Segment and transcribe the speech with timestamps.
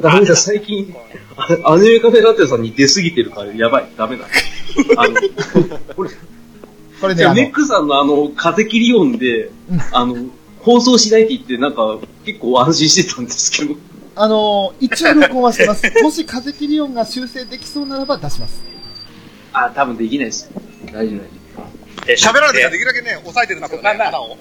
[0.00, 0.94] ダメだ、最近、
[1.36, 4.26] あアニメカフェラテさんに出すぎてるから、やばい、ダメだ。
[4.98, 5.14] あの、
[5.94, 6.10] これ、
[7.00, 9.50] これね、あのじゃあメッ、クさんのあの、風切り音で、
[9.92, 10.16] あの、
[10.60, 13.76] 放送しないって言って、なんか、結構安心してたんですけど。
[14.16, 15.90] あの、一応録音はしてます。
[16.02, 18.62] もし風切り音が修正できそうならば出します。
[19.52, 20.50] あ、多分できないです。
[20.92, 24.36] 大丈夫、大丈喋られてるできるだけね、抑えてるんですけどね、を。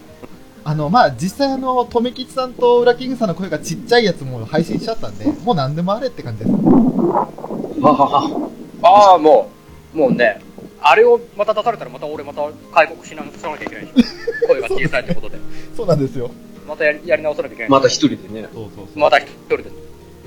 [0.68, 6.52] あの、まあ、実際あの、とめきちさんとウラキングさんの声がちっちゃいやつも配信しちゃったんで、もう何でもあれって感じです。
[6.52, 7.82] 夫。
[7.82, 8.50] ははは。
[8.82, 9.52] ああ、も
[9.94, 10.42] う、もうね、
[10.82, 12.42] あれをまた出されたらまた俺また
[12.74, 14.48] 開国しなしなきゃいけないでしょ。
[14.50, 15.38] 声が小さいってことで。
[15.78, 16.32] そうなんですよ。
[16.68, 17.70] またやりやり直さなきゃいけない。
[17.70, 18.48] また一人でね。
[18.52, 19.00] そうそうそう。
[19.00, 19.64] また一人で。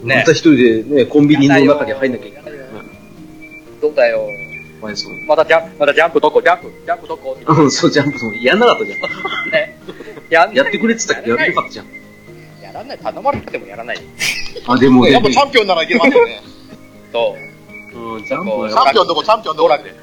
[0.05, 2.53] また一人でね、コンビニの中に入んなきゃいけない。
[3.83, 4.29] どうだよ。
[4.81, 5.13] 前そう。
[5.27, 7.37] またジャンプ、またジャンプどこジャンプ、ジャンプどこ？
[7.49, 9.51] うん、そう、ジャンプもやんなかったじゃん。
[9.51, 9.77] ね。
[10.31, 11.87] やんやってくれって言ったけど、やってなかったじゃん。
[12.63, 12.99] やらない。
[12.99, 13.99] 頼まれてもやらない。
[14.67, 16.43] あ、でもねやっ、ぱチャンピオンならいけますよね。
[17.13, 17.37] と、
[17.95, 19.95] うん、ジャンプはチャンピオンどこ、チャンピオンどこって。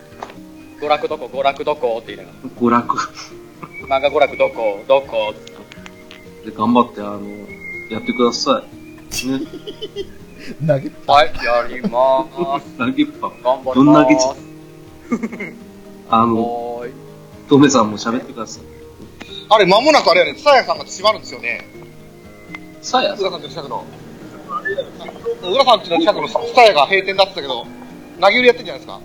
[0.79, 3.03] 娯楽どこ、娯楽どこって言いなが娯楽ら。
[3.99, 5.33] 漫画娯楽どこ、どこ。
[6.43, 7.21] で頑張って、あの、
[7.89, 8.63] やってくださ
[9.23, 9.27] い。
[9.27, 9.39] ね。
[10.67, 12.77] 投げ、はい、やりまーす。
[12.77, 13.31] 投げっぱ。
[13.43, 15.53] 頑張りどんなまげつーす。
[16.09, 16.93] あの、おーい。
[17.49, 18.74] トメさんも喋ってください。
[19.49, 21.65] あれ、間もなくあれやね、ツタヤさんが閉まるんですよね。
[22.81, 23.85] さや浦さんちの近くの。
[25.43, 27.65] 浦さんちの近くのツタヤが閉店だってたけど、
[28.19, 28.99] 投げ売りやってんじゃないですか？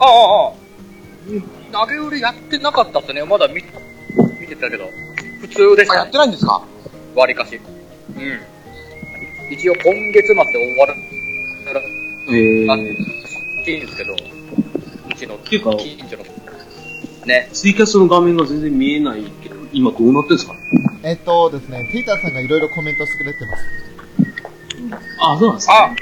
[0.00, 0.08] ああ、
[0.48, 1.86] ああ。
[1.86, 3.24] 投げ売りやってなかったっすね。
[3.24, 3.62] まだ見、
[4.40, 4.88] 見てたけど。
[5.40, 6.18] 普通でしあ、やたねって。
[6.18, 6.62] ないんですか？
[7.14, 7.56] 割りかし。
[7.56, 7.60] う
[8.18, 8.40] ん。
[9.50, 10.94] 一応今月末で終わる
[12.30, 12.80] えー、らし
[13.74, 15.70] いんですけど、うちの近所
[16.18, 16.24] の。
[17.26, 17.48] ね。
[17.52, 20.54] ツイキャスの画面が全然見えないけど、今どうなってんですか？
[21.02, 23.64] えっとですね、テイターさんがいろいろコメントしてくれてます。
[25.20, 25.74] あ、そうなんですね。
[25.74, 25.94] あ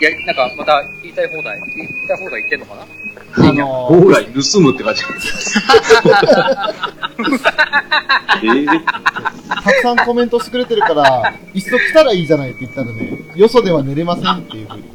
[0.00, 2.82] いや、なんかまた言いたい放題、言いたい放題言ってんのかな？
[3.48, 5.02] あのー往来盗むって感じ。
[8.42, 8.66] えー、
[9.62, 14.84] たくさんコメントしてくれてるから、いっそ来たらいいじゃないって言ったらね、よそでは寝れませんっていうふうに。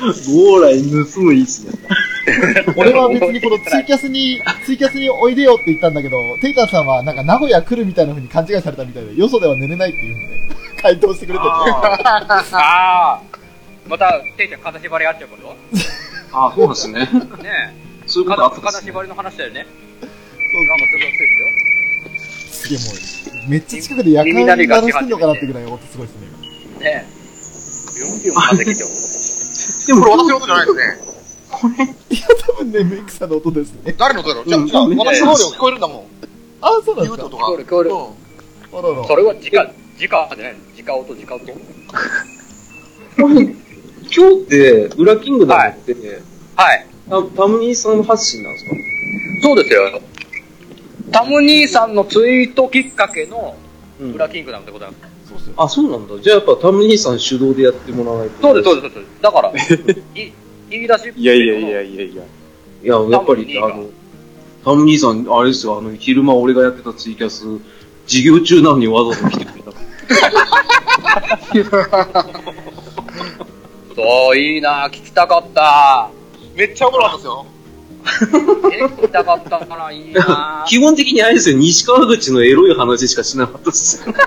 [0.00, 0.80] 往来
[1.12, 1.72] 盗むいいっすね。
[2.76, 10.38] 俺は別にこのツイキャスに、ツイキャスにおいでよって言ったんだけど、テイターさんはなんか名古屋来るみたいな風に勘違いされたみたいで、よそでは寝れないっていう風にね、
[10.82, 11.48] 回答してくれてて。
[11.50, 13.20] ああ。
[13.88, 15.56] また、ていちゃん、金縛りあっちゃうこと？
[16.32, 17.00] あ、そうなんですね。
[17.42, 17.74] ね
[18.06, 18.28] そういえ。
[18.28, 18.60] うことあった。
[18.60, 19.66] 金縛りの話だよね。
[20.52, 21.48] そうなんかすごい熱いですよ。
[22.50, 26.26] すげえもう、めっちゃ近くで夜間鳴らしてんのかなってぐらい音すごいですね。
[26.84, 27.20] ねえ。
[27.96, 28.90] ビュンビュン風来ても。
[29.86, 31.19] でもこれ私の音じゃないですね。
[32.10, 33.94] いや、多分ね、メイクさんの音ですね。
[33.98, 34.46] 誰の音だろう？
[34.48, 36.04] じゃあ、うんじゃあ私の方で聞こえるんだもん。
[36.62, 37.26] あ、そうなん言ですか？
[37.26, 37.44] うととか。
[37.44, 37.98] 聞こえる聞こえるうん
[38.78, 39.06] あらら。
[39.06, 41.42] それは直、直じゃないの直音、直音。
[44.12, 46.22] 今日って、ウラキングダムって、
[46.56, 46.86] はい。
[47.08, 48.70] タタムニーさん発信なんですか？
[49.42, 50.00] そうですよ。
[51.12, 53.56] タム兄さんのツイートきっかけの、
[54.00, 55.28] うんブラキングダムってことなんです。
[55.28, 55.54] そうっすよ。
[55.58, 56.18] あ、そうなんだ。
[56.22, 58.40] じゃあやっぱタムニーさん主導でやってもらわないと。
[58.42, 59.22] そうです、そうです、そうです。
[59.22, 59.50] だから、
[60.22, 60.32] い
[60.70, 62.22] 言い出しっぺいやいやいやいやいや。
[62.82, 63.90] いや、やっぱり、あの、
[64.64, 67.44] タム兄さん、あれですよ、あの、昼間俺がやってたツイキャス、
[68.06, 69.72] 授業中なのにわざわざ来てくれた。
[73.94, 76.10] そう、いいな聞きたかった。
[76.54, 77.46] めっちゃおもろかったですよ。
[78.72, 84.14] え聞きたかったからいいな 基本的にあれですよ、西川口のエロい話しかしなかったですよ。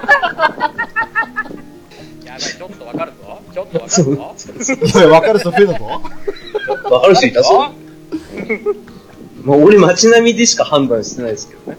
[2.25, 3.32] やばい、ちょっとわかるぞ。
[3.53, 4.99] ちょっとわかそうるぞ。
[4.99, 5.85] いや、わかる人増えたぞ。
[6.89, 7.69] わかる人いたそう。
[9.43, 11.77] まあ、俺街並みでしか判断してないですけどね。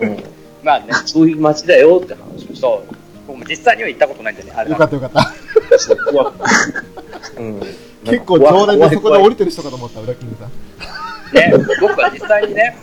[0.00, 0.24] うん、
[0.62, 2.56] まあね、そういう街だよって話をして。
[2.56, 2.94] そう。
[3.26, 5.78] 僕も実際には行ったことないんでね、あれよかったよかった。
[5.78, 6.44] そう怖く
[7.38, 7.60] うん、
[8.04, 10.50] 結構常連でそこで降りてる人かと思った、裏キングさん。
[11.34, 12.76] ね、僕は実際にね、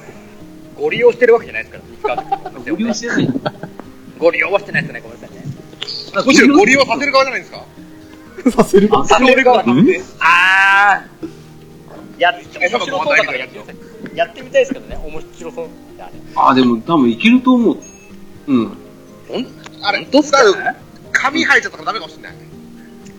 [0.75, 2.23] ご利用してるわけじゃないですから、
[2.67, 3.29] ご利用してない。
[4.17, 5.43] ご利用はしてないですね、ごめんなさいね。
[6.25, 7.65] むしろご利用させる側じゃないですか。
[8.51, 9.87] させるあさせる側うん
[10.19, 11.33] あー。
[12.19, 13.75] や、面白そうだからやってみたい。
[14.15, 15.67] やってみたいですけどね、面白そう。
[15.99, 17.77] あれあ、でも多分いけると思う。
[18.47, 18.77] うん。
[19.81, 20.39] あれ、本当っすか？
[21.11, 22.33] 髪生えちゃったからダメかもしれない。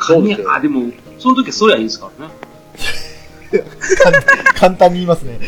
[0.01, 2.35] そうですよあ、でも、その時はそりゃいいですからね。
[4.59, 5.39] 簡単に言いますね。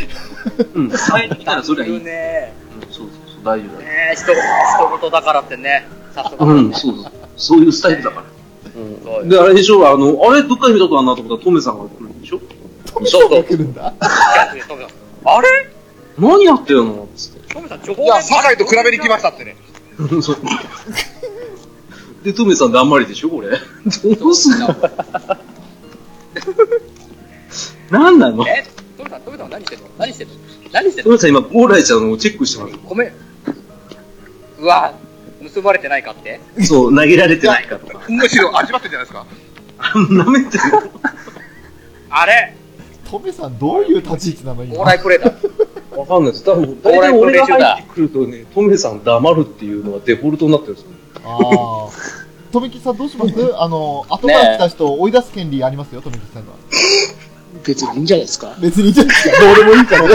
[0.74, 0.90] うん。
[0.90, 1.96] 生えてきたらそりゃいい。
[1.96, 2.52] うん、ね
[2.90, 3.88] そうそうそう、大丈夫だよ。
[3.88, 7.12] ね人、人事だからってね、早速、うん、そうそう。
[7.36, 8.24] そういうスタイルだから。
[8.76, 9.28] うん。
[9.28, 12.40] で、あれでしょ、あの、あれ、どっかで見たことあるなと思ったら、トメさんが来るんでしょ？
[12.86, 13.44] そうそう。
[13.44, 13.92] 来るんだ？
[13.92, 13.96] ト
[14.54, 14.78] メさん
[15.24, 15.48] あれ？
[16.18, 17.08] 何やってるの？
[17.16, 17.54] つって。
[17.54, 19.56] トメさん、情報いや、酒井と比べに来ましたってね。
[20.22, 20.36] そう
[22.22, 23.30] で、トメさん黙りでしょ？
[23.30, 23.50] これ。
[24.16, 24.68] どうすんの？
[27.90, 28.46] なんなの？
[28.48, 28.64] え？
[28.98, 29.86] トメさん、トメさんは何してんの？
[29.98, 30.34] 何してんの？
[30.72, 33.12] 何してんトメさん今、ゴーライちゃんのをチェックしてまのごめん。
[34.58, 34.92] うわ
[35.56, 36.40] 盗まれてないかって？
[36.60, 36.66] す。
[36.66, 38.00] そう、投げられてないかとか。
[38.08, 39.26] むしろ味わってるじゃないですか？
[40.10, 40.62] 舐めてる
[42.10, 42.54] あれ？
[43.10, 45.32] トメさんどういう立ち位置なのオー今ライプレーだ。
[45.96, 46.44] わかんないです。
[46.44, 50.90] 多分、大体俺が入ってくるとね、トメさん黙るっていうのがデフォルトになってるんですよ。
[51.24, 52.52] ああ。
[52.52, 53.32] とめきちさんどうします？
[53.56, 56.52] あの、後から来た人を追い出す権利ありますよ、とめきちさんが。
[57.64, 58.54] 別にいいんじゃないですか？
[58.60, 59.44] 別にいいじゃないですか？
[59.46, 60.14] どうでもいいからね。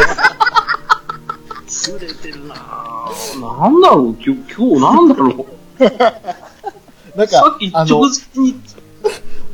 [1.68, 2.41] ずれてる
[3.62, 4.16] なんだろう？
[4.20, 5.46] 今日、今日なんだろ
[5.80, 5.84] う？
[7.16, 8.56] なんかさっき、あの直、前に、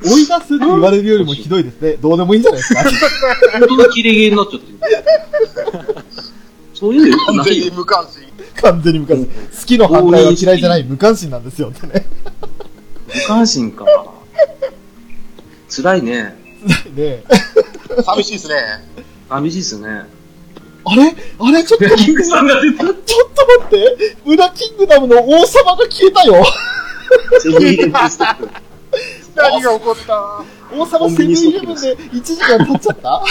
[0.02, 1.94] 追い出すって言われるよりもひどいですね。
[2.02, 2.84] どうでもいいんじゃないですか？
[3.60, 6.06] 本当に切れ毛になっちゃってる。
[6.74, 7.72] そういうの完全に。
[7.72, 8.24] 無関心。
[8.62, 9.26] 完全に無関心。
[9.28, 12.06] 好きの反対は嫌いじゃない無関心なんですよってね。
[13.14, 13.86] 無関心か。
[15.70, 16.36] 辛いね。
[16.96, 17.24] ね
[18.06, 18.56] 寂しいですね。
[19.28, 20.06] 寂しいっすね。
[20.90, 21.16] あれ？
[21.40, 21.64] あれ？
[21.64, 22.86] ちょっと、キングさんが出た。
[22.86, 22.96] ちょっ
[23.34, 24.18] と待って。
[24.26, 26.46] 裏キングダムの王様が消えたよ。
[29.36, 30.44] 何が起こった？
[30.74, 33.24] 王様セブンイレブンで1時間経っちゃった？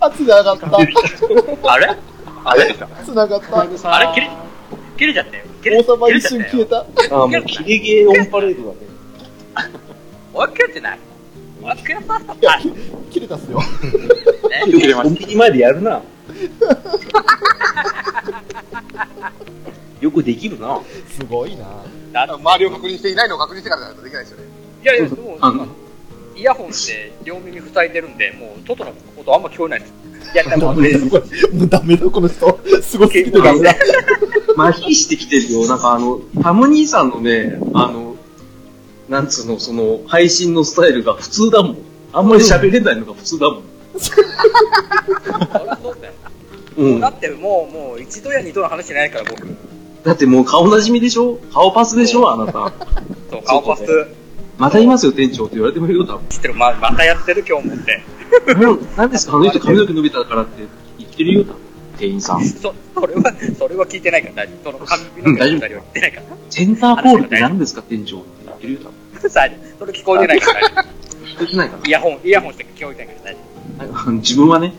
[0.00, 0.76] あ、繋がった。
[0.76, 0.84] あ
[1.78, 1.96] れ？
[2.44, 2.74] あれ？
[3.04, 3.60] 繋がった。
[3.60, 4.14] あれ？
[4.14, 4.30] 切れ、
[4.98, 5.44] 切れちゃったよ。
[5.80, 6.84] 王様一瞬消えた。
[6.84, 7.14] た。
[7.14, 8.80] あ、もう切れ毛オンパレードだね。
[10.34, 10.98] おい、切れてない？
[11.64, 12.18] おい、切れた。
[12.18, 12.58] いや、
[13.10, 13.58] き切れたっすよ。
[13.58, 16.02] よくコンビニ前でやるな。
[20.00, 20.80] よくできるな。
[21.08, 21.64] すごいな。
[22.12, 24.44] だ周りを確認していないのを確認してからじゃないとできないですよね。
[24.82, 25.66] いやいや、でも、あの
[26.36, 29.92] イヤホンって両耳塞いでるんで、もう、外の音あんま聞こえないです。
[30.34, 31.22] いや、でも、ダメだ、これ。
[31.58, 32.60] もうダメだ、この人。
[32.82, 33.74] すごすぎてダメだ。
[34.58, 35.66] 麻痺してきてるよ。
[35.66, 38.13] なんかあの、タム兄さんのね、あの、
[39.08, 41.78] なんつうの、その、配信のスタイルが普通だもん。
[42.12, 43.58] あんまり喋れないのが普通だもん。
[43.60, 43.62] う
[46.00, 46.14] だよ。
[46.76, 47.00] うん。
[47.00, 49.46] だってもう、もう、一度や二度の話じゃないから、僕。
[50.04, 51.38] だってもう顔なじみでしょ？
[51.52, 52.30] 顔パスでしょ？
[52.30, 52.72] あなた。
[53.30, 53.84] そう、顔パス
[54.58, 56.28] またいますよ、店長って言われてもいるよ、多分。
[56.28, 56.54] 知ってる。
[56.54, 58.02] ま、またやってる今日もって。
[58.96, 59.36] 何ですか？
[59.36, 60.64] あの人髪の毛伸びたからって
[60.98, 61.56] 言ってるよ、多分。
[61.96, 62.44] 店員さん。
[62.44, 64.72] そ、それは、それは聞いてないから大丈夫。
[64.72, 66.26] その髪の毛の二人は言ってないから。
[66.50, 68.18] センターポールって何ですか、店長
[68.64, 68.90] ってるよ、
[69.22, 70.84] 多さあ、それ聞こえてないから大丈分。
[71.38, 71.86] 聞いてないか夫。
[71.86, 73.34] イヤホン、イヤホンして聞こえてないから
[73.86, 74.74] 大丈な 自分はね、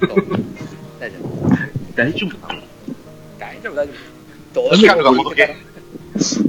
[0.00, 1.32] 大丈夫。
[1.94, 2.36] 大丈夫
[3.38, 4.12] 大丈夫、大丈夫。
[4.54, 5.56] どう期間がほどけ。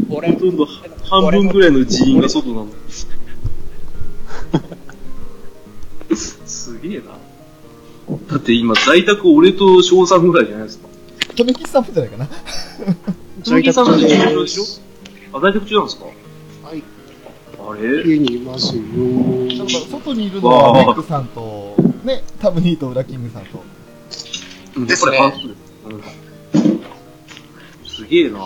[0.09, 0.65] 俺、ほとんど
[1.09, 2.67] 半分ぐらいの人員が外なの。
[6.15, 7.03] すげえな。
[8.29, 10.87] だって今、在宅俺と翔さんぐらいじゃないですか。
[11.35, 12.29] とめきちさんもじゃないかな。
[13.43, 14.63] 在宅中でしょ
[15.33, 16.22] あ、在宅中なんですかはい。
[17.65, 18.03] あれ？
[18.05, 18.83] 家にいますよ。
[18.83, 23.63] だから外にいるのはメックさんと、ね、タムニーとウラキングさんと。
[24.75, 25.47] うんですねす
[25.87, 26.01] うん
[27.85, 28.39] すげえな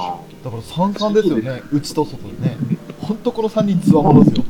[0.44, 1.64] だから三々ですよね。
[1.72, 2.58] 内と外でね。
[3.00, 4.44] ほんとこの3人つわものですよ。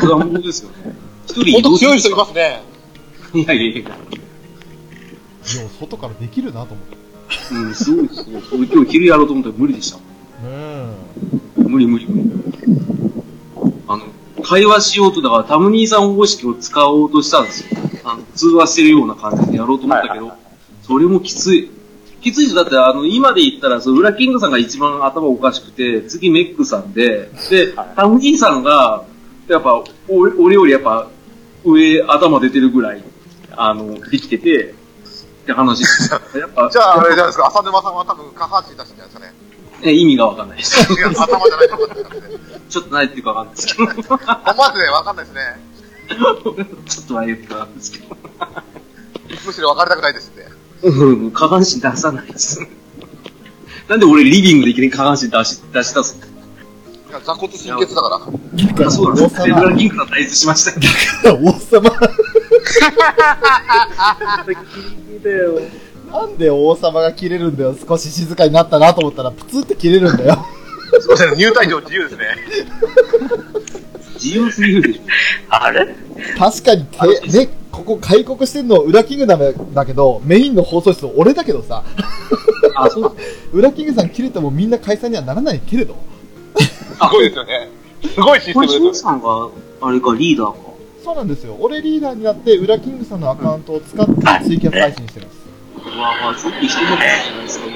[0.00, 0.94] つわものですよね。
[1.26, 2.62] 一人本当移動強い人いますね。
[3.34, 3.90] いやいやいや。
[3.90, 3.96] で
[5.62, 6.96] も外からできるなと思って。
[7.52, 8.40] うん、すごいですね。
[8.52, 9.98] 俺今日昼やろうと思ったら無理でした。
[10.44, 10.94] うん。
[11.56, 12.30] 無理無理無理。
[13.88, 14.04] あの、
[14.42, 17.80] 会話しようと、だからタム兄さん方式を使おうとしたんですよ。
[18.04, 20.32] あの、通話してるような感じでやろうと思ったけど、
[20.82, 21.70] それもきつい。
[22.20, 29.04] きついですだって、あの、今で言ったら、その、ウラキングさんが一番頭おかしくて、次メックさんで、で、タム兄さんが、
[29.48, 31.08] やっぱ、俺俺よりやっぱ、
[31.64, 33.04] 上、頭出てるぐらい、
[33.52, 34.74] あの、できてて、
[35.44, 35.82] って話。
[36.38, 39.43] やっぱ、じゃあ、あれじゃないですか、浅沼さんは多分下半身出してんじゃないですかね。
[39.84, 40.92] え意味がわかんないです。
[40.92, 42.34] いや頭じゃないと思ってたんですね。
[42.70, 43.86] ちょっとないっていうかわかんないですけど。
[43.86, 45.40] ちょ思わずね、わかんないですね。
[47.04, 48.16] っとないってないですけど。
[49.46, 50.48] むしろ分かりたくないですって。
[50.88, 52.60] うん、下半身出さないです。
[53.88, 56.20] なんで俺リビングでいきなり下半身出し、出したすい
[57.12, 58.16] や座骨神経痛だから。
[58.86, 59.42] あ、そうなんです。
[59.42, 59.76] 王レブラ様。
[59.76, 60.88] キングさん対立しましたけ
[61.28, 61.36] ど。
[61.36, 61.90] 王様。
[66.14, 67.74] なんで王様が切れるんだよ。
[67.76, 70.38] 少し静かになったなと思ったら、プツって切れるんだよ。
[71.00, 72.24] すいません、入退場自由ですね。
[74.14, 75.02] 自由すぎるでしょ。
[75.48, 75.92] あれ？
[76.38, 81.82] 確かにて、ね、ここ開国してんの裏キングダムだけど、メインの放送室俺だけどさ、
[82.76, 83.16] あ、そう
[83.52, 85.96] 裏キングさん切れてもみんな解散にはならないけれど。
[86.56, 87.68] すごいですよね。
[88.14, 89.18] すごいシステこれ、翔ムですよね。
[89.18, 89.48] さんが、
[89.80, 90.58] あれか、リーダーか。
[91.02, 91.56] そうなんですよ。
[91.58, 94.12] 俺リーダーになって、裏キングさんのアカウントを使って
[94.46, 95.43] ツイキャス配信してるんです。
[95.94, 97.66] うわあ、ちょっと人のことじゃないですか、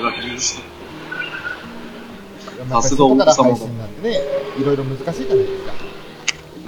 [2.68, 2.82] さん。
[2.82, 4.18] すが様なんでね、
[4.58, 5.72] いろいろ難しいじゃないですか。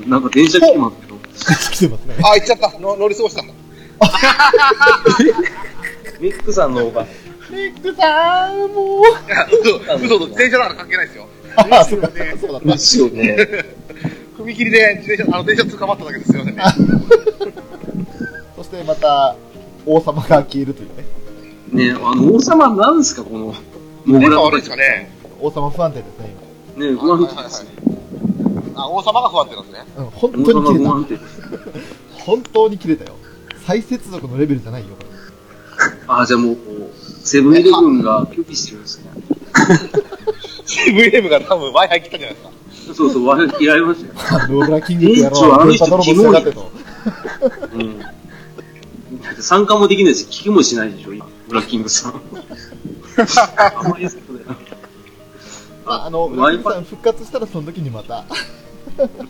[0.07, 1.16] なんか電車来てますけど。
[1.73, 2.14] 来てますね。
[2.23, 2.78] あ、行っちゃった。
[2.78, 3.42] の乗り過ごした。
[6.21, 7.07] ミックさんの方が。
[7.50, 9.02] ミックさん、もう。
[9.97, 11.26] 嘘、嘘と電車だから関係ないですよ。
[11.57, 12.09] あ、そうだ、
[12.40, 12.69] そうだった。
[12.73, 13.37] ですよね。
[14.38, 16.54] 踏切で自転車、あの電車捕まっただけですよね。
[18.57, 19.35] そしてまた、
[19.85, 21.10] 王様が消えるというね。
[21.73, 23.55] ねあの、王様なんですか、この、
[24.05, 25.11] モ電グ悪いですかね。
[25.41, 27.71] 王様不安定ですね、ね不安定ですね。
[28.75, 29.85] あ、王様が不安定なんですね。
[29.97, 30.05] 今。
[30.05, 30.83] うん、本王当に切れた。
[30.83, 31.43] 様不安定です。
[32.25, 33.17] 本当に切れたよ。
[33.67, 35.11] 再接続のレベルじゃないよ、これ。
[36.09, 36.62] あ、じゃあもう、こ
[36.93, 39.11] う、セブンイレブンが拒否してるんですね。
[40.67, 42.50] セブンイレブンが多分 Wi-Fi 来たんじゃないですか。
[42.95, 44.43] そうそう、我々嫌いましたよ。
[44.43, 45.53] あの、ブラキングってやろう。
[45.61, 46.73] あの人電波泥棒しやがってと。
[47.75, 47.99] うん。
[47.99, 48.07] だ
[49.33, 52.14] って参加もできないし、聞きもしないでしょ、今、ブラッキングさん。
[52.14, 54.57] あんまりそうだよ。
[55.85, 58.25] ああの、ブラキングさん復活したらその時にまた。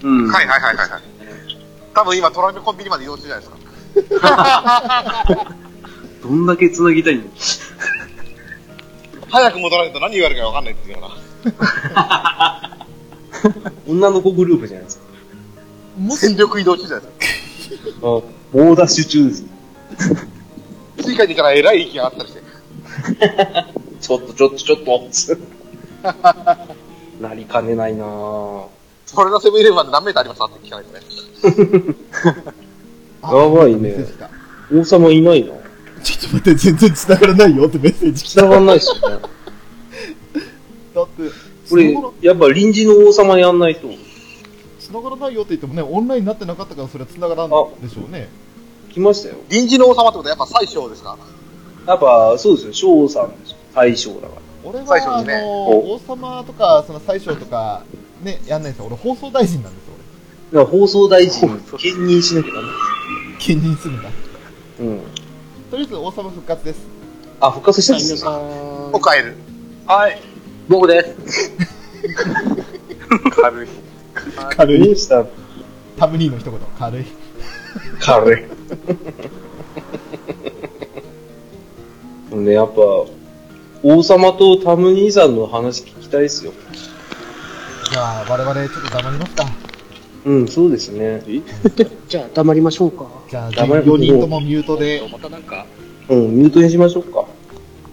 [0.03, 0.29] うん。
[0.29, 1.03] はいはいはいはいはい。
[1.95, 5.57] 多分今、トライメコンビニまで移動中じゃないですか。
[6.23, 7.25] どんだけ繋ぎたいの？
[9.31, 12.87] 早く戻らないと何言われるか分かんないっていうような。
[13.89, 15.05] 女の子グループじゃないですか。
[16.21, 18.07] 全力移動中じゃないですか。
[18.07, 18.21] あ、
[18.53, 19.45] 猛ダッシュ中です。
[21.03, 22.41] 追加にから偉い息があったりして。
[24.01, 25.11] ちょっとちょっとちょっと。
[27.21, 28.67] なりかねないなぁ。
[29.07, 30.39] それのセブンイレブンまで何メーターあります？
[30.41, 30.93] かって聞かないと
[31.89, 31.95] ね。
[33.23, 34.07] あ やばいね
[34.73, 35.53] 王様いないな。
[36.03, 38.41] ちょっと待って、全然繋がらないよってメッセージ来た。
[38.43, 39.01] 繋がんないっすよね。
[40.95, 41.23] だって、
[41.69, 43.89] これやっぱ臨時の王様やんないと。
[44.79, 47.55] 繋がらないよって言ってもね、オンラインになってなかったからそれは繋がらんで
[47.89, 48.29] しょうね。
[48.93, 49.37] 来ましたよ。
[49.49, 51.17] 臨時の王様ってことはやっぱ最小ですか？
[51.87, 52.73] やっぱ、そうですよ。
[52.73, 53.57] 翔さんですよ。
[53.75, 54.33] 大将だから。
[54.65, 57.85] 俺は、最初にねあの、王様とか、その大将とか、
[58.23, 58.87] ね、やんないんですよ。
[58.87, 59.95] 俺放送大臣なんですよ、
[60.53, 62.69] だから放送大臣、兼任しなきゃダメ。
[62.69, 63.39] 俺。
[63.39, 64.11] 兼任するんだ。
[64.81, 65.01] うん。
[65.71, 66.81] とりあえず王様復活です。
[67.41, 68.39] あ、復活したんです皆さよ。
[68.39, 69.37] ん、おかえる。
[69.87, 70.21] はい。
[70.69, 71.53] 僕です。
[73.31, 73.69] 軽い。
[74.57, 74.97] 軽い。
[74.97, 75.25] した？
[75.97, 77.05] タムニーの一言、軽い。
[78.01, 78.43] 軽い。
[82.37, 82.81] ね、やっぱ、
[83.83, 86.53] 王様とタム兄さんの話聞きたいですよ。
[87.91, 89.45] じゃあ、我々ちょっと黙りますか。
[90.25, 91.23] うん、そうですね。
[92.09, 93.07] じゃあ黙りましょうか。
[93.29, 95.67] じゃあ、黙り4人ともミュートで、またなんか、
[96.09, 97.27] うん、ミュートにしましょうか。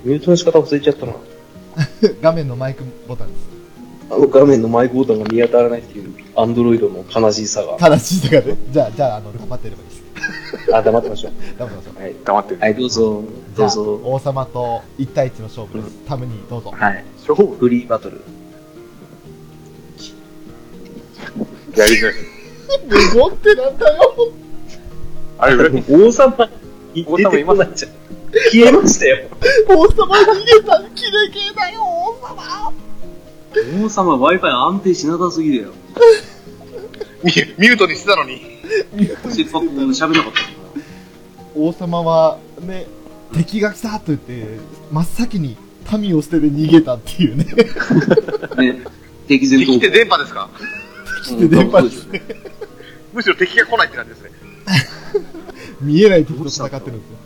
[0.03, 1.13] ミュートの仕方忘れちゃったな。
[2.21, 3.56] 画面のマイクボタンです。
[4.09, 7.77] あの画面のマイクボタンが見当たらないっていう、アンドロイドの悲しさが。
[7.77, 8.55] 正しいとかで。
[8.71, 10.73] じゃあ、じゃあ、あの、黙ってればいいです。
[10.73, 11.33] あ、黙ってましょう。
[11.57, 12.01] 黙ってましょう。
[12.01, 12.15] はい。
[12.23, 12.59] 黙ってる。
[12.59, 13.23] はい、どうぞ。
[13.55, 14.01] どうぞ。
[14.03, 15.97] 王様と1対1の勝負です。
[16.07, 16.71] タムニー、どうぞ。
[16.71, 17.05] はい。
[17.27, 18.21] 勝負フリーバトル。
[21.75, 22.15] やりづらい。
[22.87, 24.15] 無言ってなんだよ。
[25.37, 26.49] あれ、王様、
[26.93, 27.91] い王様ないじゃん。
[28.51, 29.27] 消えましたよ。
[29.69, 32.73] 王様逃げたキレ系だよ、王様
[33.83, 35.73] 王様 Wi-Fi 安定しなさすぎだよ。
[37.23, 38.41] ミミュートにしてたのに。
[39.31, 40.39] せっかく喋んなかった
[41.55, 42.85] 王様は、ね、
[43.33, 44.59] 敵が来たと言って、
[44.91, 45.57] 真っ先に
[45.99, 47.45] 民を捨てて逃げたっていうね。
[48.57, 48.81] ね。
[49.27, 50.49] 敵前敵って逃電波ですか？
[51.25, 52.21] 敵って電波ですね。
[53.13, 54.31] むしろ敵が来ないって感じですね。
[55.81, 57.17] 見えない敵と戦ってるんですよ。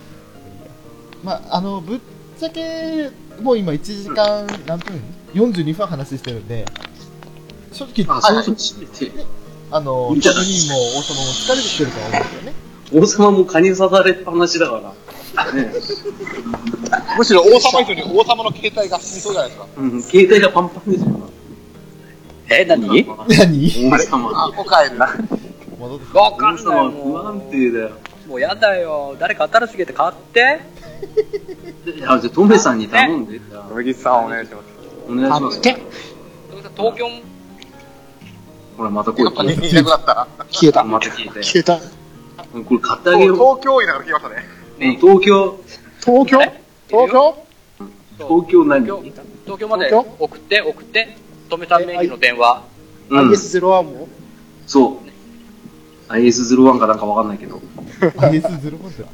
[1.24, 2.00] まあ、あの、ぶっ
[2.42, 5.00] ちゃけ、もう今1時間何分
[5.34, 6.66] ?42 分話してるんで、
[7.72, 9.26] 正直、あ、そうそう、閉めて。
[9.70, 10.44] あの、いいんじゃない？
[10.44, 12.54] タムニーも王様も疲れてきてるとは思うんですよね。
[12.94, 14.82] 王様も蚊に刺されっぱなしだか
[15.36, 15.54] ら。
[15.54, 15.72] ね。
[17.18, 19.68] むしろ王様以上に王様の携帯が進みそうじゃないですか。
[19.78, 21.30] うん、携帯がパンパンですよ。
[22.50, 22.82] え、何？
[23.30, 23.92] 何？
[23.94, 24.32] 王様。
[24.34, 25.08] あ、おかえるな。
[25.08, 25.32] かんない。
[25.80, 27.92] 王様不も安定だよ。
[28.26, 29.16] う、もうやだよ。
[29.20, 30.60] 誰か新しいゲート買って。
[31.86, 33.40] いや、じゃあ、トメさんに頼んで。
[33.40, 34.66] じゃあ梅木さんお願いします。
[35.10, 35.62] お願いします。
[35.62, 35.76] で、
[36.76, 37.22] 東京も、
[38.78, 39.50] ほら、また声やっぱた。
[40.50, 40.80] 消えた。
[40.80, 40.84] た。
[40.84, 41.44] また消えたよ。
[41.44, 41.78] 消えた。
[41.78, 43.38] これ買ってあげよう。
[43.38, 44.36] 東京いながら来ましたね。
[44.82, 45.60] うん東京、
[46.04, 46.42] 東京？
[46.42, 46.62] え？
[46.88, 47.46] 東京？
[48.18, 48.84] 東京何？
[48.86, 49.12] 東京
[49.46, 51.18] 東京まで東送って、送って、
[51.50, 52.64] 止めた名義の電話。
[53.10, 53.30] うん。
[53.32, 54.08] ?IS01 も？
[54.66, 55.02] そ
[56.10, 56.12] う。
[56.12, 57.62] IS01 かなんかわかんないけど。
[58.00, 59.08] IS05 ですよ。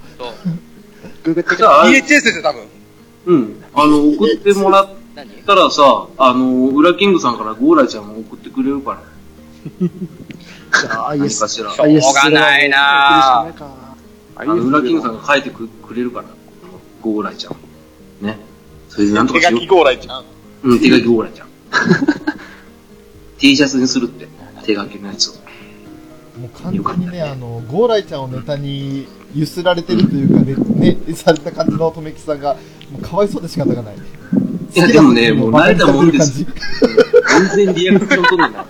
[1.27, 2.63] ググってじゃあ、DHS ですよ、多分。
[3.25, 3.63] うん。
[3.74, 9.01] あの、送ってもらっ何たらさ、あの、裏キングさんからゴーラちゃんも送ってくれるから。
[9.79, 11.72] じゃあ何 IS かしら。
[11.72, 13.67] しょうがないなぁ。
[14.36, 16.27] あの、裏キングさんが書いてくくれるから。
[17.01, 17.55] ゴーラちゃん。
[18.25, 18.38] ね。
[18.89, 20.22] それでなんとかしよ手書きゴーライちゃん。
[20.22, 20.25] う。
[20.63, 21.48] うん、手書きゴーラちゃん。
[23.38, 24.27] T シャツにするって。
[24.63, 25.34] 手書きのやつを。
[26.38, 32.56] もう完全にね、あの、ゴーライちゃんをネタに揺すられてるというかね、ね、された感じのとめきさんが、
[32.91, 33.96] もうかわいそうで仕方がない。
[34.75, 38.65] いやでもねもう慣れたもんです好きなこと言う感全然リアクション取んないな。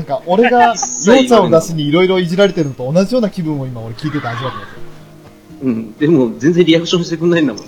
[0.00, 4.80] んか、俺が、ようちゃんを出しにいろいろいじられてるのと同じような気分を今俺聞いてて味わってますよ。
[5.62, 5.92] うん。
[5.94, 7.64] でも、全然リアクションしてくんないんだもん。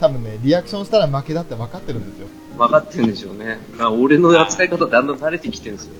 [0.00, 2.28] 多分ね、リアクションしたら負けだって分かってるんですよ。
[2.58, 3.58] 分かってるんでしょうね。
[3.72, 5.92] だから俺の扱い方だんだん慣れてきてるんですよ。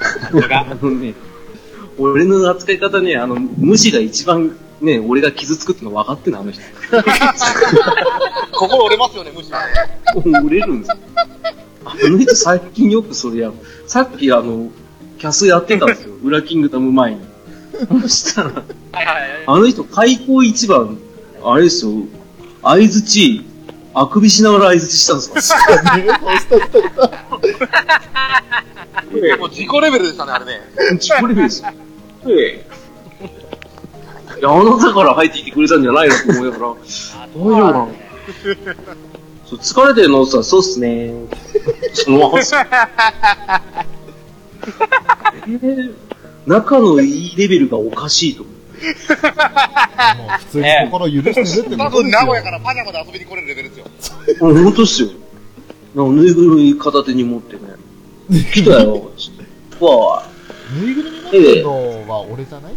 [0.52, 1.14] あのね、
[1.98, 6.62] 俺の扱い方ね、あの、無視が一番ね、俺が傷つくっての分かってんの、あの人。
[8.52, 9.58] 心折れますよね、むしろ。
[10.44, 10.96] 折れるんですよ。
[11.84, 13.54] あの人最近よくそれやる。
[13.86, 14.70] さっきあの、
[15.18, 16.14] キャスやってたんですよ。
[16.24, 17.20] 裏キングダム前に。
[18.02, 18.62] そしたら。
[19.46, 20.98] あの人開口一番、
[21.42, 21.92] あれですよ、
[22.62, 23.44] 相づち、
[23.92, 25.96] あくびしながら相づちしたんですか？
[25.96, 27.08] ねそうした人いた
[29.38, 30.60] もう自己レベルでしたね、あれね。
[30.92, 31.68] 自己レベルですよ。
[32.28, 32.66] ええ。
[34.38, 36.80] いや、あなたから入ってきてくれたんじゃないのと思いながら、大丈
[37.40, 37.90] 夫なの？
[39.46, 41.12] そう疲れてるのさ、そうっすね。
[41.94, 42.54] そのままっす。
[42.54, 45.94] えー
[46.46, 48.44] 仲のいいレベルがおかしいと。
[48.80, 51.76] もう普通に心許してるってことですよ。
[51.78, 53.86] 多分名古屋からパジャマで遊びに来れるレベルですよ。
[54.40, 55.10] うん、ほんとっすよ。
[55.94, 57.60] なんかぬいぐるみ片手に持ってね。
[58.52, 59.10] 来たよ。
[59.80, 60.24] わ
[60.72, 62.72] ぬいぐるみ持ってるのは俺じゃない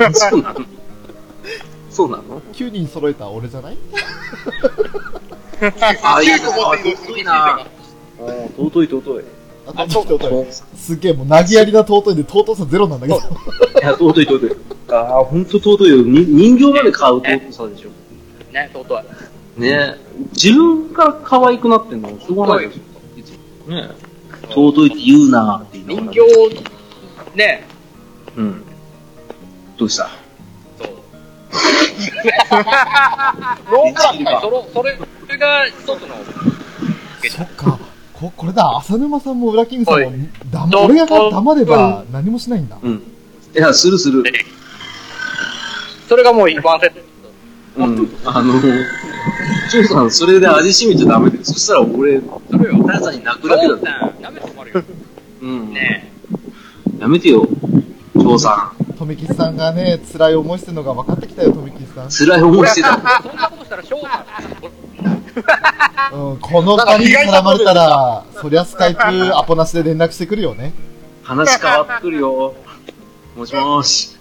[0.00, 0.60] あ、そうなの？
[1.90, 3.78] そうなの ?9 人揃えた俺じゃない？
[6.02, 7.66] あ、いい9個持って移動する尊いな。
[8.56, 9.24] 尊い尊い。
[9.74, 10.46] あ、ちょっと尊い。
[10.76, 13.18] すっげえ、もう投げやりな尊いで尊さゼロなんだけど。
[13.18, 13.22] い
[13.82, 14.56] や、尊い尊い。
[14.90, 16.02] ああ、ほんと尊いよ。
[16.02, 17.90] に人形まで買う尊さでしょ。
[18.52, 19.02] ね、尊い。
[19.60, 19.96] ね
[20.32, 22.82] 自分が可愛くなってんのしょうがないですよ。
[23.68, 23.90] ね
[24.48, 27.66] 尊いって言うなって言いなが人ら形、ね、
[28.36, 28.64] うん。
[29.78, 30.08] どうした？
[30.78, 30.88] そう。
[33.70, 35.96] ロープランそのそれ、それが一つの、
[37.30, 37.78] そっか。
[38.22, 42.78] こ、これだ、浅沼さんも裏キングさんも俺が黙れば何もしないんだ。
[42.80, 43.02] うん。
[43.54, 44.22] いや、するする。
[46.08, 47.00] それがもうワンセット。
[47.78, 48.08] うん。
[48.24, 48.60] あの、
[49.70, 51.44] ジョーさん、それで味しめちゃダメだよ。
[51.44, 52.84] そしたら俺、それよ。
[52.84, 53.76] タヤさんに泣くだけだぞ。
[53.76, 54.12] そうだ。
[54.20, 54.84] 舐めて困るよ。
[55.42, 55.72] うん。
[55.72, 56.12] ね
[56.98, 57.48] やめてよ、
[58.14, 58.94] ジョーさん。
[58.94, 62.10] とめきちさんがね、辛い思いしてるのが分かってきたよ、とめきちさん。
[62.10, 63.20] 辛い思いしてた。
[63.22, 64.81] そんなことしたら翔さん、
[66.12, 69.00] うん、この二人に絡まれたら、そりゃスカイプ
[69.36, 70.72] アポなしで連絡してくるよね。
[71.22, 72.54] 話変わってくるよ。
[73.36, 74.16] もしもーし。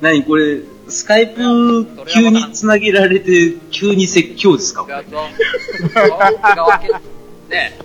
[0.00, 4.82] 何これ、スカイプ急に繋げられて、急に説教ですか？
[4.82, 4.96] これ
[7.50, 7.78] ね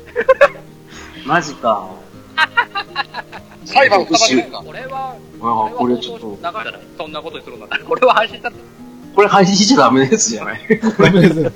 [1.25, 1.89] マジか。
[3.65, 4.63] 裁判を二番ですか？
[4.65, 5.15] これは、
[5.77, 6.37] これちょっと、
[6.97, 8.59] そんなことにするんだこれは配信だって、
[9.15, 10.61] これ配信しちゃダメなやつじゃない
[10.99, 11.51] ダメですね。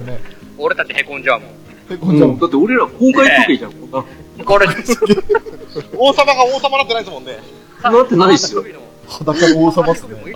[0.57, 1.49] 俺たちへこんじゃうもん。
[1.89, 3.71] え、こんじゃうんだって俺ら公開時計じゃん。
[3.71, 4.03] こんな
[4.45, 4.67] これ、
[5.97, 7.39] 王様が王様なってないですもんね。
[7.83, 8.63] なってないっすよ。
[9.07, 10.35] 裸の王様っすね。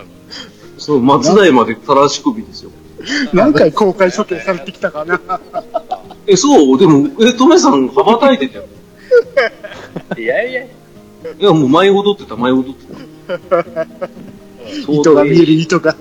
[0.77, 2.71] そう、松代までたらし首ですよ。
[3.34, 5.19] 何回公開処刑されてきたかな。
[6.27, 6.77] え、そう？
[6.79, 8.65] でも、え、トメさん羽ばたいてたよ。
[10.17, 10.67] いやいや、い
[11.39, 12.86] や、もう舞い踊ってた、舞い踊って
[13.49, 13.67] た。
[14.88, 15.95] 糸が見える糸が。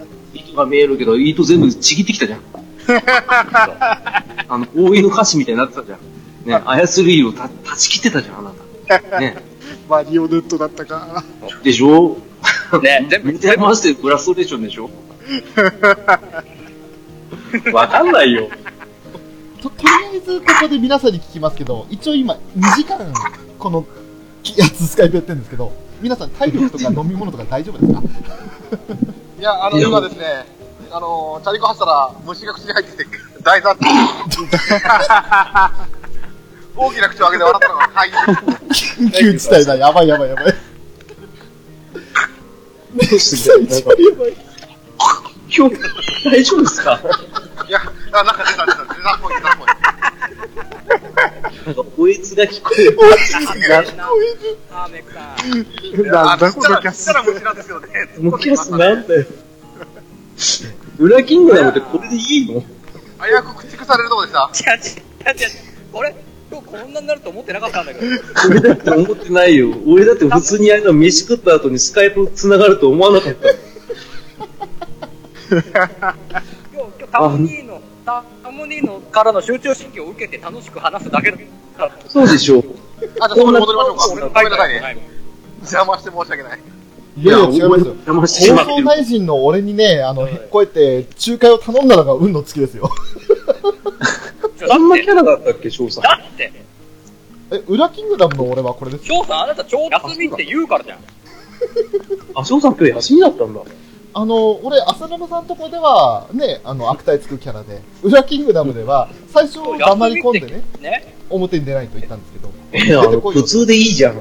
[0.60, 2.40] 糸が見えるけど、糸全部ちぎってきたじゃん。
[4.48, 5.98] あの、大井の歌詞みたいになってたじゃん。
[6.48, 9.20] ね、操る色た断ち切ってたじゃん、あなた。
[9.20, 9.36] ね、
[9.88, 11.24] マリオネットだったか。
[11.62, 12.18] でしょ？
[12.82, 14.90] ね 全部見てましてフラストレーションでしょ？
[17.72, 18.48] わかんないよ。
[19.60, 22.98] と、とりあえずここで皆さんに聞きますけど、一応今2時間
[23.58, 23.86] この
[24.56, 28.02] やつスカイプやってるんですけど、皆さん体力とか飲み物とか大丈夫ですか？
[29.40, 30.44] いや、あの、今ですね、
[30.90, 33.86] あの、チャリコ走ったら虫が口に入ってきて、大惨事。
[36.76, 38.10] 大きな口を開けて笑ったのが、はい。
[38.70, 40.44] 緊急事態だ、やばいやばいやばい。
[42.92, 44.36] めっちゃ一番やばい。
[45.56, 45.76] 今日、
[46.24, 47.00] 大丈夫ですか？
[47.66, 47.80] いや、
[48.12, 49.68] あなんか出た出た、出たっぽい、出たっぽい。
[51.66, 52.98] なんか、こいつが聞こえる。
[54.70, 56.06] あーメクさん。
[56.06, 59.26] なんだこのキャスキャスなんだよ。
[60.98, 64.50] 裏キングダムってこれでいいの危うく駆逐されるとこでした。
[64.72, 65.48] 違う違う違う。
[65.92, 66.14] 俺、
[66.50, 68.06] 今日こんなになると思ってなかったんだけど。
[68.48, 69.74] 俺だって思ってないよ。
[69.86, 73.48] 俺だって普通にあれの飯食った後にスカイプ繋がると思わなかった。
[75.50, 81.44] 今日、今日タムニーの、タタムニーのからの集中神経を受けて楽しく話すだけだか
[81.86, 81.92] ら。
[82.08, 82.64] そうでしょう。
[82.98, 84.08] あ、じゃあそこに戻りましょうか。
[84.08, 84.96] ごめんなさいね。
[85.60, 86.58] 邪魔して申し訳ない。
[87.16, 87.78] いやいや、違いま
[88.26, 88.56] すよ。
[88.56, 92.90] 放送大臣の俺にね、あの、こうやって仲介を頼んだのが運のつきですよ。
[94.70, 96.02] あんなキャラだったっけ、翔さん。
[96.02, 96.52] だって、
[97.52, 99.04] え、裏キングダムの俺はこれです。
[99.04, 100.98] 翔さんあなた超休みって言うからじゃん。
[102.34, 103.60] あ、翔さん今日休みだったんだ。
[104.12, 111.14] あの、俺、浅沼さんとこでは、ね、あの、悪態つくキャラで、裏キングダムでは、最初黙り込んでね、ね。
[111.30, 114.20] 表に出ないと言ったんですけど、え、あの、普通でいいじゃん。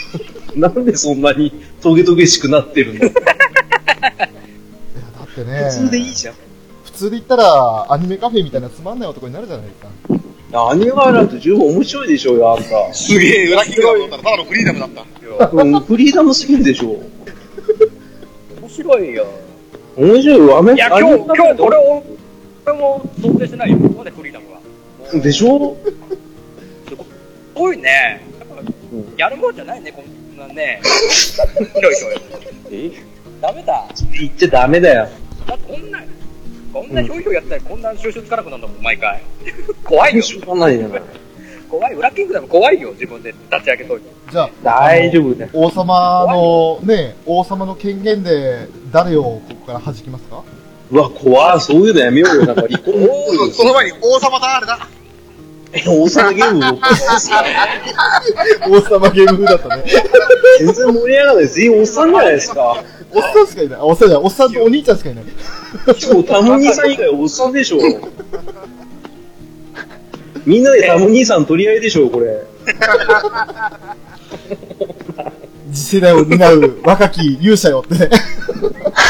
[0.60, 3.06] なんでそんなにトゲトゲしくなってるの？
[3.06, 3.22] いや、だ
[5.24, 6.34] ってね、普通でいいじゃん。
[6.84, 9.88] 普通で言ったら、アニメカフェみたいなつまんない男になるじゃないですか。
[10.70, 12.92] アニメガイなんて十分面白いでしょうよ、あんた。
[12.92, 15.50] すげえ、裏キングダムだったらただのフリーダムだった。
[15.52, 17.00] うん、フリーダムすぎるでしょ。
[18.80, 19.26] 面白いよ。
[19.96, 22.02] 面白いよ、アメいや、今日、今日、これを、
[22.64, 23.78] 俺も想定してないよ。
[23.78, 24.60] ここでフリーダムは。
[25.22, 25.76] でしょ？
[26.88, 26.96] す
[27.54, 28.22] ごいね。
[28.38, 28.54] やっぱ
[28.92, 30.80] うんやるもんじゃないね、こんなね。
[30.82, 32.86] ひょいひょい。
[32.86, 32.92] え
[33.42, 33.86] ダメだ。
[34.18, 35.08] 言っちゃダメだよ。
[35.46, 36.02] だってこんな、
[36.72, 39.20] こんなひょいひょいやったらこんな収集つかなくなるんだもん、毎回。
[39.84, 40.22] 怖いよ。
[40.22, 41.02] しょうがないじゃない。
[41.70, 41.94] 怖い。
[41.94, 44.10] 裏キングダム怖いよ、自分で立ち上げといて。
[44.32, 45.50] じゃあ、大丈夫だよ。
[45.54, 50.42] 王様の、ね、王様の権限で、誰をここから弾きますか？
[50.90, 51.60] うわ、怖い。
[51.60, 52.46] そういうのやめようよ。
[52.46, 54.88] なんか離婚っぽいよその前に王様誰だ
[55.72, 56.66] え王様ゲーム？
[56.66, 56.78] を
[58.76, 59.84] 王様ゲーム風だったね。
[60.58, 61.46] 全然盛り上がらない。
[61.46, 62.82] 全員おっさんじゃないですか。
[63.12, 63.78] おっさんしかいない。
[63.78, 64.24] あおっさんじゃない。
[64.24, 65.24] おっさんとお兄ちゃんしかいない。
[65.96, 67.78] そう、タム兄さん以外おっさんでしょ。
[70.46, 72.44] みんなでタム兄さん取り合いでしょ、これ。
[75.72, 78.10] 次世代を担う若き勇者よってね。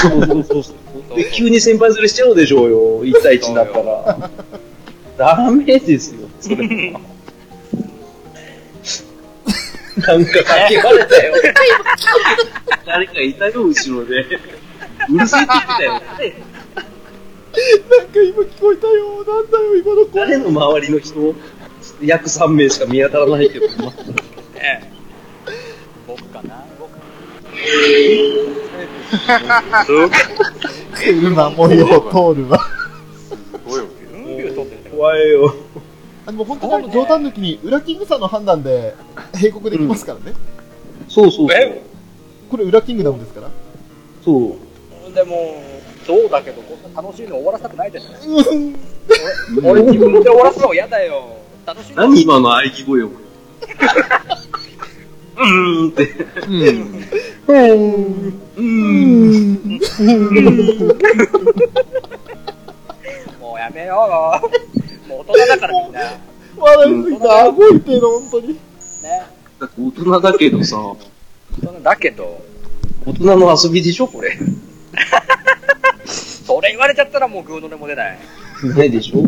[0.02, 0.72] そうそうそうそ
[1.14, 1.16] う。
[1.16, 3.04] で、急に先輩ずれしちゃうでしょうよ。
[3.04, 4.30] 1対1になったら。
[5.18, 6.56] ダメですよ、それ
[6.92, 7.00] は。
[10.06, 11.34] なんかかけられたよ。
[12.86, 14.24] 誰かいたよ、後ろで。
[15.08, 16.02] うるせえって言ってたよ。
[17.50, 19.24] なんか今聞こえたよ。
[19.24, 20.20] なんだよ、今の声。
[20.20, 21.34] 誰の周りの人
[22.02, 23.66] 約3名しか見当たらないけど。
[23.66, 23.74] ね
[24.56, 24.82] え
[26.06, 26.90] 僕かな僕
[30.94, 32.60] 車模様通るわ。
[33.66, 35.54] うんビュー撮ってる怖いよ。
[36.26, 38.94] あでも本当にあの冗談抜きに、裏キングさんの判断で
[39.34, 40.34] 閉国できますからね。
[41.08, 41.58] そうそうそう。
[41.58, 41.82] え？
[42.50, 43.50] これ裏キングダムですから。
[44.24, 44.56] そ
[45.08, 45.14] う。
[45.14, 45.62] でも、
[46.10, 48.74] そうだけど、こんな楽しいの終わらせたくないじゃないうん。
[49.64, 51.36] 俺自分で終わらすの嫌だよ。
[51.64, 53.06] 楽しいの何今の喘ぎ声を。
[53.06, 56.10] うーんって。
[56.48, 57.04] うん。
[57.46, 59.78] うーん。
[63.40, 64.40] もうやめよ
[65.06, 65.08] う。
[65.08, 66.00] もう大人だからみんな。
[66.00, 66.20] ね。
[66.56, 67.44] 笑いすぎた。
[67.44, 68.58] 顎痛いの、本当に。
[69.60, 70.96] だって大人だけどさ、大
[71.62, 72.42] 人だけど、
[73.06, 74.36] 大人の遊びでしょ、これ。
[76.50, 78.18] それ言われちゃったらもうグーの音も出ない。
[78.76, 79.22] ないでしょ？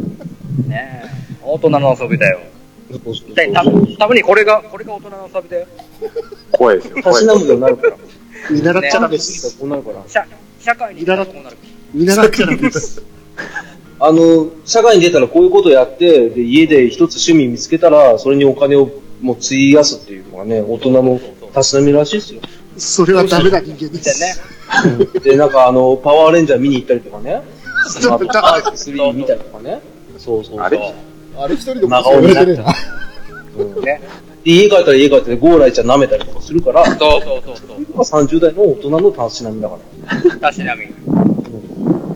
[0.68, 1.08] ねえ。
[1.42, 2.40] 大人の遊びだよ。
[2.90, 5.66] そうそうで、たたぶんにこれが、これが大人の遊びだよ。
[6.50, 7.02] 怖いですよ。
[7.02, 7.96] たしなむようになるから。
[8.50, 9.46] 見習っちゃダメです。
[9.46, 10.02] らこうなるから。
[10.08, 10.26] 社、
[10.58, 11.56] 社会に出たらこうなる。
[11.94, 13.02] 見習っちゃダメです。
[14.00, 21.20] あの、社会に出たらこういうことやって、で、家で一つ趣味見つけたら、それにお金をもう費やすっていうのがね、大人の
[21.54, 22.40] たしなみらしいですよ。
[22.42, 22.48] そ
[23.06, 24.20] れはダメな人間でです。
[24.20, 24.34] ね。
[25.22, 27.42] で、なんかあの、パワーレンジャー見に行ったりとかね。
[28.00, 29.80] ちょっとパワー3見たりとかね。
[30.18, 30.60] そうそうそう。
[30.60, 30.94] あれ？
[31.38, 32.74] あれ一人でも言われてねえな。
[33.58, 34.00] うんね。
[34.44, 37.76] で、家帰ったら家帰ったらゴーライちゃん舐めたりとかするから、そうそうそうそう。
[38.26, 39.76] 30代の大人のたしなみだか
[40.30, 40.36] ら。
[40.38, 40.86] たしなみ。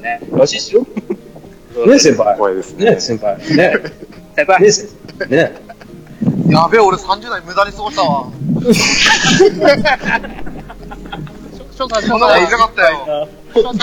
[0.02, 0.20] ね。
[0.32, 0.84] らしいっすよ。
[1.86, 2.36] ね、先輩。
[2.36, 3.36] 怖いですねね、先輩。
[3.56, 3.74] ね。
[4.34, 4.62] 先輩。
[4.62, 5.28] ね、先輩。
[5.30, 5.52] ね。
[6.48, 8.26] やべえ、俺30代無駄に過ごしたわ。
[11.76, 13.28] 翔さん、そんなこと言いたかったよ。
[13.54, 13.74] 大好き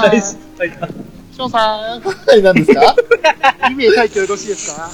[0.79, 0.88] だ。
[1.38, 1.99] 翔さは
[2.38, 2.93] い、何ですか？
[2.93, 2.95] ん、
[3.73, 4.89] 2名書いてよろしいですか？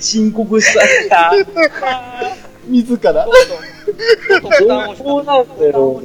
[0.00, 0.88] 申告したい。
[2.68, 3.26] 自ら？
[4.96, 6.00] そうなんだよ。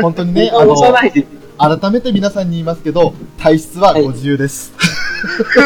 [0.00, 0.96] 本当にね、あ押の。
[1.80, 4.72] 改めて皆さんに言いますけど、体質はご自由です。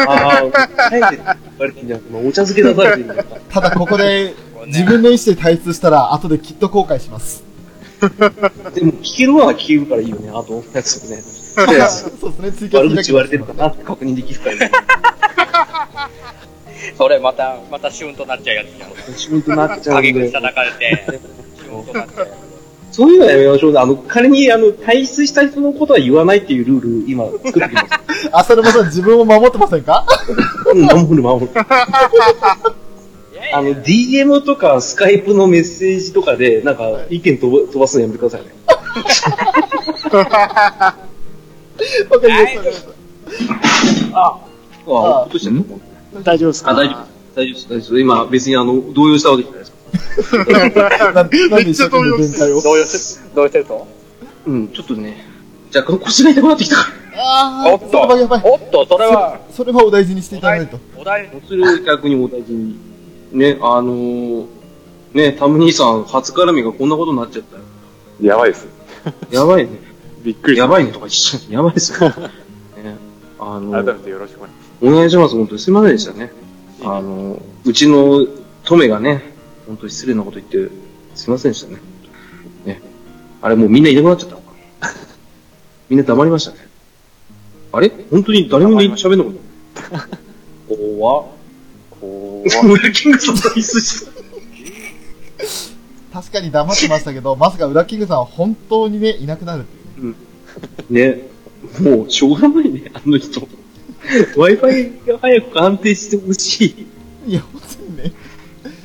[0.07, 0.45] ああ、
[0.89, 1.25] 帰って言
[1.59, 2.01] われてんじゃん。
[2.11, 3.23] もうお茶漬け出されてるんだよ。
[3.49, 4.33] ただここで、
[4.67, 7.43] 自分の意思で体質したら、後できっと後悔します。
[8.01, 11.21] でも、聞けるのは聞けるからいいよね、あとのやつね。
[11.21, 14.71] そうですね、追加悪口言われてるかなって確認できるからね。
[16.97, 18.91] それまた、またシュンとなっちゃうやつじゃん。
[19.17, 20.33] 仕事になっちゃうんで陰口。
[20.33, 21.03] 叩かれて、
[21.57, 22.27] シュンとなっちゃう。
[22.91, 23.79] そういうのやめましょうね。
[23.79, 28.29] あの、仮に、あの、退出した人のことは言わないっていうルール、今、作ってきます。
[28.31, 30.05] 浅沼さん自分を守ってませんか？
[30.73, 31.51] うん守る守る。
[33.53, 38.47] あの、DM とかスカイプのメッセージとかで、なんか、意見飛ば飛ばすのやめてくださいね。
[42.09, 42.83] わかりまし
[44.11, 44.19] た。
[44.19, 44.39] あ、
[44.87, 45.55] あ落としちゃっ
[46.13, 46.19] た。
[46.21, 46.71] 大丈夫ですか？
[46.71, 46.97] あ、大丈夫。
[47.35, 47.65] 大丈夫です。
[47.65, 47.99] 大丈夫です。
[47.99, 49.73] 今、別にあの、動揺したわけじゃないです。
[50.73, 51.37] た ななんで
[51.69, 52.61] 一生懸命弁解を？
[52.61, 52.85] どういう、
[53.35, 53.87] どうしてると。
[54.45, 55.25] うん、ちょっとね、
[55.75, 56.81] 若干腰が痛くなってきたか
[57.15, 57.23] ら。
[57.23, 58.01] ああおっと。
[58.01, 60.67] おっと、それは、それはお大事にしていただかない。
[60.67, 62.75] とお題、それを逆にお大事に。
[63.33, 64.47] ね、あのー、
[65.13, 67.63] ね、タム兄さん、初絡みがこんなことになっちゃったよ。
[68.21, 68.67] やばいです。
[69.31, 69.71] やばいね。
[70.23, 70.57] びっくり。
[70.57, 71.53] やばいねとか一緒に。
[71.53, 72.09] やばいですよ。
[72.77, 72.95] ね、
[73.39, 74.39] あの改めてよろしく
[74.81, 75.35] お願いします。
[75.35, 76.31] 本当にすいませんでしたね。
[76.83, 78.25] あの、うちの
[78.63, 79.33] トメがね、
[79.67, 80.71] 本当に失礼なこと言って、
[81.15, 81.79] すいませんでしたね。
[82.65, 82.81] ね。
[83.41, 84.53] あれもうみんないなくなっちゃったのか。
[85.89, 86.57] みんな黙りましたね。
[87.71, 87.91] あれ？
[88.11, 90.07] 本当に誰も喋んなかった。
[90.75, 91.32] 怖っ。
[92.61, 94.11] こウラキングさんとミスした。
[96.13, 100.15] 確かに黙ってましたけどまさかウラキングさんは本当にねいなくなるっていう
[100.89, 101.33] ねね。
[101.79, 103.47] もう、しょうがないね、あの人。
[104.35, 106.65] Wi-Fi が早く安定してほし
[107.25, 107.31] い。
[107.31, 108.11] いや本当にね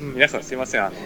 [0.01, 0.97] う皆さんすいません、あの、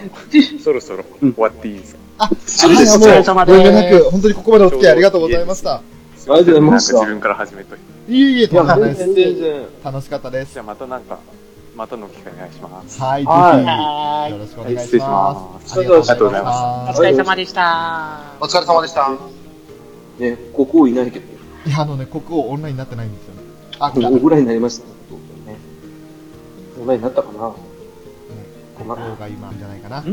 [0.63, 1.99] そろそろ終わっていいですか？
[2.19, 5.81] あそれでお疲れ様ですご遠慮なく本当にここまでお付き合いありがとうございました
[6.15, 8.13] すいませんありがとうございましたなんか自分から始めといて。
[8.13, 9.65] いえいえとんでもない全です然。
[9.83, 11.17] 楽しかったですじゃあまたなんか、
[11.75, 13.01] またの機会お願いします。
[13.01, 15.33] はい、ぜはいひ、よろしくお願いし失礼しま。
[15.53, 16.51] ますありがとうございま
[16.85, 17.01] ますす。
[17.01, 18.21] お疲れ様でした。
[18.39, 19.09] お疲れ様でした。
[20.19, 21.25] ね、ここいないけど、
[21.65, 23.41] いや、あのね、国王オンラインになってないんですよね。
[23.79, 24.09] あ、来た。
[24.09, 24.93] オフラインになりましたね。
[26.79, 27.51] オンラインになったかな
[28.77, 30.03] 国王が今、いいんじゃないかな。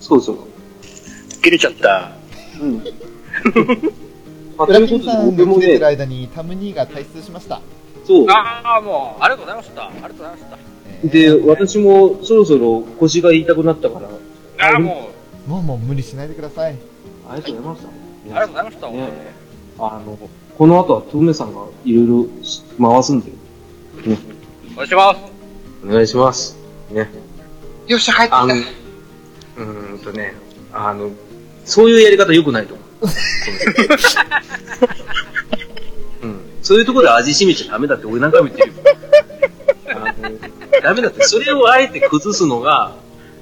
[0.00, 0.36] そうそう。
[1.42, 2.12] 切れちゃった。
[2.60, 2.82] うん。
[4.58, 7.60] 裏いうことで、キンさんが来てる、間にタムニーが退出しました。
[8.04, 8.26] そう。
[8.28, 9.86] ああ、もう、ありがとうございました。
[9.86, 10.56] ありがとうございました。
[10.56, 14.08] えーで、私もそろそろ腰が痛くなったから、
[14.68, 15.08] ああ、も
[15.48, 16.76] もうもう無理しないでください。
[17.28, 17.88] ありがとうございました。
[17.88, 18.90] う、ありがとうございました。
[18.90, 19.08] ね
[19.78, 20.18] あの、
[20.56, 22.26] この後はトメさんがいろいろ
[22.80, 23.36] 回すんで、ね、
[24.74, 25.20] お願いします。
[25.84, 26.56] お願いします。
[26.90, 27.10] ね。
[27.88, 28.54] よっしゃ、帰ってきたあの、。
[28.54, 30.34] うーんとね、
[30.72, 31.10] あの、
[31.64, 32.86] そういうやり方良くないと思う。
[36.62, 36.64] うん。
[36.64, 38.72] そういうところで味しめちゃダメだって俺何回も言ってる
[40.82, 42.94] ダメだって、それをあえて崩すのが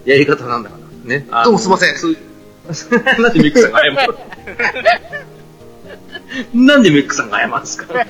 [0.04, 1.08] やり方なんだから。
[1.08, 1.26] ね。
[1.44, 2.16] どうもすいませんそう
[3.20, 4.14] なんでメックさんが謝る？
[6.54, 7.86] なんでメックさんが謝るんですか？
[7.92, 8.02] 今、い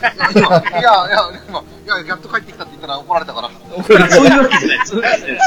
[0.75, 1.19] や、いや、
[1.49, 3.51] 今、いや、やっと帰ってきたって言ったら怒られたから。
[4.09, 4.87] そういうわけじゃない。
[4.87, 5.39] そういうわけじゃない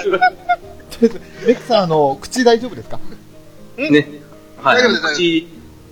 [1.46, 3.00] メックさん、あの、口大丈夫ですか？
[3.78, 4.08] けね。
[4.64, 4.78] はい。
[4.82, 5.48] 大丈夫です口、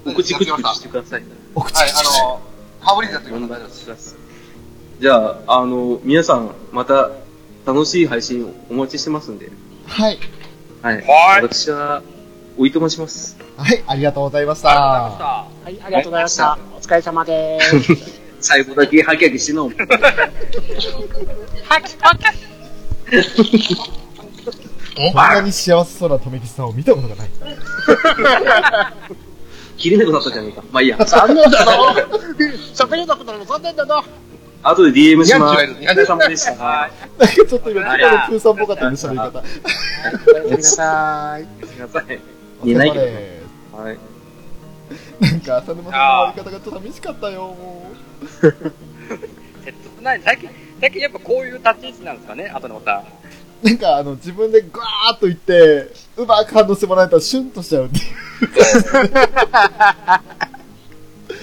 [0.06, 1.24] お口クチクチしてください。
[1.54, 1.94] お口はい、あ
[2.30, 2.42] の、
[2.82, 5.02] ハブリーズやってください。
[5.02, 5.16] じゃ
[5.48, 7.12] あ、あの、皆さん、また、
[7.66, 9.52] 楽しい配信をお待ちしてますんで、
[9.86, 10.20] はい。
[10.82, 10.96] はい。
[10.96, 12.02] はい私は、
[12.58, 13.38] おいとまします。
[13.58, 15.64] はい、ありがとうございましありがとうございましたた。。
[15.64, 16.60] はい、ありがとうございました。
[16.76, 18.22] お疲れ様です。
[18.42, 19.70] 最後だけハキハキしてんの。
[19.70, 19.76] こ
[25.12, 27.30] んなに幸せそうな留吉さんを見たことがない。
[29.82, 30.64] 切れなくなったじゃねえか。
[30.72, 30.98] まあいいや。
[30.98, 31.94] 残念だな。
[32.76, 34.04] 喋れなくなるの残念だな。
[34.64, 36.30] 後で DM します。
[36.30, 36.54] でした。
[36.64, 36.92] はい。
[37.18, 39.40] なんかちょっと今、今のプーさんっぽかったね、喋り方。
[39.40, 41.48] おやすみなさい。
[41.62, 42.20] ごめんなさい。
[42.64, 43.06] 言えないけど。
[43.78, 43.84] ど。
[43.84, 43.98] はい。
[45.20, 47.92] なんか、浅沼さんの終わり方がちょっと寂しかったよ、も
[49.66, 50.22] 切ない。
[50.24, 53.04] 最近、最近やっぱこういう立ち位置なんですかね、後のまた。
[53.64, 53.66] う。
[53.68, 58.06] なんか、あの、自分でガーッと言って、うまく反応してもらえたらシュンとしちゃうっていう。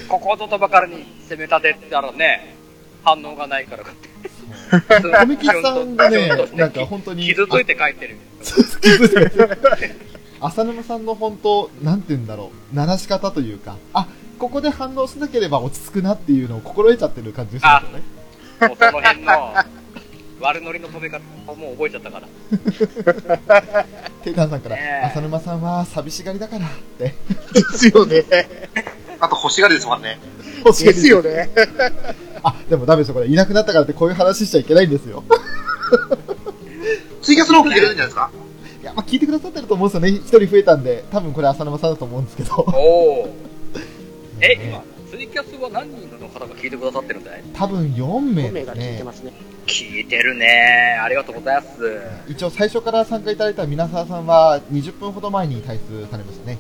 [0.09, 2.57] ここぞとばかりに攻め立てたらね、
[3.05, 3.85] 反応がないから。
[5.21, 8.17] 富吉さんがね、なんか本当に、傷ついて帰ってる。
[10.41, 18.03] 浅沼さんの本当、なんて言うんだろう、鳴らし方というか、あ、ここで反応しなければ落ち着くなっていうのを心得ちゃってる感じがしますよね。
[18.69, 19.55] もうその辺の
[20.41, 21.21] 悪ノリの止め方
[21.55, 22.29] もう覚えちゃったから。
[24.23, 27.15] テイタンさんから、ねえ浅沼さんは寂しがりだからって。
[27.53, 28.25] ですよね。
[29.21, 30.19] あと、欲しがりですもんね。
[30.65, 31.51] ですよね。
[32.43, 33.27] あ、でもダメですよ、これ。
[33.27, 35.25] いなくなったからってこういう話しちゃいけないんですよ。
[37.23, 38.31] ツイキャスの方聞けるんじゃないですか？
[38.81, 40.09] いや、まあ聞いてくださってると思うんですよね。
[40.11, 42.55] 一人増えたんで、多分これ浅沼さんだと思うんですけど。
[42.57, 43.29] おお。
[44.41, 47.43] え、今、ツイキャスは何人の方が聞いてくださってるんだい？
[47.55, 48.93] 多分4名5名がですね。
[48.93, 49.33] 聞いてますね。
[49.69, 52.01] 聞いてるねありがとうございます。
[52.27, 56.59] 一応最初から参加いただいた皆沢さんは20分ほど前に退出されましたね。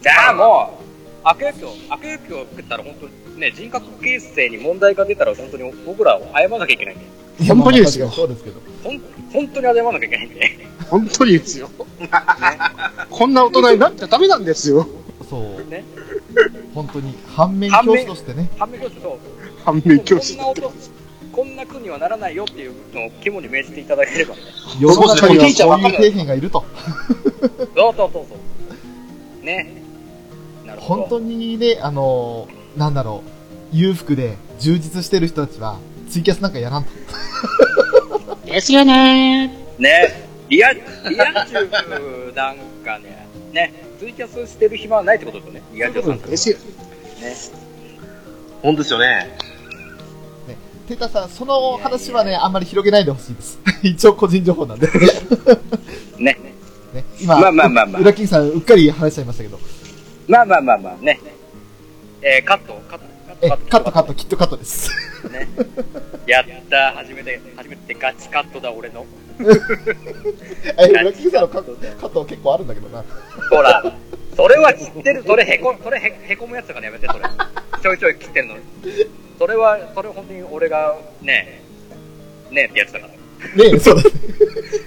[0.00, 0.84] じゃあもう、
[1.24, 7.04] 悪影響、悪影響を受けたら本当にね、人格形成に問題が出たら本当に僕ら謝らなきゃいけないんで。
[7.46, 8.60] 本当にですよそうですけど。
[8.82, 9.00] ほん、
[9.32, 10.58] 本当に謝らなきゃいけないんで。
[10.88, 11.70] 本当にですよ。
[13.10, 14.88] こんな大人になっちゃダメなんですよ。
[15.28, 15.70] そう。
[15.70, 15.84] ね。
[16.74, 18.48] 本当に反面教師としてね。
[18.58, 19.18] 反面教師と、
[19.64, 20.38] 反面教師
[21.38, 21.44] こん。
[21.44, 24.40] な音、こんな苦にはならないよっていうのを肝に銘じていただければね。
[24.80, 26.64] 世の中にはそういう底辺がいると。
[27.76, 28.36] そうそうそうそ
[29.42, 29.44] う。
[29.44, 29.82] ね。
[30.66, 31.00] なるほど。
[31.02, 33.22] 本当にね、あのーなんだろ
[33.72, 36.90] う、裕福で充実してる人たちは、ツイキャスなんかやらんと。
[38.44, 39.48] ですよね
[39.78, 40.28] ね。
[40.48, 40.80] リア、リ
[41.20, 45.62] ア充なんかね、ね、ツイキャスしてる暇はないってことですよね。
[45.72, 46.56] リア充さんですよ。
[46.56, 47.34] ね。
[48.62, 49.47] 本当ですよね。
[50.88, 53.58] テータさん、その話はね、あんまり広げないでほしいです。
[53.84, 54.88] 一応個人情報なんで。
[56.18, 56.38] ね。
[56.94, 59.60] ね、今、まあまあまあまあう裏金さん、うっかり話しちゃいましたけど。
[60.26, 61.20] まあまあまあまあね。
[62.22, 63.04] えー、カット、カット、
[63.42, 64.90] え、カット、カットカット、きっとカットです。
[65.30, 65.46] ね。
[66.26, 69.04] やった初めて、初めてガチカットだ、俺の。
[70.78, 73.04] え、裏金さんのカット、カット結構あるんだけどな。
[73.50, 73.94] ほら、
[74.34, 77.24] それは知ってる、それへこ、それへへこむやつだからやめて、それ。
[77.82, 78.54] ちょいちょい切ってんの。
[79.38, 81.62] それは、それ本当に俺が、ね
[82.50, 83.12] え、ねえってやつだから。
[83.12, 83.16] ね
[83.74, 84.10] え、そうだね。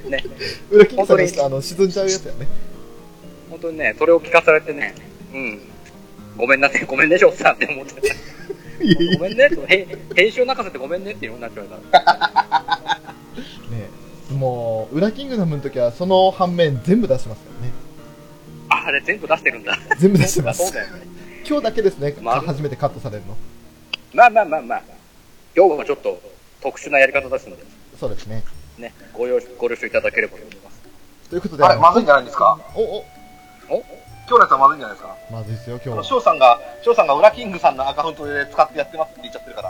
[0.09, 0.23] ね。
[0.69, 2.47] 裏金さんの本当にあの、沈んじゃうやつやね。
[3.49, 4.93] 本当にね、それを聞かされてね、
[5.33, 5.61] うん。
[6.37, 8.15] ごめんなさい、ごめんね、翔さんって思ってた。
[9.17, 9.49] ごめんね、
[10.15, 13.11] 編集泣かせてごめんねっていうのになっちゃうから。
[13.71, 13.89] ね
[14.31, 17.71] えもう、裏キングダムの時は、その反面全部出してますね。
[18.69, 19.77] あ、あれ全部出してるんだ。
[19.97, 20.73] 全部出してますそう。
[20.73, 21.03] だよね。
[21.47, 23.37] 今日だけですね、まあ初めてカットされるの。
[24.13, 24.81] まあまあまあまあ。
[25.55, 26.21] 今日はちょっと
[26.61, 27.63] 特殊なやり方ですので、
[27.99, 28.43] そうですね。
[28.77, 30.81] ね、ご了ご了承いただければと思います。
[31.29, 32.57] ということで、あれ、あのまずいんじゃないんですか？
[32.75, 33.05] お、お、
[33.69, 33.81] 今
[34.27, 35.15] 日のやつはまずいんじゃないですか？
[35.31, 36.03] まずいですよ、あの今日は。
[36.03, 39.69] 翔さんが、翔さんが裏キングさんのアカウントで使ってやってますって言っちゃってるから。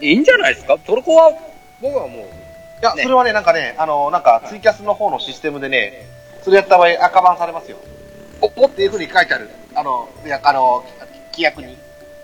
[0.00, 0.76] いいいんじゃないですか？
[0.86, 1.32] そこは、
[1.80, 6.06] 僕はもう、や、ねそれはね、なんかね、あの、なんか、ツイキャスの方のシステムでね、
[6.42, 7.78] それやった場合赤バンされますよ。
[8.40, 9.48] お、おっていうふうに書いてある。
[9.74, 10.84] あの、いや、あの、
[11.32, 11.76] 規約に。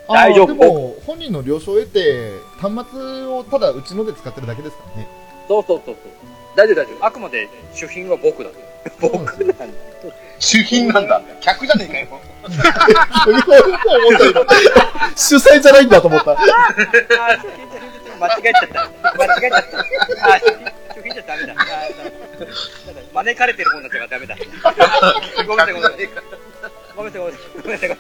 [0.09, 5.09] 大丈夫でも、本人の了承を得て、端末をただうちので使ってるだけですからね。
[5.49, 6.35] そうそうそうそう。
[6.57, 7.07] 大丈夫大丈夫。
[7.07, 8.51] あくまで主品は僕だ。
[9.01, 9.15] 僕
[9.45, 9.65] なんだ。
[10.39, 11.21] 主品なんだ。
[11.41, 12.21] 客じゃねえかよ。
[15.17, 16.35] 主催じゃないんだと思った。
[16.35, 16.43] 間
[18.29, 18.91] 違えちゃった。
[19.17, 19.79] 間違えちゃった。
[19.79, 21.55] あー、主品、じゃダメだ
[23.15, 24.37] 招かれてるもんだったからダメだ。
[25.47, 25.99] ごめんなさい、ごめんなさい。
[26.97, 27.23] ごめんなさい、
[27.63, 27.99] ごめんなさい。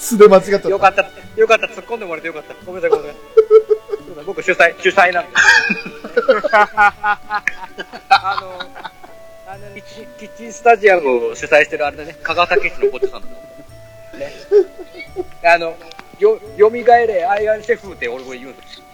[0.00, 0.68] 素で間違った。
[0.68, 0.70] い。
[0.70, 1.02] よかった、
[1.36, 2.54] よかった、突っ込んでもらえてよかった。
[2.64, 4.24] ごめんなさい、ごめんなさい。
[4.24, 5.36] 僕主催、主催なんで。
[8.08, 8.60] あの、
[9.46, 13.28] あのキッチン、キッチンスタジアムを主催してるあれだね、香川武史のコッチさんだ
[14.18, 14.32] ね。
[15.44, 15.76] あの、
[16.18, 18.84] よ、蘇れアイアンシェフって俺も言うんですよ。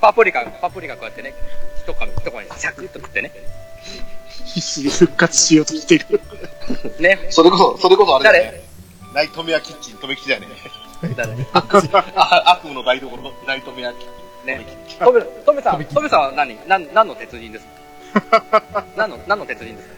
[0.00, 1.34] パプリカ、パプリカこうやってね、
[1.82, 3.30] 一噛み、一噛み、サクッと食ってね。
[4.44, 6.20] 必死に復活しようとしている。
[7.00, 7.26] ね。
[7.30, 8.67] それこそ、それこそあれだね。
[9.18, 10.46] ナイトメアキッチン、とめきちだよね。
[11.02, 14.06] 悪夢の台所、ナイトメアキッチ
[14.44, 14.46] ン。
[14.46, 14.64] ね。
[15.00, 17.66] トメ、トメさん、さんは何、なん、何の鉄人です
[18.30, 18.44] か？
[18.96, 19.94] 何の、何の鉄人ですか？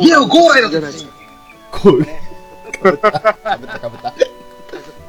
[0.00, 1.10] いや、ゴーライ のじゃないですか。
[1.82, 4.14] ぶった、かぶった、かぶった。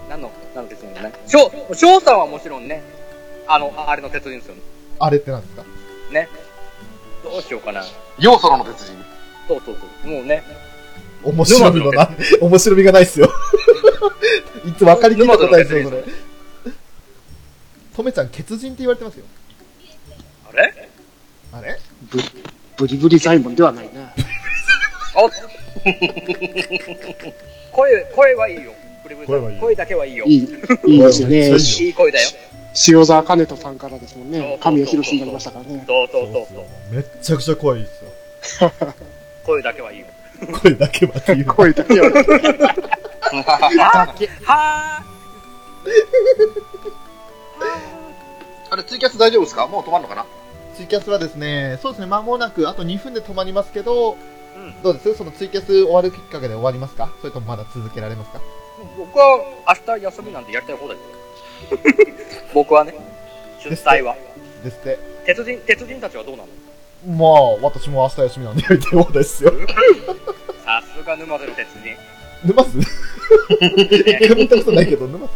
[0.10, 1.14] 何の、何の鉄人だね。
[1.28, 2.82] 翔、翔さんはもちろんね、
[3.46, 4.62] あの、あれの鉄人ですよね。
[4.98, 5.64] あれって何ですか？
[6.12, 6.30] ね。
[7.24, 7.84] どうしようかな。
[8.18, 8.96] 要素の鉄人。
[9.48, 10.12] そうそうそう。
[10.12, 10.44] もうね。
[11.26, 12.10] 面白みのな、
[12.42, 13.32] 面白みがないっすよ。
[14.66, 16.04] いつ分かりきった答えですよ、それ。
[17.96, 19.26] とめちゃん、欠人って言われてますよ。
[20.52, 20.74] あれ？
[21.54, 21.80] あれ？
[22.12, 22.20] ブ
[22.78, 24.14] ブリブリ左衛門ではないな。
[25.16, 25.30] お
[27.72, 28.74] 声、声はいいよ。
[29.04, 30.26] ブリブリ声はいい声だけはいいよ。
[30.26, 30.44] いい、い
[30.98, 31.52] いですよね。
[31.56, 32.30] いい声だよ。
[32.90, 34.60] 塩沢兼人さんからですもんね。
[34.62, 35.84] 神谷博になりましたからね。
[35.88, 36.66] そうそうそうそう。
[36.94, 38.04] めっちゃくちゃ怖いです
[38.64, 38.72] よ。
[39.46, 40.06] 声だけはいいよ。
[40.48, 41.46] 声だけはっていう。
[41.46, 42.10] 声だけは。
[42.10, 42.22] だ
[44.18, 44.28] け。
[44.44, 45.04] は
[48.72, 49.68] あれ、ツイキャス大丈夫ですか？
[49.68, 50.26] もう止まるのかな？
[50.76, 54.16] ツイキャスはですね、そうですね、間もなく、あと2分で止まりますけど、ー。
[54.58, 54.82] うん。
[54.82, 55.16] どうです？
[55.16, 57.10] そのツイキャス終わるきっかけで終わりますか？
[57.22, 58.42] それともまだ続けられますか？
[58.98, 59.40] 僕は
[59.88, 62.16] 明日休みなんでやりたい放題ですよ。
[62.54, 62.94] 僕はね、
[63.64, 64.16] 出催は。
[64.64, 65.00] ですって。
[65.26, 66.50] 鉄人、鉄人たちはどうなの？
[67.08, 69.54] まあ、私も明日休みなんでやりたい放題ですよ。
[70.66, 71.96] さすが沼津の鉄人。
[72.44, 72.80] 沼津？
[72.80, 75.34] 一回も行ったことないけど、沼津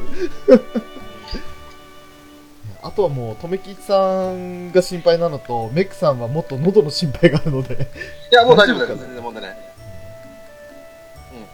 [2.81, 7.73] あとはもう、とめきちさんが心配なのと、メックさんはもっと喉の心配があるので、
[8.31, 8.95] いや、もう大丈夫だよ。
[8.95, 9.57] 全然問題ない。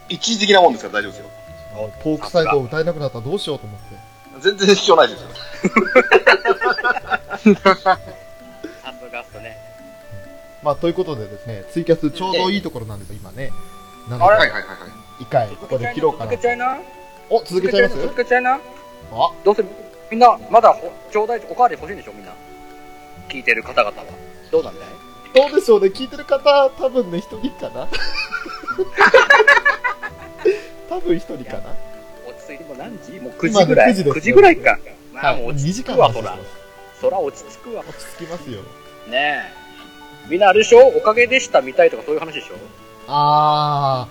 [0.08, 1.30] 一時的なもんですから大丈夫ですよ。
[2.02, 3.86] ポークサイドを歌えなくなったらどうしようと思って。
[4.40, 5.28] 全然必要ないですよ。
[10.66, 13.52] まあ、ということでですね、ツイキャスちょうどいいところなんですよ、今ね。
[14.10, 15.22] なので、はいはいはいはい。
[15.22, 16.42] 一回ここで切ろうかな続け。
[16.42, 16.78] ちゃいな。
[17.30, 18.02] お、続けちゃいます？
[18.02, 18.54] 続けちゃいな。
[18.54, 18.58] あ、
[19.44, 19.64] どうせ、
[20.10, 22.32] みんな、まだほ、ちょうだい、おかわり欲しいんでしょ、みんな。
[23.28, 24.04] 聞いてる方々は。
[24.50, 24.88] どうなんだい？
[25.32, 27.86] どうでしょうね、聞いてる方、多分ね、一人かな
[30.90, 31.76] 多分一人かな
[32.28, 33.20] 落ち着いてもう何時？
[33.20, 34.76] もう9今ね時ぐらい9時です ?9 時ぐらいか。
[35.12, 36.50] まあ、はい、もう落2ち着くわ、時間話して
[37.00, 37.10] そら。
[37.10, 37.84] そら落ち着くわ。
[37.88, 38.62] 落ち着きますよ。
[39.08, 39.65] ねえ。
[40.28, 40.86] みんなあれでしょ？
[40.88, 42.54] おかげでしたみたいとかそういう話でしょ？
[43.08, 44.08] あ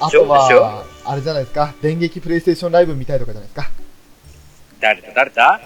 [0.00, 0.24] ー、あでしょ？
[0.26, 3.70] とはあれじゃないですか、電撃プレイステーションライブ見たいとかじゃないですか？
[4.80, 5.08] 誰だ？
[5.14, 5.60] 誰だ？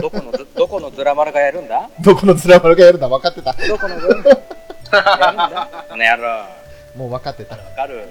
[0.00, 1.90] どこのず、どこのズラ丸がやるんだ？
[2.02, 3.08] どこのズラマルがやるんだ？
[3.08, 3.52] 分かってた。
[3.52, 5.68] どこのズラ丸やるんだ？
[5.90, 6.44] この野郎。
[6.96, 7.56] もう分かってた。
[7.56, 8.08] わかる。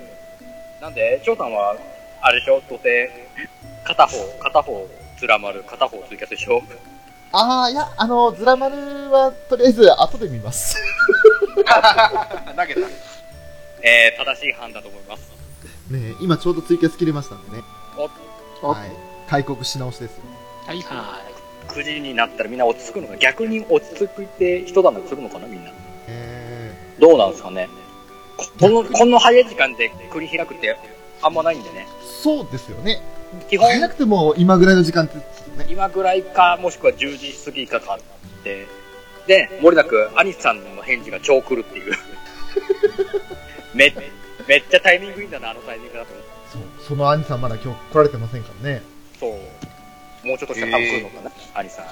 [0.79, 1.75] なんで、翔さんは、
[2.21, 2.61] あれでしょ？
[2.69, 3.09] どうせ、
[3.83, 4.87] 片方、片方、
[5.19, 6.61] ズラ丸、片方ツイキャスでしょ？
[7.31, 8.77] あー、いや、あの、ズラマル
[9.11, 10.77] は、とりあえず、後で見ます。
[11.55, 12.81] 投げた。
[13.81, 15.29] えー、正しい判断だと思います。
[15.89, 17.63] ねえ今ちょうどツイキャス切れましたんでね。
[18.61, 18.91] おはい。
[19.27, 20.23] 開国し直しですよ。
[20.65, 21.21] はいは
[21.67, 25.71] 9時になったらみんな落ち着くのか逆に落ち着くって一段落するのかなみんな。
[26.07, 27.69] えどうなんですかね
[28.59, 30.77] この、この早い時間で繰り開くって
[31.21, 31.87] あんまないんでね。
[32.19, 33.01] ー、そうですよね。
[33.49, 35.23] 基本、早くても今ぐらいの時間って、ね。
[35.69, 38.67] 今ぐらいか、もしくは10時過ぎかかって、
[39.27, 41.93] で、もれなく、アニスさんの返事が超来るっていう。
[43.75, 43.93] め、
[44.47, 46.25] めっちゃタイミングいいんだな、あのタイミングだと思う。
[46.51, 46.87] そう。
[46.87, 48.81] その兄さんまだ今日来られてませんからね。
[49.19, 49.31] そう。
[50.27, 51.85] もうちょっとしたら多分来るのかな、アニさん。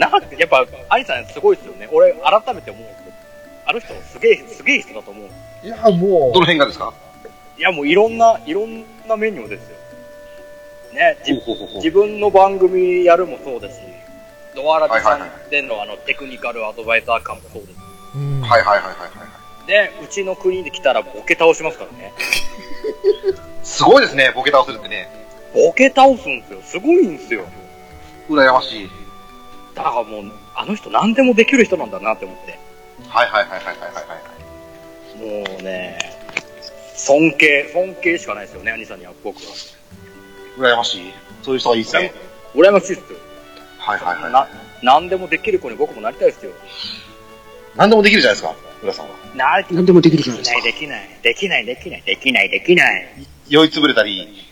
[0.00, 1.88] なんか、やっぱ、アニさんすごいですよね。
[1.90, 3.16] 俺、改めて思うけど、
[3.66, 5.28] あの人、すげえ、すげえ人だと思う。
[5.66, 6.94] いや、もどの辺がですか？
[7.58, 9.76] いや、もういろんな、いろんなメニューですよ。
[10.92, 13.74] ね、じほうほうほうほう自分の番組やるもそうだし、
[14.54, 17.74] ドアラジさんでのあのテクニカルアドバイザー感もそうです。
[18.16, 18.40] う、うん。
[18.40, 19.24] はいはいはいはいは
[19.64, 19.66] い。
[19.66, 22.12] で、うちの国で来たらボケ倒しますからね。
[23.62, 25.08] すごいですね、ボケ倒せるってね。
[25.52, 26.60] ボケ倒すんですよ。
[26.62, 27.44] すごいんですよ。
[28.30, 28.90] 羨ましい。
[29.74, 32.58] だからもう、あの人何でもできる人なんだなって思って。
[33.08, 35.52] はいはいはいはいはいはいはい。
[35.52, 36.17] もうね、
[36.98, 39.42] 尊敬、尊敬しかないですよね、兄さんには僕は。
[40.58, 41.12] 羨ましい。
[41.42, 42.12] そういう人がいいですね。
[42.54, 43.18] 羨ましいですよ。
[43.78, 44.32] はいはいはい。
[44.32, 44.48] な、
[44.82, 46.52] 何でもできる子に僕もなりたいですよ。
[47.76, 49.14] 何でもできるじゃないですか、浦さんは。
[49.36, 49.66] な、い。
[49.70, 50.62] 何でもできるじゃないですか。
[50.62, 53.08] できない、できない、できない、できない、できない。
[53.48, 54.44] 酔いつぶれたり。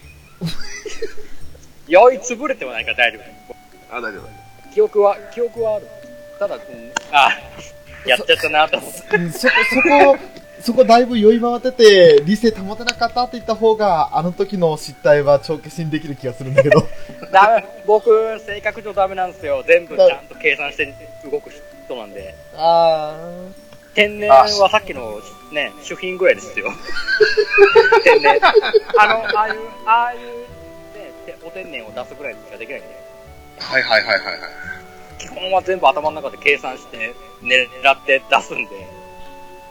[1.89, 3.19] 酔いつぶれてもないから大丈
[3.51, 3.97] 夫。
[3.97, 4.73] あ、大丈夫。
[4.73, 5.87] 記憶は、記憶はある。
[6.39, 6.63] ただ、うん、
[7.11, 7.33] あ、
[8.07, 9.17] やっちゃったなと思って。
[9.17, 10.19] うんそこ、そこ、
[10.67, 16.85] そこだいぶ酔い回ってて、理性保てなかったって言った方が、あの時の失態は帳消しにできる気がするんだけど。
[17.31, 19.63] ダメ、僕、性格上ダメなんですよ。
[19.65, 20.93] 全部ちゃんと計算して
[21.31, 21.51] 動く
[21.85, 22.35] 人なんで。
[22.57, 23.15] あ
[23.95, 25.21] 天然はさっきの
[25.53, 26.73] ね、主品ぐらいですよ。
[28.03, 28.37] 天然。
[28.99, 32.89] あの、ああいう、ああいう、ね、てお天然を出すぐらいしかできないんで。
[33.61, 34.41] はいはいはいはいはい。
[35.21, 38.96] 基本は全部頭の中で計算して、狙って出すんで、ー。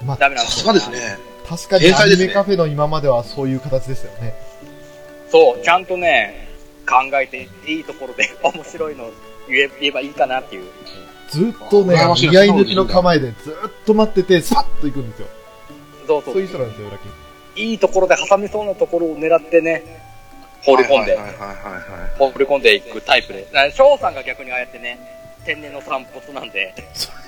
[0.05, 0.73] まあ、ダメなんですよ。
[0.73, 1.07] さすがです。
[1.07, 1.17] ね。
[1.47, 4.33] 確かにアニメカフェの今まではそういう形でしたよね。
[5.29, 6.47] そう、ちゃんとね、
[6.87, 9.11] 考えていいところで 面白いのを
[9.47, 10.71] 言え言えばいいかなっていう。
[11.29, 15.27] ずっとね羨ましい、な居合抜きの構えでずっと待ってて、スパッと行くんですよ。
[16.07, 17.11] そうそうそういう人なんですよ、裏金。
[17.55, 19.83] いいところで挟みそうなところを狙ってね、
[20.63, 21.17] 放り込んで。
[22.17, 23.47] 放り込んでいくタイプで。
[23.73, 24.99] 翔さんが逆にああやってね、
[25.45, 26.73] 天然の散髪なんで。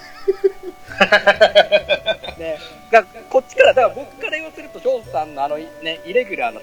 [2.37, 2.57] ね、
[2.91, 6.61] だからこっちから、だから僕から言わせると、翔さんのあの、ね、イレギュラーな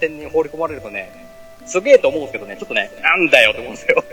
[0.00, 1.10] 天然放り込まれるとね、
[1.66, 4.04] すげえと思うんですけどね、ちょっとね、なんだよって思うんですよ。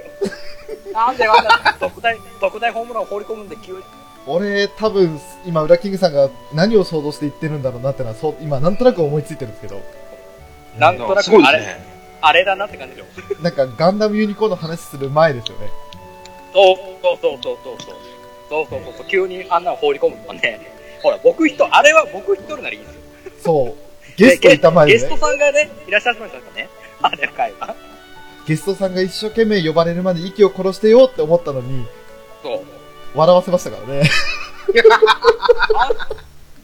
[0.94, 3.80] なんであんな特大、特大ホームランを放り込むんで急に。
[4.28, 9.82] 俺、多分、今、裏キングさんが何を想像して言ってるんだろうなってのは、そう、今、なんとなく思いついてるんですけど、
[10.78, 11.84] なんとなくあれ、ね。
[12.22, 13.42] あれだなって感じでしょ。
[13.42, 15.68] なんか、ガンダムユニコーンの話する前ですよね。
[16.54, 18.11] そうそうそうそうそう
[18.52, 18.68] そう。
[18.70, 19.08] そうそうそう。
[19.08, 20.60] 急にあんなの放り込むのはね。
[21.02, 23.02] ほら、僕一人、あれは僕一人ならいいんですよ。
[23.42, 23.92] そう。
[24.18, 25.18] ゲストいた前でねゲスト。
[25.18, 26.70] さんがね、いらっしゃいましたからね。
[27.02, 27.76] あれの回は。
[28.46, 31.86] ゲストさんが一生懸命呼ばれるまで息を殺してよって思ったのに、
[32.44, 32.62] そう。
[33.16, 34.10] 笑わせましたからね。
[35.76, 35.90] あ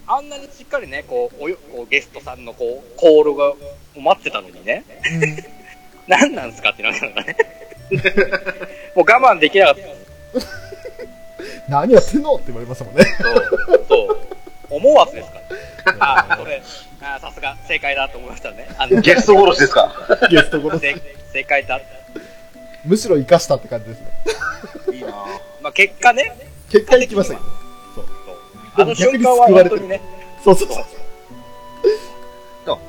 [0.18, 3.54] あんなにしっかりね、こう、およこうゲストさんのこう、コールが
[3.96, 4.84] 待ってたのにね。
[6.08, 7.38] 何なんすかってなったからね。
[8.96, 10.67] もう我慢できなかった。
[11.70, 13.04] 何やってんのって言われましたもんね。
[13.22, 13.86] そう。
[13.90, 14.18] そう。
[14.70, 15.40] 思わずですか？
[16.00, 16.28] ら。
[16.32, 16.62] あ、それ、
[17.02, 18.70] あさすが、正解だと思いましたね。
[18.78, 19.92] あのゲスト殺しですか？
[20.30, 20.82] ゲスト殺す。
[20.82, 20.96] 正
[21.34, 21.80] 正解だ。
[22.86, 24.08] むしろ生かしたって感じですね。
[24.96, 25.08] いいな
[25.62, 26.34] まあ、結果ね、
[26.70, 27.46] 結果行きましたけど。
[27.96, 28.06] そう。
[28.76, 30.02] あの瞬間は本当にね、
[30.44, 30.86] そうそうそう。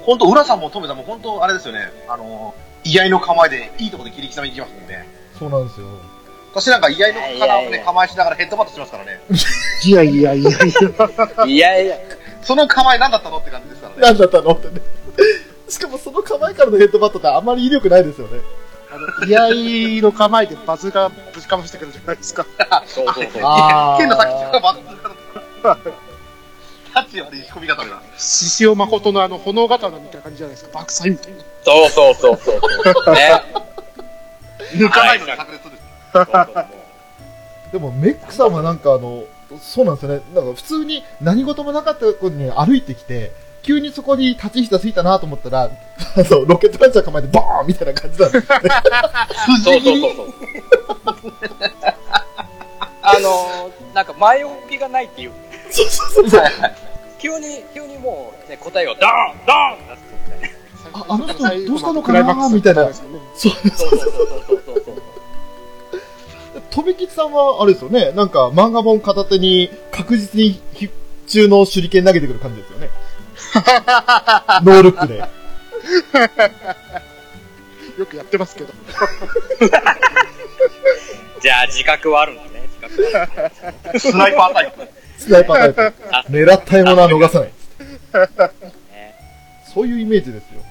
[0.03, 1.91] 本当、浦さんもトメさんも本当、あれですよね。
[2.09, 2.55] あの、
[2.85, 5.07] 居合の構えで、いいとこで切り刻みに行きますもんね。
[5.39, 5.87] そうなんですよ。
[6.53, 9.21] 私なんか居合のいやいやいや構え構えしながらヘッドバットしますからね。
[9.85, 11.47] いやいやいやいや。
[11.47, 11.97] いやいや、
[12.43, 14.01] その構え何だったのって感じですからね。
[14.01, 14.81] なんだったのってね。
[15.69, 18.41] しかもその構えからのヘッドバットってあんまり威力ないですよね。
[18.91, 22.47] あの、居合の構えでバズがぶちかましてくるじゃないですか。
[22.87, 23.33] そうそうそう。
[23.99, 25.93] 剣の先っちょがバット
[26.95, 28.03] タッチ悪い仕込み方だ。
[28.17, 30.79] 獅子王誠のあの炎刀みたいな感じじゃないですか。
[30.79, 31.39] 爆災みたいな。
[31.63, 32.53] そうそうそうそ
[33.13, 33.15] う。
[33.15, 33.43] ね。
[34.75, 35.68] 抜かないのに炸裂
[37.73, 39.25] でもメックさんはなんかあの、
[39.61, 40.23] そうなんですよね。
[40.35, 43.33] なんか普通に何事もなかったことに歩いてきて、
[43.63, 45.71] 急にそこに立ちひざついたなと思ったら、 あ
[46.17, 48.71] の、ロケットランチャー構えてボーンみたいな感じなんですよね。
[49.63, 50.35] そうそうそうそう。
[53.03, 55.33] あのー、なんか前置きがないっていう。
[55.71, 56.43] そうそうそうそう。
[57.19, 60.59] 急に、急にもう、ね、答えをドーンドーン出すみたいな。
[60.93, 63.05] ああの人どうしたのかなみたいなそう
[63.35, 64.88] そうそうそうそうそう。
[66.71, 68.13] とびきちさんは、あれですよね。
[68.13, 70.93] なんか、漫画本片手に、確実に、必
[71.29, 72.91] 中の手裏剣投げてくる感じですよね。
[74.65, 75.19] ノールックで。
[77.99, 78.73] よくやってますけど。
[81.41, 82.63] じゃあ、自覚はあるんだね。
[82.81, 83.29] 自覚は
[83.87, 84.01] ある。
[84.01, 84.89] スナイパータイプ。
[85.19, 85.95] スナイパータイプ。
[86.31, 87.49] 狙った獲物は逃さない。
[87.49, 89.15] ね
[89.75, 90.63] そういうイメージですよ。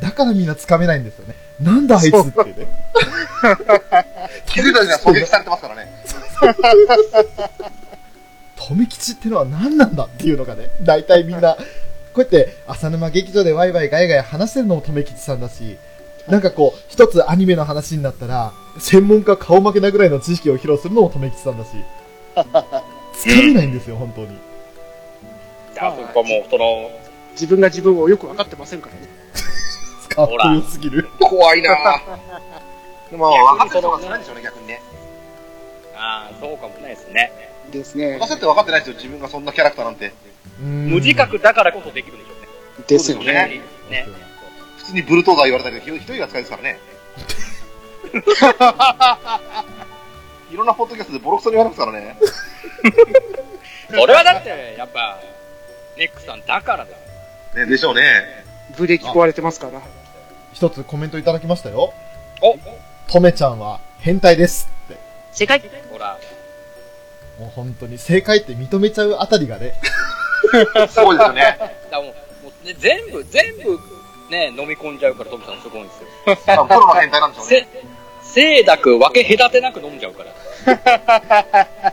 [0.00, 1.34] だからみんな掴めないんですよね。
[1.62, 2.66] なんだあいつってね。
[4.46, 5.92] 気づいた時には狙撃されてますからね。
[8.56, 11.56] 富吉ってのは何なんだっていうのがね、大体みんな、
[12.14, 15.76] こうやって浅沼劇場でワイワイガヤガヤ話してるのも富吉さんだし、
[16.28, 21.70] なんかこう、一つアニメの話になったら、専門家顔負けなぐらいの知識を披露するのも富吉さんだし、
[23.14, 24.38] つかめないんですよ、本当に。
[25.78, 26.90] あそこもう、その、
[27.32, 29.11] 自分が自分をよく分かってませんからね。
[30.14, 31.08] かっこよすぎる。
[31.20, 32.00] 怖いなぁ。
[33.10, 34.80] でも、分かってる人が少ないんでしょうね、逆にね。
[35.96, 37.32] ああ、そうかもないですね。
[37.70, 38.18] ですね。
[38.20, 40.12] 私だって分かってないですよ、自分がそんなキャラクターなんて。
[40.58, 42.48] 無無自覚だからこそできるでしょうね。
[42.86, 43.24] ですよね。
[43.24, 43.60] ね
[43.90, 44.06] ね。
[44.78, 46.78] 普通にブルトーザー言われたり、ひどい扱いですからね。
[50.52, 52.18] いろんなポッドキャストでボロクソに言われますからね。
[53.90, 55.18] それはだって、やっぱ、
[55.96, 56.98] ネックさんだからだよ。
[57.54, 58.44] ね、でしょうね。
[58.76, 59.80] ブレーキ壊れてますから。
[60.52, 61.92] 一つコメントいただきましたよ。
[62.40, 62.58] お
[63.10, 64.98] とめちゃんは変態ですって。
[65.32, 66.18] 正解ほら、
[67.38, 69.74] もう本当に正解って認めちゃうあたりがね。
[70.88, 71.56] そうですよね。
[71.58, 72.08] だからも
[72.42, 73.78] う、もうね、全部、全部、
[74.30, 76.36] ね、飲み込んじゃうから、トムさんすごいんですよ。
[76.46, 77.68] 多分プロの変態なんでしょうね。
[78.22, 81.92] せ、清濁分け隔てなく飲んじゃうから。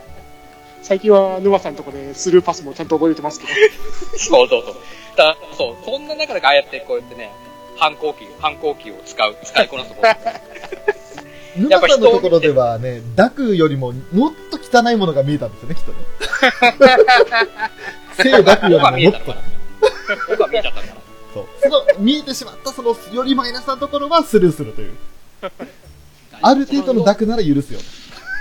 [0.82, 3.52] 最近は沼さんのとこでスルーパスもちゃんと覚えてますけど。
[4.18, 4.74] そうそうそう。
[5.16, 7.30] だそう、そんな中でああやってこうやってね、
[7.80, 10.06] 反抗期、反抗期を使う、 使いこなすこと。
[11.68, 15.98] や沼さんのところではね、 ダクよりももっと汚いものが見えたんですよね、きっとね。
[18.22, 19.34] 聖ダクよりももっと。
[20.28, 20.94] 僕は見えちゃったから。
[21.34, 21.46] そう。
[21.60, 24.92] その、見えてしまったその、よりマイナスなところはスルーするという。
[26.42, 27.80] ある程度のダクなら許すよ。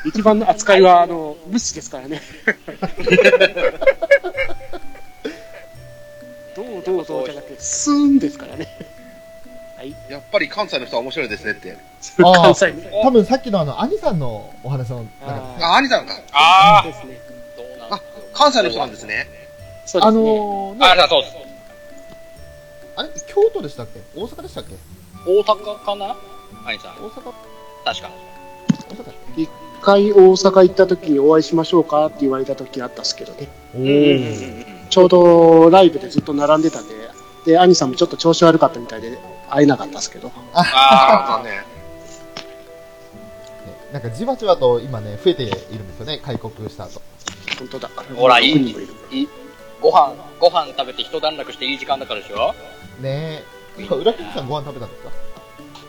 [0.06, 2.22] 一番の扱いは、あの、無視ですからね。
[6.56, 8.89] どうどうどうじゃなくて、スーンですからね。
[10.10, 11.78] やっぱり関西の人は面白いですねって。
[12.20, 12.90] あー関西ね。
[13.04, 16.14] 多分さっきのあの、兄さんのお話の中で、ああ、兄さんか。
[16.34, 17.20] ああ、ですね。
[17.56, 18.02] そうなんあ
[18.34, 19.28] 関西の人なんですね。
[19.86, 20.22] あそうですね。
[20.22, 21.36] のー、ね、あ、そうです。
[22.96, 23.10] あれ？
[23.28, 24.02] 京都でしたっけ？
[24.20, 24.76] 大阪でしたっけ？
[25.26, 26.16] 大阪かな？
[26.66, 26.96] アニさん。
[26.96, 27.34] 大阪
[27.86, 28.10] 確か。
[28.90, 29.50] 大阪一
[29.82, 33.48] 回大阪行った時にお会いしましょうかって言われた時あったんですけどね。
[33.76, 34.88] おうんうんうんー。
[34.90, 36.96] ちょうどライブでずっと並んでたんで、
[37.46, 39.18] で、兄さんもちょっと調子悪かったみたいで
[39.50, 40.32] 会えなかったんですけど。
[40.54, 41.54] ああ残念。
[41.54, 41.64] ね
[43.92, 47.02] なんかじわじわと今ね、増えているんですよね、開国した後。
[47.58, 47.90] 本当だ。
[48.16, 48.80] ほらいい6人も
[49.12, 49.30] いい
[49.82, 52.54] ご飯、ご飯食べて一段落していい時間だからでしょ？
[53.02, 53.44] ね
[53.78, 53.82] え。
[53.82, 55.12] 今、裏切りさんご飯食べたんですか？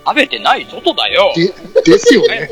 [0.07, 1.33] 食べてない外だよ。
[1.37, 2.49] で、ですよね。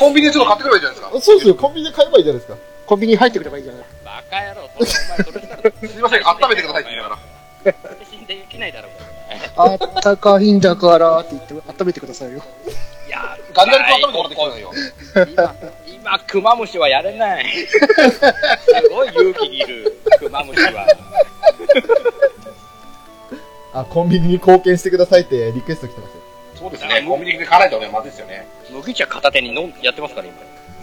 [0.00, 1.20] コンビニでちょっと買ってくればいいじゃないですか。
[1.20, 2.58] そうですよ、コンビニで買えばいいじゃないですか。
[2.86, 3.84] コンビニに入ってくればいいじゃない。
[4.04, 4.68] バカ野郎。
[4.84, 7.18] それお前それしたら、 すいません、温めてくださいって言いながら。
[8.10, 8.92] 死んでいけないだろう。
[9.56, 12.42] あったかいんだからって言って温めてくださいよ。
[13.06, 14.72] いや、ガンダルと温めてもらってきてくださいよ。
[15.86, 17.44] 今、まあ、クマムシはやれない。
[17.66, 17.80] す
[18.90, 20.86] ごい勇気いる、クマムシは。
[23.72, 26.20] あ、コンビニに貢献してくださいってリクエスト来てますよ。
[26.54, 27.04] そうですね。
[27.06, 28.46] コンビニで買わないとね、まずいですよね。
[28.70, 30.36] 麦茶片手に飲んやってますから、今。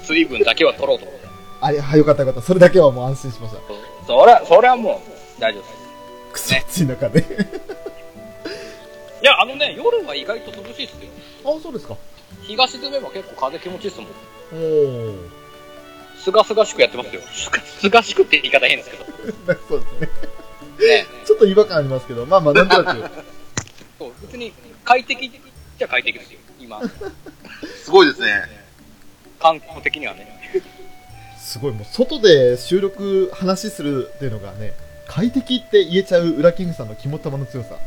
[0.04, 1.28] 水分だけは取ろうと思って。
[1.62, 2.42] あれ、はよかったよかった。
[2.42, 3.62] それだけはもう安心しました。
[4.06, 5.02] そりゃ、そりゃも
[5.38, 5.74] う、大丈夫です。
[6.34, 7.24] くそ暑い中で。
[9.24, 11.10] いや、あのね、夜は意外と涼しいっすよ。
[11.46, 11.96] あ、そうですか。
[12.42, 14.10] 日が沈めば結構風気持ちいいっすもん。
[14.52, 15.16] おー。
[16.18, 17.22] すがすがしくやってますよ。
[17.32, 19.06] すがすがしくって言い方変ですけど。
[19.70, 20.10] そうですね。
[20.88, 21.06] ね。
[21.26, 23.10] ちょっと違和感ありますけど、まあまあ、なんとなく。
[23.98, 24.52] そう、別に
[24.84, 25.32] 快適
[25.78, 26.40] じゃ快適ですよ。
[26.60, 26.82] 今、
[27.82, 28.44] すごいですね。
[29.40, 30.38] 環境的にはね。
[31.40, 34.74] すごい、もう外で収録、話するっていうのがね、
[35.08, 37.78] 快適って言えちゃうウラキングさんの肝っ玉の強さ。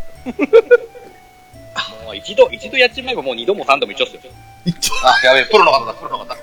[2.07, 4.21] もう一度、一度やっちまえばもう二度も三度も一緒っすよ。
[4.65, 6.37] 一応、あ、やべえ、プロの方だ、プロの方。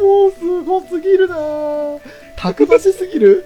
[0.00, 2.00] もうすごすぎるなぁ。
[2.36, 3.44] たくましすぎる？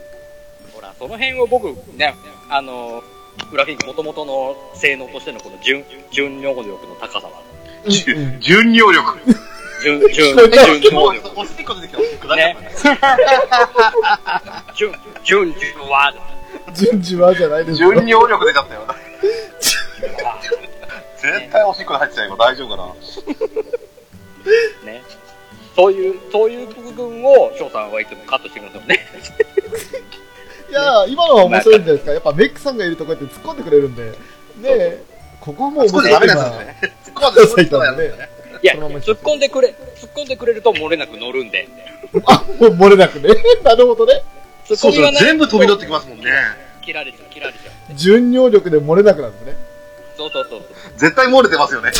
[0.74, 2.14] ほら、その辺を僕、ね、
[2.50, 3.02] あの、
[3.50, 5.82] グラフィック元々の性能としてのこの純、
[6.12, 7.42] 純能力の高さは、
[7.86, 9.18] うん純入力。
[9.82, 10.36] 純、 純、
[10.80, 11.32] 純能力。
[11.34, 12.56] おしっこ出てきた、おしっこね。
[14.76, 14.92] 純、
[15.24, 16.14] 純、純は、
[16.74, 17.92] 順次はじゃないですよ。
[17.94, 18.86] 純入力出ちゃったよ。
[21.32, 22.84] 絶対おしっこで入ってたよ、大丈夫かな。
[24.84, 25.02] ね。
[25.74, 29.06] そういう、そういう部分を翔さんはいつもカットしてくるんですよね。
[30.70, 32.12] いやー今のは面白いんじゃないですか。
[32.12, 34.02] やっぱメックさんがいるとこうやって突っ込んでくれるんで。
[34.04, 34.12] ね
[34.64, 35.02] え、
[35.40, 36.76] ここはもうそこでダメなんですよね。
[37.04, 38.14] そこまでくださいたんでね。
[38.62, 41.68] いや、突っ込んでくれ、突っ込んでくれると漏れなく乗るんで。
[42.26, 43.28] あ、もう漏れなくね。
[43.62, 44.22] なるほどね。
[44.66, 46.24] 突っそうそう、全部飛び乗ってきますもんね。
[46.82, 47.58] 切られちゃう、切られちゃ
[47.92, 47.94] う。
[47.94, 49.56] 純尿力で漏れなくなるんですね。
[50.16, 50.62] そうそうそう。
[50.96, 51.90] 絶対漏れてますよね。
[51.90, 51.96] ね。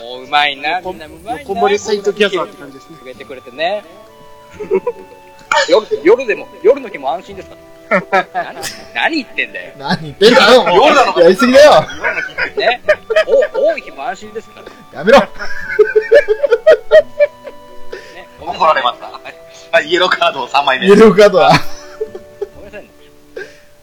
[0.00, 1.40] もううまいな、みんなうまいな。
[1.40, 2.98] 横森セイントギャザーって感じですね。
[2.98, 3.84] くれてくれてね。
[5.68, 7.60] 夜、夜でも、夜の日も安心ですから。
[8.32, 8.56] 何、
[8.94, 9.74] 何言ってんだよ。
[9.78, 10.64] 何言ってんだよ。
[10.68, 11.82] 夜なのかやりすぎだよ。
[12.56, 12.82] ね。
[13.54, 14.98] お、多い日も安心ですから。
[14.98, 15.20] やめろ。
[15.20, 15.28] ね。
[18.40, 19.20] 怒られました。
[19.72, 20.92] はい、イエローカード3枚目イ。
[20.92, 21.52] エローカードは。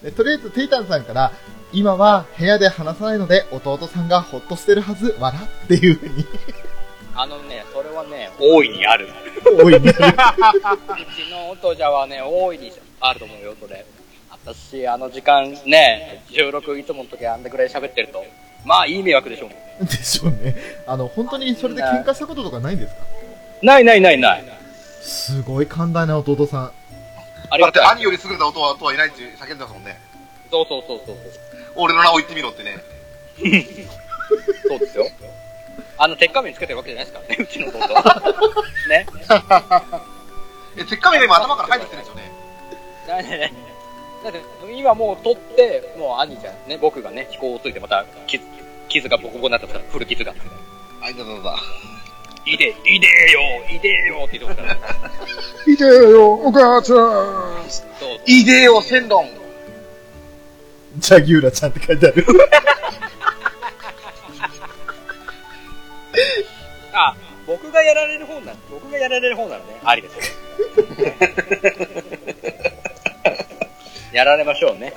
[0.03, 1.31] でとりあえず、テイタンさんから、
[1.73, 6.25] 今は部屋で話さないので、弟さんがほっとしてるはず、笑っていうふうに、
[7.15, 9.07] あのね、それはね、大いにある。
[9.45, 9.79] 多いね。
[9.79, 9.99] うち
[11.29, 13.85] の音じゃはね、大いにあると思うよ、それ。
[14.43, 18.23] 私、あの時間ね、16いつもの時あんだぐらい喋ってると、
[18.65, 19.85] まあいい迷惑でしょう。
[19.85, 20.55] でしょうね。
[20.87, 23.01] あの、本当にそれで喧嘩したこととかないんですか？
[23.61, 24.43] ないないないない。
[25.01, 26.71] すごい寛大な弟さん。
[27.51, 27.83] ありがたい。
[27.83, 29.99] だって兄より優れた音は音はいないって叫んでますもんね。
[30.49, 31.17] そうそうそうそう。
[31.75, 32.77] 俺の名を言ってみろってね。
[34.67, 35.05] そうですよ。
[35.97, 38.23] あの、鉄仮面つけてるわけじゃないですからね、うちの弟は。
[38.89, 39.05] ね。
[40.77, 42.31] え、鉄仮面が今頭から入ってきてるんですよね。
[43.07, 43.53] だね
[44.23, 44.41] だって、
[44.73, 48.43] 今もう取って、もう兄ちゃんね、僕がね、飛行をついてまた傷、
[48.87, 50.33] 傷がボコボコになったから、古傷が。
[51.01, 51.59] あ、いたたた。
[52.45, 54.91] いで、いでーよいでーよって言ってますから。
[55.67, 56.97] いてよ、お母ちゃん。
[57.69, 58.09] そう。
[58.25, 59.29] イデオセンロン。
[60.97, 62.25] ジャギューラちゃんって書いてある。
[66.93, 67.15] あ、
[67.45, 70.21] 僕がやられる方な僕がやられる方ならね、ありですよ。
[74.11, 74.93] やられましょうね。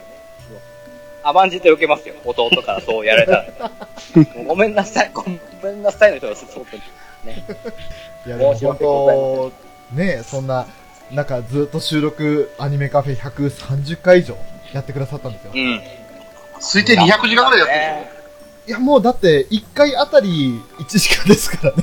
[1.22, 2.16] 甘んじて受けますよ。
[2.24, 3.46] 弟からそうやられたら。
[4.46, 5.38] ごめんなさい、ごめ
[5.70, 6.76] んなさいの人がすごく
[7.24, 7.44] ね。
[8.26, 9.52] いや、でも本当、
[9.94, 10.66] ねそんな、
[11.10, 14.36] なんかずっと収録、アニメカフェ130回以上
[14.72, 15.52] やってくださったんですよ。
[15.54, 15.80] うん。
[16.60, 18.24] 推定200時間ぐらいやってるんですよ。
[18.66, 21.82] いや、もうだって、1回あたり1時間ですからね。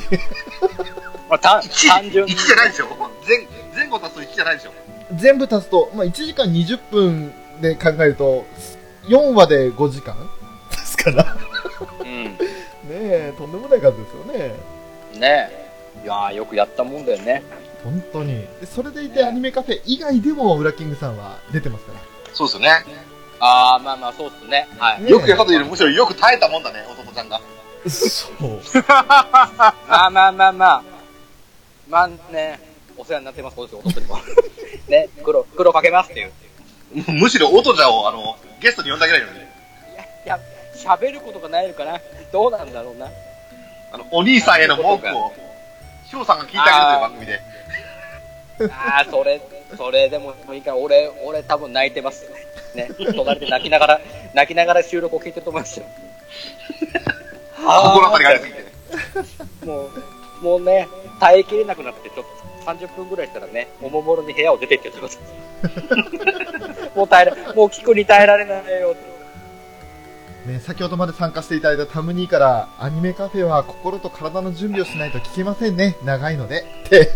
[1.30, 2.88] まあ、単1、単純1じゃないでしょ。
[3.28, 4.72] 前、前後足すと1じゃないでしょ。
[5.16, 8.46] 全部足すと、まあ、1時間20分で考えると、
[9.08, 10.16] 4話で5時間
[10.72, 11.38] ですから。
[12.02, 12.24] うん。
[12.36, 12.38] ね
[12.90, 14.56] え、とんでもない数ですよね。
[15.22, 15.50] ね
[16.02, 16.04] え。
[16.04, 17.44] いやー、よくやったもんだよね。
[17.84, 18.42] 本当に。
[18.60, 22.00] でそれでいて、アニメカフェ以外でも、ウラキングさんは出てますから。
[22.34, 22.70] そうですよね。
[23.40, 24.68] あー、まあまあ、そうっすね。
[24.78, 25.04] はい。
[25.04, 27.40] ねよくやったというよりむしろよく耐えたもんだね、弟ちゃんが。
[27.88, 28.60] そう。
[28.88, 30.84] まあまあまあまあ。
[31.88, 32.60] まあね、
[32.98, 34.18] お世話になってます、弟にも。
[34.90, 36.32] ね、黒、黒かけますっていう。
[37.08, 39.40] むしろ音じゃを、あの、ゲストに呼んであげないのに。
[39.40, 39.42] い
[40.26, 40.40] や、
[40.76, 42.00] 喋ることがないのかな
[42.32, 43.08] どうなんだろうな。
[43.92, 45.34] あの、お兄さんへの文句を、
[46.10, 48.74] 翔さんが聞いてあげるという番組で。
[48.74, 49.42] ああ、それ、
[49.78, 52.30] それでもいいから、俺、俺多分泣いてます。
[52.76, 54.02] ね、隣で泣きながら、
[54.34, 55.86] 泣きながら収録を聞いてると思いますよ。
[57.58, 59.66] 心当たりがありすぎて。
[59.66, 59.90] も
[60.42, 60.88] う、もうね、
[61.20, 62.26] 耐えきれなくなって、ちょっ
[62.66, 65.20] と30分ぐらいしたらね、おもむろに部屋を出てって言ってます。
[66.96, 69.11] もう耐えら、もう聞くに耐えられないよって。
[70.46, 75.98] ね、先ほどまで参加していただいたタムニーから、アニメカフェは心と体の準備をしないと聞けませんね。
[76.04, 76.66] 長いので。
[76.86, 77.12] って。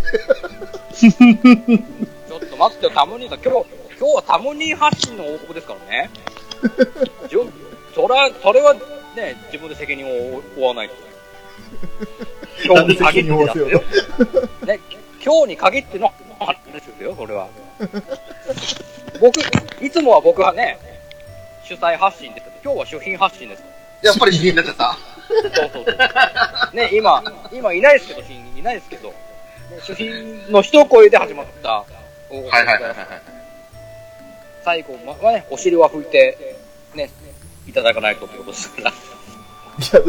[0.93, 3.65] ちょっと待ってよ、タムニーさん、今日、
[3.99, 6.09] 今日はタムニー発信の王国ですからね。
[7.95, 8.73] それは、それは
[9.15, 10.95] ね、自分で責任を負わないと。
[12.63, 13.81] 今日に限ってだよ。
[14.65, 14.79] ね、
[15.23, 17.47] 今日に限っての話ですよ、これは。
[19.19, 19.39] 僕、
[19.83, 20.77] いつもは僕はね、
[21.67, 23.63] 主催発信ですけど、今日は主品発信です。
[24.03, 24.95] やっぱり主品になっちゃった。
[25.55, 26.75] そうそうそう。
[26.75, 29.15] ね、今、今いないですけど、主品いないですけど、ね
[29.81, 31.69] 主品の一声で始まった。
[31.69, 31.85] は
[32.31, 32.95] いはいはいはい。
[34.63, 36.55] 最後はね、お尻は拭いて、
[36.93, 37.09] ね、
[37.67, 38.91] いただかないとってことですから。
[38.91, 38.93] い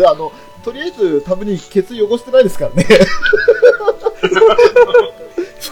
[0.01, 0.31] や、あの、
[0.63, 2.85] とりあえず、タムニー、ケツ汚してないですからね。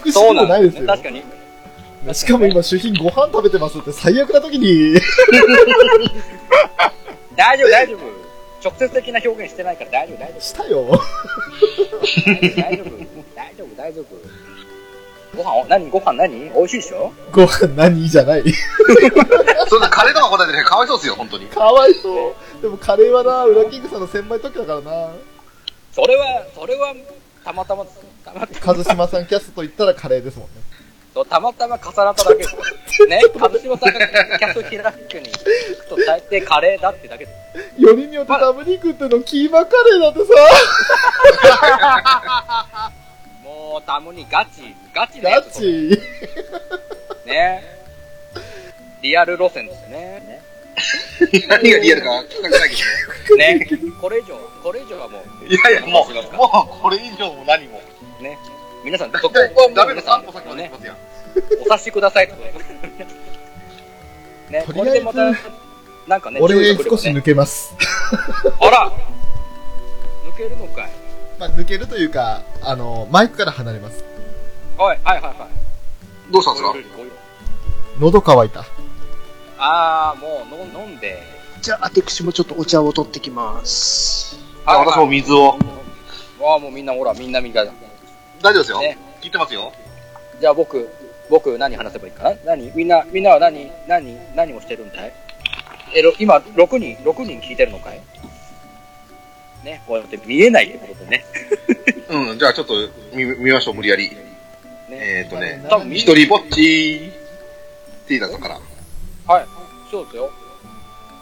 [0.05, 0.47] 腹そうなんでね。
[0.47, 0.87] 心もないですすよ。
[0.87, 1.44] 確かに。
[2.13, 4.99] しかも今、主品ご飯食べてますって最悪な時に、
[7.35, 7.99] 大丈夫、大丈夫。
[8.63, 10.81] 直接的な表現してないから大丈夫、大丈したよ。
[10.81, 10.99] 夫。
[12.55, 12.89] 大丈夫、
[13.35, 14.05] 大丈夫、大丈夫。
[15.35, 16.49] ご飯お、何ご飯何？
[16.51, 17.11] 美味しいでしょ？
[17.31, 18.07] ご飯何？
[18.07, 18.43] じゃない。
[19.67, 21.45] そんなカレーとか答えてね、かわいそうですよ、本当に。
[21.47, 22.29] かわいそ
[22.59, 22.61] う。
[22.61, 25.11] でもカレーはな、ウラキングさんの千枚時だからな。
[25.91, 26.93] それは、それは、
[27.43, 28.03] たまたまですよ。
[28.23, 30.53] たまたま、一島さんキャストと言ったらカレーですもんね。
[31.15, 33.07] そうたまたま重なっただけですよ。
[33.07, 34.79] ね、一島さんがキャスト開く
[35.21, 35.39] に行
[35.79, 37.31] くと大抵カレーだってだけで
[37.77, 37.81] す。
[37.81, 40.19] よりによってタムニー食ってのキーマカレーだって
[43.45, 45.61] もう、たまにガチ、ガチさ、ガなやつ。
[45.61, 46.01] チ。
[47.25, 47.63] ね。
[49.01, 50.41] リアル路線ですね。
[51.47, 53.59] 何がリアルか聞かないけね。
[53.59, 53.67] ね。
[54.01, 55.47] これ以上、これ以上はもど。
[55.47, 57.81] いやいや、もう、もう、これ以上も何も。
[58.19, 58.37] う、ね。
[58.85, 60.93] 皆さん、そこはもうダメだ、皆さん3歩先まで行ねき、ますよ。
[61.61, 62.35] お察しくださいと。
[62.35, 62.45] ね、
[64.51, 65.33] とりあえずこれでまた、
[66.07, 67.73] なんかね、俺少し抜けます。
[68.61, 68.91] あら
[70.31, 70.89] 抜けるのかい
[71.39, 74.03] まあ、抜けるというか、あの、マイクから離れます。
[74.77, 76.31] はい、はい、はい、はい。
[76.31, 76.99] どうしたんですか？
[77.99, 78.65] 喉乾いた。
[79.57, 81.23] あー、もうの飲んで。
[81.59, 84.37] じゃあ、私もちょっとお茶を取ってきます。
[84.63, 85.57] あ私も水を。
[86.39, 87.65] わあ、もうみんな、ほら、みんなみんな。
[88.41, 88.97] 大丈夫ですよね。
[89.21, 89.71] 聞いてますよ。
[90.39, 90.89] じゃあ僕、
[91.29, 92.35] 僕何話せばいいかな？
[92.45, 92.71] 何？
[92.75, 95.13] みんな、みんなは何、何、何をしてるんだい？
[95.95, 98.01] え、ろ今、6人、6人聞いてるのかい？
[99.63, 101.25] ね、こうやって見えないってことでね。
[102.09, 102.73] うん、じゃあちょっと
[103.13, 104.09] 見見ましょう、無理やり。
[104.09, 104.15] ね
[104.91, 107.11] えーっとね、多分一人ぼっち
[108.07, 108.59] ティーダさんから。
[109.25, 109.45] はい、
[109.89, 110.31] そうですよ。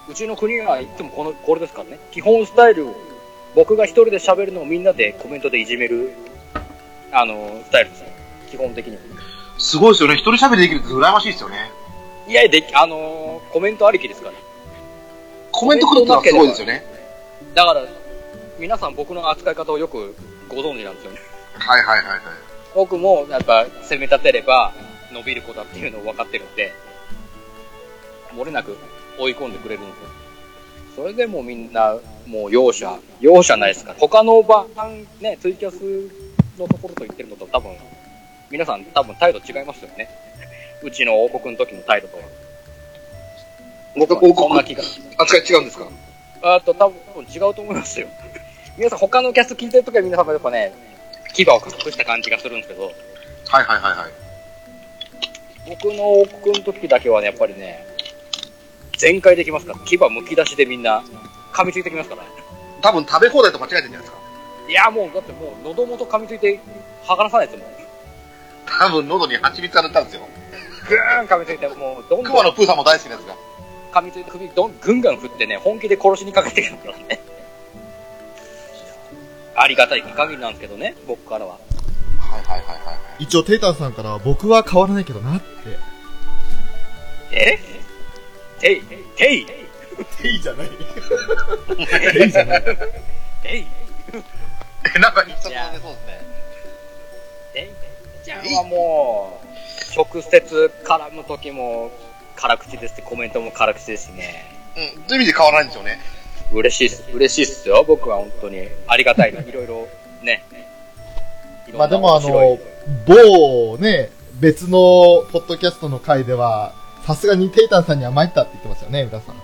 [0.10, 2.00] うちの国はいつもこの、これですからね。
[2.12, 2.88] 基本スタイル、
[3.56, 6.12] 僕が一人で喋るのをみんなでコメントでいじめる、
[7.14, 8.08] あの、スタイルですよ。
[8.50, 8.98] 基本的に。
[9.58, 10.16] すごいですよね。
[10.16, 11.72] 一人喋りできるって羨ましいですよね。
[12.28, 14.36] いや、でき、あのーコメントありきですから。
[15.52, 16.84] コメント来るってのはすごいですよね。
[17.54, 17.86] だから、
[18.60, 20.16] 皆さん僕の扱い方をよく
[20.50, 21.20] ご存知なんですよね。
[21.60, 22.20] はいはいはいはい。
[22.74, 24.74] 僕もやっぱ攻め立てれば
[25.12, 26.74] 伸びる子だっていうのを分かってるんで、
[28.36, 28.76] 漏れなく
[29.20, 29.94] 追い込んでくれるんで。
[30.96, 31.98] それでもうみんな、
[32.28, 34.00] もう容赦、容赦ないですから。
[34.00, 34.66] 他の場、
[35.22, 35.78] ね、ツイキャス
[36.58, 37.76] のところと言ってるのと多分、
[38.50, 40.10] 皆さん多分態度違いますよね。
[40.84, 42.24] うちの王国の時の態度とは。
[43.96, 44.78] 僕は王国？
[45.18, 45.88] 扱い違うんですか？
[46.42, 48.08] あと多分違うと思いますよ。
[48.78, 50.74] 皆さん他のキャス聞いてるときは皆さんやっぱね、
[51.34, 52.94] 牙を隠した感じがするんですけど、はい
[53.64, 54.12] はいはいはい。
[55.70, 57.86] 僕の王国の時だけはね、やっぱりね、
[58.98, 61.04] 全開できますから、牙むき出しでみんな
[61.54, 62.24] 噛みついてきますから。
[62.82, 64.23] 多分食べ放題と間違えてるんじゃないですか？
[64.68, 66.60] いや、もう、だってもう喉元噛みついて、
[67.06, 67.74] 剥がらさないですもん。
[68.66, 70.28] 多分喉に蜂蜜が塗ったんですよ。
[70.88, 73.36] ぐーん噛みついて、もう、どんどん熊野プーさんも大好きなやつが。
[73.94, 77.22] 噛みついて首どん、ぐんぐん振ってね、本気で殺しにかけてくるからね。
[79.56, 81.52] ありがたい限りなんですけどね、僕からは。
[81.52, 81.60] は
[82.40, 83.24] いはいはいはい。
[83.24, 85.46] 一応、テイタンさんから僕は変わらないけどなって。
[87.32, 87.60] え？
[88.60, 88.96] てい、て
[89.36, 90.70] い、テイじゃない。
[92.14, 92.64] テイじゃない。
[93.44, 93.68] てい、
[94.96, 96.34] え、なんかそうですね。
[98.24, 101.92] じゃあはもう、直接絡む時も
[102.36, 104.46] 辛口ですし、コメントも辛口ですしね。
[104.78, 106.00] うん、そういう意味で変わらないんですよね。
[106.54, 107.84] 嬉しいっす、嬉しいっすよ。
[107.86, 108.70] 僕は本当に。
[108.88, 109.42] ありがたいな。
[109.42, 109.88] いろいろ、
[110.22, 110.44] ね。
[111.74, 112.60] まあでもあの、
[113.06, 114.10] 某ね、
[114.40, 116.74] 別のポッドキャストの回では、
[117.06, 119.36] さすがにテイタンさんには参ったって言ってましたよね、皆さん。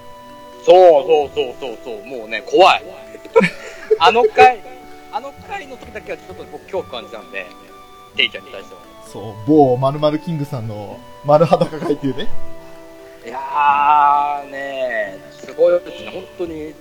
[0.65, 2.83] そうそうそうそうそう、もうね、怖い。
[3.99, 4.61] あの回、
[5.19, 7.45] ああの回の時だけはちょっと僕恐怖感じたんで、
[8.15, 8.81] テイちゃんに対しては。
[9.05, 12.27] そう、某まるまるキングさんの丸裸会っていうね。
[13.25, 16.73] いやーねすごいですね、本当に。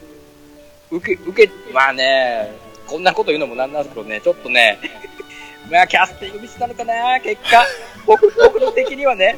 [0.91, 2.53] 受け、受け、まあね
[2.87, 4.79] こんなこと言うのもなんなんですけどね、ちょっとね、
[5.69, 7.67] まあキャスティングミスなのかな結果。
[8.07, 9.37] 僕、僕の的にはね、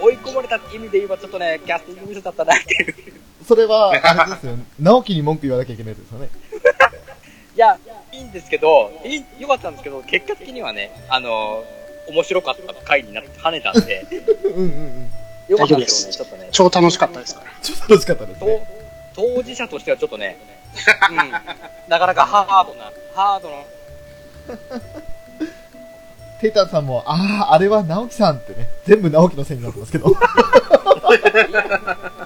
[0.00, 2.94] 追い込まれた意味で言えばちょっとね、キャスティングミスだったなっていう。
[3.46, 4.56] それは、あれですよ。
[4.78, 6.28] 直樹に文句言わなきゃいけないですよね。
[7.54, 7.78] いや、
[8.12, 11.64] いいんですけど、いい、良かったんですけど、結果的にはね、あの
[12.08, 14.06] 面白かった回になって跳ねたんで、
[14.44, 15.10] うんうんうん。
[15.48, 16.48] 良かったんですよね、ちょっとね。
[16.50, 17.46] 超楽しかったですから。
[17.62, 18.66] ちょっと楽しかったですね。
[19.14, 20.36] と当事者としてはちょっとね、
[21.10, 21.16] うん、
[21.88, 23.56] なかなかハードな、ハードな、
[26.40, 30.10] テイタンさんも、ああ、あれは直樹さんってね、全部直樹のせいになってますけど。
[30.10, 30.12] い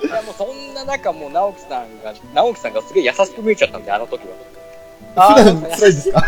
[0.09, 4.35] やもうそんな中、もう直樹さんが、直樹さんがすげえ優しく見えちゃったんで、あの時は。
[5.19, 6.23] 普段辛いですか？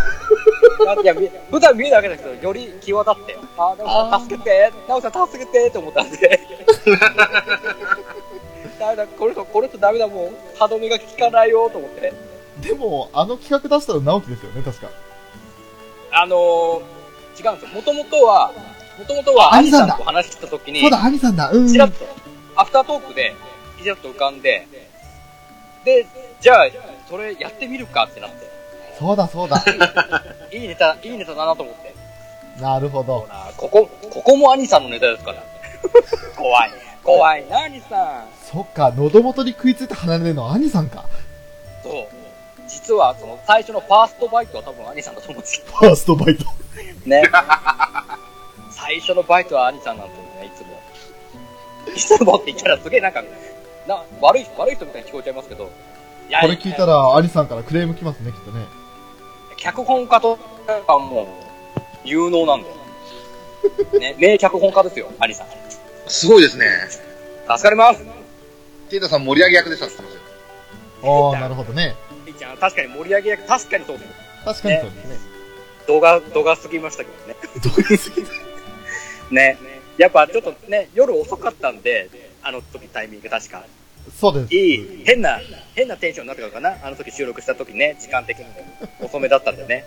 [1.03, 6.41] いや、み普段見えるだけだけど、より際立って、あー、直樹さん助けて、直樹さん助けてって思ったんで。
[8.79, 12.13] ダ メだ、これと、これとダメだ、もう、歯止めが効かないよと思って。
[12.63, 14.89] でも、あの企画出したの直樹ですよね、確か。
[16.13, 16.81] あのー、
[17.45, 17.75] 違うんですよ。
[17.75, 18.53] もともとは、
[18.99, 21.51] もともとは、アニアニさんと話してた時に、そうだ、兄さんだ。
[21.51, 21.69] うん。
[21.71, 22.05] ちらっと、
[22.57, 23.35] アフタートークで、
[23.83, 24.67] ちらっと浮かんで、
[25.85, 26.07] で、
[26.41, 26.69] じゃあ、
[27.09, 28.51] それやってみるかってなって、
[29.01, 29.65] そうだ、そうだ。
[30.53, 31.95] いいネタ、いいネタだなと思って。
[32.61, 33.27] なるほど
[33.57, 35.43] ここ、ここも兄さんのネタですから。
[36.37, 36.71] 怖い。
[37.03, 38.25] 怖いな、兄さん。
[38.45, 41.07] そっか、喉元に食いついて離れるのは兄さんか。
[41.83, 42.07] そう。
[42.69, 46.45] 実は、その、最初のファーストバイトは多分兄さんだと思うんですけファーストバイト。
[46.45, 46.51] ど
[47.07, 47.23] ね。
[48.71, 52.17] 最初のバイトは兄さんなんですよね、いつも。
[52.17, 53.23] いつもって言ったらすげえなんか、
[53.89, 55.71] な、悪い、悪い人みたいに聞こえちゃいますけど。
[56.29, 58.80] いやこれ聞いたら、兄さんからクレーム来ますね、きっとね。
[59.61, 60.39] 脚本家と
[60.87, 61.27] かもう、
[62.03, 62.75] 有能なんだよ。
[64.01, 65.47] ね、名脚本家ですよ、兄さん。
[66.09, 66.67] すごいですね。
[67.47, 68.03] 助かります。
[68.89, 70.21] テイタさん盛り上げ役でしたって言ってま
[71.03, 71.29] すよ。
[71.33, 71.95] ああ、なるほどね。
[72.27, 74.11] いいちゃん、確かに盛り上げ役、確かにそうです。
[74.45, 75.19] 確かにそうですね。
[75.87, 77.37] 動画、動画すぎましたけどね。
[77.63, 78.25] どういうすぎ
[79.31, 79.59] ね。
[79.99, 82.09] やっぱちょっとね、夜遅かったんで、
[82.43, 83.65] あの時タイミング確か。
[84.19, 84.55] そうです。
[84.55, 85.41] いい、変な、
[85.75, 86.77] 変なテンションになってたのかな？
[86.83, 88.51] あの時収録した時ね、時間的にも
[89.07, 89.85] 遅めだったんでね。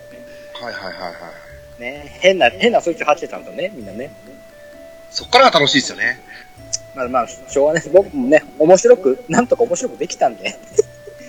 [0.54, 1.10] はいはいはいは
[1.78, 1.80] い。
[1.80, 4.14] ね、変な、変なスイッチ走ってたんだね、みんなね。
[5.10, 6.20] そっからが楽しいですよね。
[6.94, 7.92] まあまあ、しょうがないです。
[7.92, 10.56] 僕もね、面白く、なんとか面白くできたんで。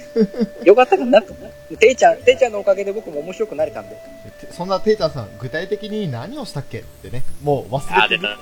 [0.63, 1.33] よかったかなと。
[1.77, 3.95] ていちゃん、ていちゃんのおかげで僕も面白くなれたんで。
[3.95, 6.79] てそんなテイタンさん、具体的に何をしたっけ？
[6.79, 8.37] ってね、もう忘れてる出た。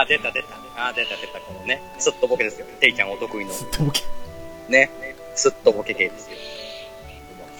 [0.00, 0.61] あー、出た出た。
[0.76, 1.40] あー、出た出た。
[1.40, 2.66] このね、すっとぼけですよ。
[2.80, 3.52] ていちゃんお得意の。
[3.52, 4.02] すっとぼけ。
[4.68, 4.90] ね、
[5.34, 6.36] すっとぼけ系ですよ。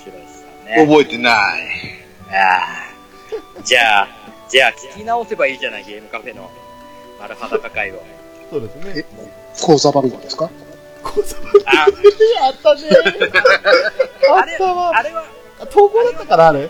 [0.06, 0.86] 面白いっすよね。
[0.86, 1.34] 覚えてない。
[2.30, 2.60] あ
[3.58, 3.62] あ。
[3.62, 4.08] じゃあ、
[4.48, 6.50] じゃあ聞き直せばいいじゃない、ゲームカフェの
[7.20, 8.02] 丸裸会を。
[8.50, 9.04] そうですね。
[9.60, 10.50] 口座番号ですか？
[11.02, 11.36] こうさ
[11.66, 11.86] あ、
[12.46, 12.82] あったね
[14.30, 14.96] あったわ。
[14.96, 15.24] あれは、
[15.60, 16.68] あ投稿だったから、あれ。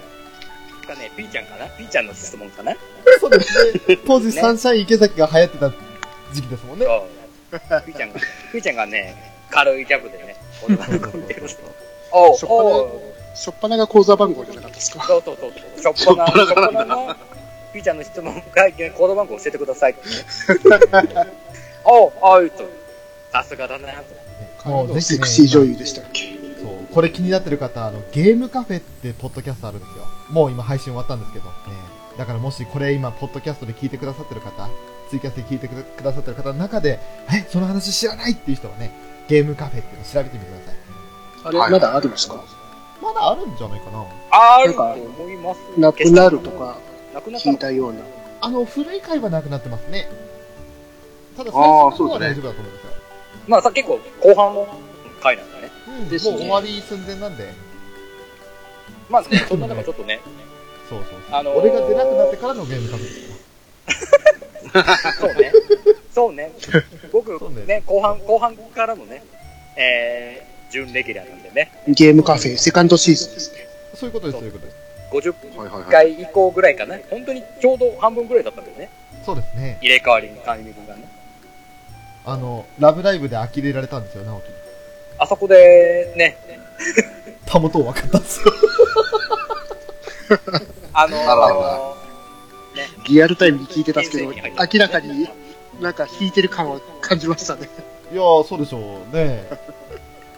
[0.86, 1.66] かね、ピーちゃんかな？
[1.68, 2.74] ピーちゃんの質問かな？
[3.20, 3.98] そうですね。
[4.06, 5.72] 当時、ねサンシャイン池崎が流行ってた
[6.32, 6.86] 時期ですもんね。
[6.86, 7.06] そ
[7.56, 7.82] う。
[7.86, 8.20] ピーちゃんが、
[8.52, 9.14] ピーちゃんがね、
[9.50, 11.42] 軽いジャブでね、俺が動いてる。
[12.12, 15.02] おうしょっぱなおうしょっぱなが口座番号じゃなかったですか？
[15.04, 15.96] そうそうそう。
[15.96, 17.14] しょっぱな、しょっぱなの、
[17.72, 20.00] ピーちゃんの質問会見、コード番号教えてくださいって。
[21.84, 22.64] おう、おいと。
[23.32, 23.88] さすがだな
[24.62, 24.68] と。
[24.68, 26.34] もうセクシー女優でしたっけ？
[26.62, 26.94] そう。
[26.94, 30.04] これ気になってる方、あの、ゲームカフェってポッドキャストあるんですよ。
[30.30, 31.46] もう今配信終わったんですけど。
[31.46, 31.52] ね
[32.18, 34.68] だからもしこれ今、ポッドキャストで聞いてくださってる方、
[35.12, 36.98] ツイキャスで聞いてくださってる方の中で、
[37.30, 38.90] え、その話知らないっていう人はね、
[39.28, 40.76] ゲームカフェっていうのを調べてみてください。
[41.44, 42.42] あれ、はいまだあるんですか？
[43.02, 44.06] まだあるんじゃないかな。
[44.30, 45.60] あると思います。
[45.78, 46.78] なくなるとか
[47.14, 48.00] 聞いたような。
[48.40, 50.08] あの、古い回はなくなってますね。
[51.36, 52.92] ただ、最初の方は大丈夫だと思うんですよ。
[53.48, 54.66] まあさ、結構後半の
[55.22, 55.70] 回なんだね。
[55.88, 57.52] うん、ですねもう終わり寸前なんで。
[59.10, 60.20] まあね、そんな中ちょっとね、
[60.88, 61.38] そうそうそう。
[61.38, 63.34] あのー俺が出なくなってからのゲームカフェですか
[64.40, 64.41] ら。
[65.20, 65.52] そうね。
[66.14, 66.52] そうね。
[67.12, 69.22] 僕ねね、後半、後半からのね、
[69.76, 73.66] えー、準レギュラーなんでね、ゲームカフェセカンドシーズンですね。
[73.94, 74.76] そういうことです、そういうことです。
[75.12, 75.90] 50はいはいはい。
[75.90, 76.96] 回以降ぐらいかな。
[77.10, 78.90] 本当にちょうど半分ぐらいだったんだよね。
[79.24, 79.78] そうですね。
[79.80, 81.04] 入れ替わりのタイミングがね。
[82.24, 84.54] あの、ラブライブで呆れられたんですよ、直樹に。
[85.18, 86.36] あそこで、ね、
[87.46, 88.52] たもとを分かったんですよ。
[90.94, 92.01] あのー、
[93.06, 95.28] リアルタイムに聞いてたんですけど、明らかに
[95.80, 97.68] なんか弾いてる感は感じましたね。
[98.12, 99.16] いやー、そうでしょう。
[99.16, 99.44] ね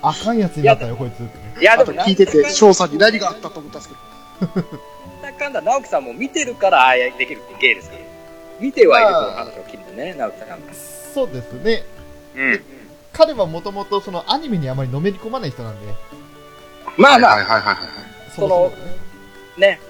[0.02, 1.30] あかんやつになったよ、こいつってね。
[1.60, 4.62] いや、あとでも聞いてて、翔さんに何があったと思ったんですけ
[5.22, 8.02] なんだかんだ、直樹さんも見てるからああできるって芸ですから。
[8.60, 10.74] 見てはいると話を聞いてね、直樹さんなんか。
[11.14, 11.84] そうですね。
[12.36, 12.62] うん。
[13.12, 15.94] 彼はもともとそのアニメにあまりのめり込まない人なんで、
[16.98, 17.76] まあまあ、はいはいはいはい。
[18.34, 18.76] そもそもが
[19.56, 19.80] ね。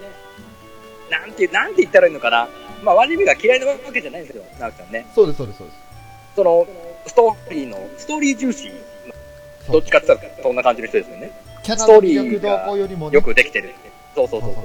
[1.20, 1.26] ね。
[1.26, 2.48] なんて、なんて言ったらいいのかな。
[2.82, 5.06] まあ、アニメが嫌いなわけじゃないんですよ、直樹さんね。
[5.14, 5.78] そうです、そうです、そうです。
[6.36, 6.66] その、
[7.06, 8.70] ストーリーの、ストーリー重視、
[9.70, 11.30] どっちかって言ったらそんな感じの人ですよね。
[11.62, 13.74] キャラの魅力動向よりもねよ、くできてる。
[14.14, 14.64] そうそうそうそう。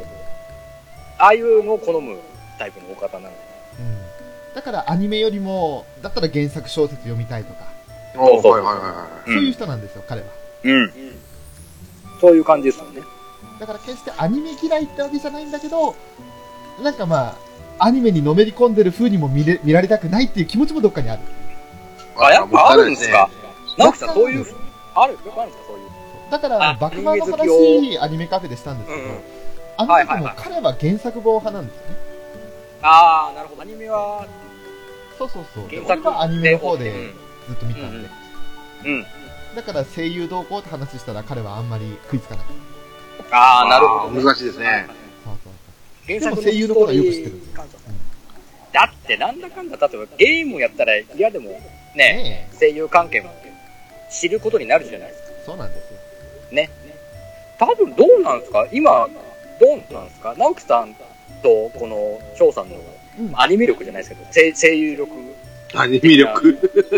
[1.17, 2.17] ああいうのを好む
[2.57, 3.35] タイプの大方なので。
[3.79, 3.97] うん。
[4.55, 7.67] だからアニメよりも、だったら原作小説読みたいとか、
[8.15, 10.27] おーそうはいはいはいはそういう人なんですよ、彼は。
[10.63, 10.91] うん。
[12.19, 13.01] そういう感じですよね。
[13.59, 15.95] だから決してアニメ嫌いってわけじゃないんだけど、
[16.82, 17.36] なんかま
[17.80, 21.21] あ、アニメにのめり込んでる風にも見れ見られたくないっていう気持ちもどっかにある。
[21.21, 21.25] い。
[22.17, 23.30] あ、やっぱあるんですか？
[23.30, 23.34] ね
[23.77, 24.45] 直樹さん、そういう、
[24.95, 25.67] ある、よくあるんですか？
[25.69, 25.89] そういう。
[26.32, 29.19] だから、あバクマンのアニメ好き話、アニメカフェでしたんですけど、うんうん
[29.77, 31.95] あの時も彼は原作本派なんですよね。
[32.82, 33.61] ああ、なるほど。
[33.61, 34.27] アニメは、
[35.17, 35.69] そうそうそう。
[35.69, 37.13] で原作俺はアニメの方でうん
[37.47, 38.09] ずっと見たんで。
[38.86, 39.05] うん。
[39.55, 42.49] だから声優同行って話したら彼はあんまり食いつかなか
[43.23, 43.38] った。
[43.38, 44.21] ああ、なるほどね。
[44.21, 44.86] 難しいですね。
[46.10, 51.49] 原作でも声優のことはよく知ってるストーリーだって、なんだかんだ、例えばゲームをやったら嫌でも。
[51.51, 51.57] ね、
[51.95, 53.32] ね声優関係も
[54.12, 55.28] 知ることになるじゃないですか。
[55.32, 55.43] え。
[55.45, 55.97] そうなんですよ。
[56.51, 56.70] ね。
[57.57, 58.68] 多分どうなんですか？
[58.72, 59.07] 今、
[59.60, 60.36] どうなんですか？
[60.38, 60.93] 直樹さん
[61.41, 62.76] と、この、翔さんの
[63.20, 65.12] うんアニメ力じゃないですけど、声声優力。
[65.74, 66.57] アニメ力。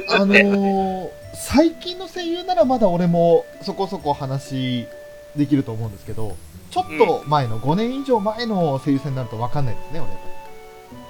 [0.10, 4.88] あのー、 最近の声優ならまだ俺もそこそこ話
[5.36, 6.36] できると思うんですけど、
[6.72, 10.32] ちょっと前の、5年以上前の声優さんになると分かんないですね、俺やっぱり。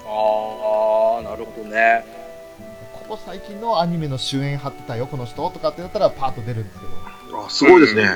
[0.07, 2.03] ああ、なるほどね。
[2.93, 6.85] ここ最近のアニメの主演張ってたよ、この人とかってなったらパーッと出るんですけ
[7.31, 8.09] ど、あ、すごいですね。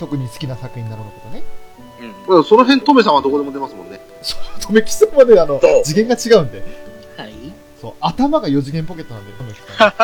[0.00, 1.42] 特に好きな作品なののことね。
[2.28, 2.36] うん。
[2.36, 2.44] うん。
[2.44, 4.00] その辺、トメさんはどこでも出ますもんね。
[4.22, 6.64] そう、とめきさんはね、あのそう、次元が違うんで。
[7.16, 7.32] はい。
[7.80, 9.94] そう、頭が4次元ポケットなんで、とめきさん。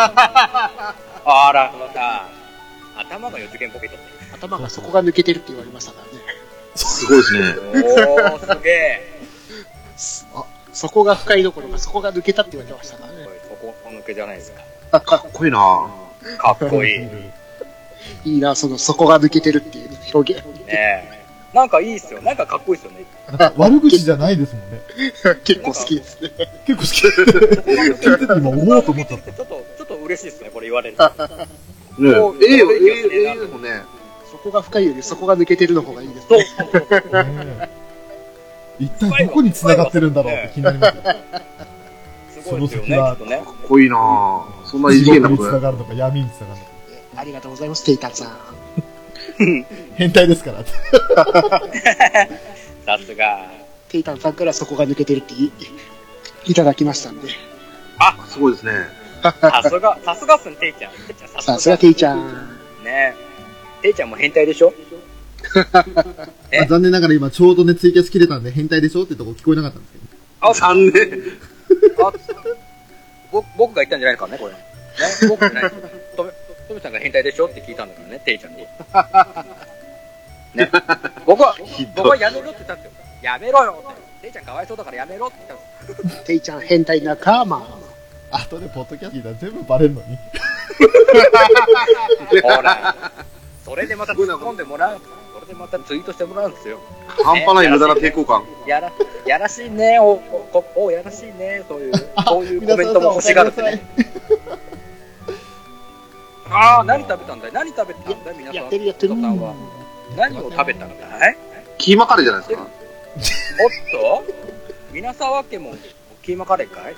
[1.29, 2.29] あら、また、
[3.01, 4.17] 頭が四次元ポケットって。
[4.33, 6.26] 頭が底が抜けてるって言われましたからね。
[6.77, 7.55] すごいですね。
[7.83, 9.17] おー、すげえ。
[10.73, 13.29] 底が深いどころか底が抜けたって言われましたからね。
[13.49, 14.53] そこ抜けじゃないです
[14.91, 15.01] か。
[15.01, 15.59] かっこいいな
[16.39, 16.99] かっこいい。
[16.99, 17.35] ね
[18.25, 20.43] いいな、その底が抜けてるっていう表現。
[20.67, 21.17] え。
[21.55, 22.21] なんかいいっすよ。
[22.21, 23.05] なんかかっこいいっすよね。
[23.57, 24.81] 悪口じゃないですもんね。
[25.45, 26.31] 結構好きですね。
[26.67, 27.07] 結構好き。
[27.07, 29.33] 聞いてて今思おうと思っちゃった。
[29.33, 30.97] ちょっと、ちょっと嬉しいっすね、これ言われる。
[30.99, 31.05] ね
[31.99, 32.81] えもうええよ、ええ、
[33.23, 33.59] ええも。
[34.47, 36.45] 底が深いより底が抜けてるの方がいいですそうね。
[36.45, 37.13] そうそう。
[37.13, 41.03] ね え一体どこに繋がってるんだろうって気になりますよ。
[42.43, 42.97] すごいですよね。
[42.97, 43.19] かっ
[43.67, 43.97] こいいな
[44.65, 46.71] そんな異地次元な獄にこと繋がるのか闇に繋がるのか。
[47.17, 48.37] ありがとうございます、テイタンさん。
[49.97, 50.63] 変態ですから。
[52.85, 53.51] さすが。
[53.89, 55.51] テイタンさんから底が抜けてるってい
[56.45, 57.31] いただきましたんで。
[58.29, 58.73] すごいですね。
[59.23, 59.33] さ
[59.63, 60.93] すが、さすがっすね、ていちゃん。
[60.93, 62.27] ていちゃんさすがテイちゃん。
[62.85, 63.26] ねえ。
[63.87, 64.75] ていちゃんも変態でしょ？
[66.69, 70.05] 残念ながら今ちょうどね、ツイキャス切れたんで変態でしょってとこ聞こえなかったんですけど。
[70.49, 71.23] あ、残念。
[72.05, 72.13] あ、
[73.31, 74.53] ぼ僕が言ったんじゃないですかね、これ。
[74.53, 74.59] ね、
[75.29, 75.71] 僕じゃない。
[76.17, 76.31] とめ、
[76.69, 78.59] とめさんが変態でしょって聞いたんだからね、ていちゃんに。
[80.55, 80.71] ね？
[81.25, 81.55] 僕は、
[81.95, 82.91] 僕はやめろって言ったんですよ。
[83.23, 84.23] やめろよって。
[84.23, 85.61] ていちゃんかわいそうだからやめろって言っ
[85.95, 87.63] たんです テイちゃん変態仲間。
[88.33, 90.13] 後でポッドキャスト全部バレるのに。
[90.15, 90.19] よ。
[92.43, 92.95] ほら。
[93.67, 95.01] それでまた突っ込んでもらう。
[95.35, 96.79] それでまたツイートしてもらうんですよ。
[97.25, 98.45] 半端ない無駄な抵抗感。
[98.65, 98.93] やら、
[99.27, 101.93] やらしいね、お、お、お、やらしいね、そういう、
[102.25, 103.85] そういうコメントも欲しがるってね。
[106.49, 107.53] ああ、何食べたんだい？
[107.53, 108.35] 何食べたんだい？
[108.39, 108.55] 皆さん。
[108.55, 109.15] やってるやってる。
[109.21, 109.53] さんは。
[110.17, 111.37] 何を食べたんだい？
[111.79, 112.63] キーマカレーじゃないですか。
[112.63, 114.33] おっと？
[114.93, 115.75] 皆沢家も
[116.23, 116.95] キーマカレーかい？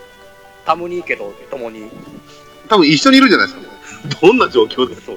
[0.66, 1.90] タムニー家と共に。
[2.68, 3.66] 多分一緒にいるんじゃないですか。
[4.20, 4.94] どんな状況で？
[4.96, 5.16] す嘘。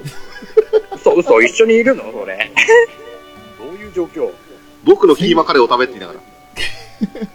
[0.96, 2.10] 嘘、嘘、一緒にいるの？
[2.12, 2.50] それ。
[3.58, 4.30] どういう状況？
[4.84, 6.20] 僕のキーマカレーを食べって言いながら。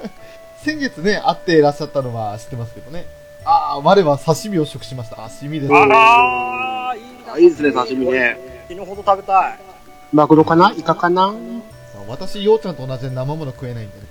[0.63, 3.05] 先月ね、会っていらっしゃったのは知ってますけどね。
[3.45, 5.15] ああ、我は刺身を食しました。
[5.29, 5.73] 刺身です。
[5.73, 6.95] ああ、
[7.37, 8.65] いいいいですね刺身ね。
[8.67, 9.59] 死ぬほど食べたい。
[10.11, 10.73] マグロかな？
[10.77, 11.33] イカかな？
[12.09, 14.03] 私、ようちゃんと同じで生もの食えないんでね。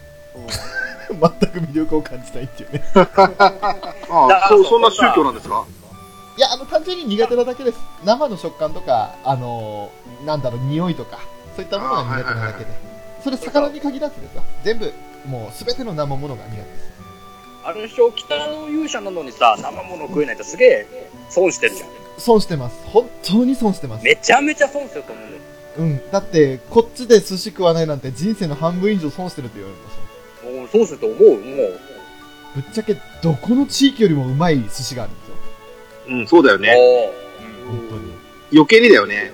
[1.08, 2.82] 全く魅力を感じないっていうね。
[2.94, 3.06] あ
[4.10, 5.64] あ、そう、そんな宗教なんですか？
[6.36, 7.78] いや、あの、単純に苦手なだけです。
[8.04, 11.18] 生の食感とか、あのーなんだろう、匂いとか、
[11.54, 12.70] そういったものが苦手なだけで。
[13.24, 14.42] それ、魚に限らずですよ。
[14.62, 14.92] 全部、
[15.26, 16.96] もう、すべての生ものが苦手です。
[17.64, 18.12] あれでしょ？
[18.12, 21.88] 北の勇者なのにさ、生もの食えないとすげえ損してるじゃん。
[22.18, 22.76] 損してます。
[22.84, 24.04] 本当に損してます。
[24.04, 25.42] めちゃめちゃ損してると思うんだよ。
[25.78, 26.10] うん。
[26.12, 29.96] だって、こっちで寿司食わないなんて人生の半分以上損してるって言われます
[30.58, 31.80] もうそうすると思う、もう。
[32.54, 35.25] ぶっちゃけ、どこの地域よりもうまい寿司があるんですよ。
[36.08, 36.74] うん、そうだよね。
[36.76, 38.12] お本当に。
[38.52, 39.32] 余計にだよね。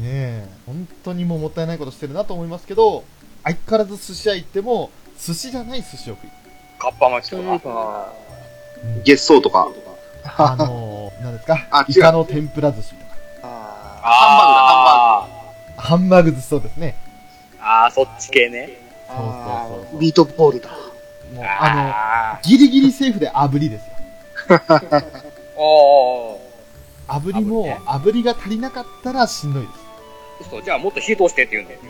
[0.00, 3.04] ねえ、本当にもうもったいないことしてるなと思いますけど、
[3.44, 6.30] 相変わらず寿司屋行っても、寿司じゃない寿司を食い。
[6.78, 7.58] かっぱ巻きとか。
[7.68, 8.12] ば、
[9.04, 9.68] 月草とか。
[10.24, 11.66] あのー、何ですか？
[11.70, 13.02] あイカの天ぷら寿司とか。
[14.04, 15.26] あ
[15.76, 16.96] あハンバーグ寿司そうですね。
[17.60, 18.70] あー、そっち系ね。
[19.08, 20.68] ーそうそうそうあそうービートボールだ。
[21.34, 23.92] もう、ああの、ギリギリセーフで炙りですよ。
[25.62, 27.20] ーおー。
[27.20, 29.68] 炙りも、炙りが足りなかったらしんどいで
[30.50, 31.80] そう、じゃあもっと火通してって言うんだよ。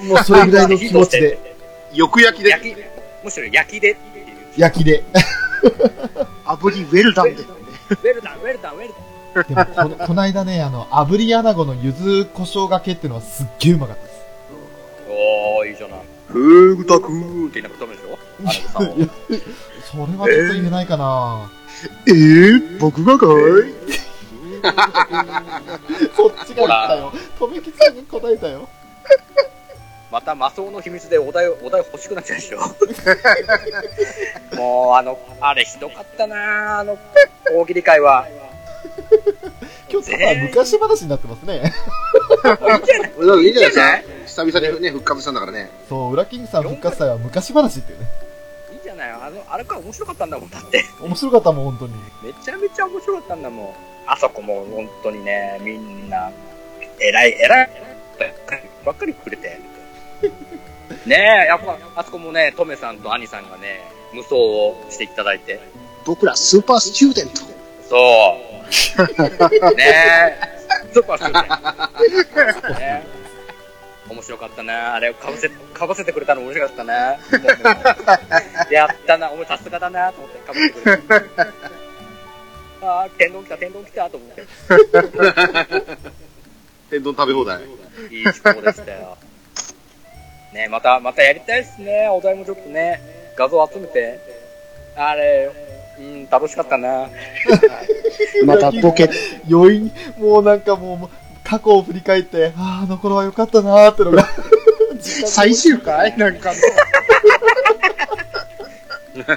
[0.00, 0.06] す。
[0.08, 1.38] もうそれぐらいの気持ちで、
[1.94, 2.50] よく焼きで。
[2.50, 2.76] 焼き、
[3.24, 3.96] むしろ焼きで。
[4.56, 5.02] 焼きで。
[6.44, 7.42] 炙りウェルダンで。
[7.42, 9.08] ウェルダン、ウェルダン、ウェルダン。
[9.48, 14.18] でもこの、この間ね、あの、炙り穴子の柚子胡椒がけっていうのはすっげえうまかったです。
[15.08, 16.00] おー、いいじゃない。
[16.28, 17.48] ふーたくー。
[17.48, 18.78] って言いなくダメでしょ？
[19.90, 21.50] それはちょっと言えないかな、
[22.06, 23.30] えー、僕がかい？
[26.16, 27.12] そっちが言ったよ。
[27.38, 28.68] とめきさんが答えたよ。
[30.10, 32.60] またマスオの秘密でお題、お題欲しくなっちゃうでしょ。
[34.56, 36.98] もう、あの、あれひどかったなあの、
[37.52, 38.26] 大喜利会は。
[39.90, 41.72] 今日ただ昔話になってますね。
[43.20, 45.70] もういいんじゃないいいんじゃない久々にね、復活したんだからね。
[45.88, 48.06] そう、裏キングさん復活祭は昔話っていうね。
[49.08, 50.84] いいじゃないあの、あれから面白かったんだもん、だって。
[51.00, 51.94] 面白かったもん、本当に。
[52.22, 53.74] めちゃめちゃ面白かったんだもん。
[54.06, 56.30] あそこも本当にね、みんな、
[57.00, 57.70] 偉い、偉い、
[58.84, 59.60] ばっかりくれて。
[61.06, 63.82] ねえ、やっぱ、あそこもね、トメさんとアニさんがね、
[64.12, 65.60] 無双をしていただいて。
[66.04, 67.40] 僕らスーパースチューデント。
[67.88, 68.36] そ
[69.72, 69.74] う。
[69.76, 72.74] ねえ、スーパースーパー。
[72.80, 73.06] ね
[74.08, 76.94] 面白かったなあれをかぶせ、かぶせてくれたの面白かった な
[78.70, 80.98] やったな、お前さすがだなと思ってかぶせてくれ
[81.36, 81.42] た。
[82.80, 84.46] ああ、天丼来た、天丼来たと思って。
[86.90, 87.62] 天丼食べ放題。
[88.10, 89.18] いい思考でしたよ。
[90.54, 92.08] ねまた、またやりたいですね。
[92.08, 93.00] お題もちょっとね、
[93.36, 94.18] 画像集めて。
[94.96, 95.50] あれ、
[95.98, 97.08] うん、楽しかったな。
[98.46, 99.10] またボケ、
[99.50, 104.28] 余韻、もうなんかもう、過去を振り返って、ああ、あの頃は良かったなーってのが、
[105.00, 106.14] 最終回？
[106.18, 106.52] なんか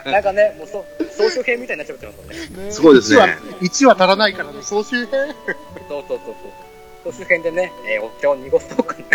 [0.06, 2.66] なんかね、もうそ、総集編みたいになっちゃってますもんね。
[2.66, 5.34] ねすごいです1話ね。、1話足らないからの総集編。
[5.88, 6.36] そうそうそう
[7.04, 7.14] そう。
[7.14, 9.06] 総集編でね、えーお茶を濁すとかね。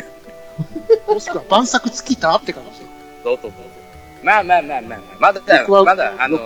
[1.07, 2.81] もしくは晩作尽きたって感じ。
[3.23, 4.25] そうそうそうそう。
[4.25, 5.43] まあまあまあまあ、まだ
[5.85, 6.39] まだ、あの、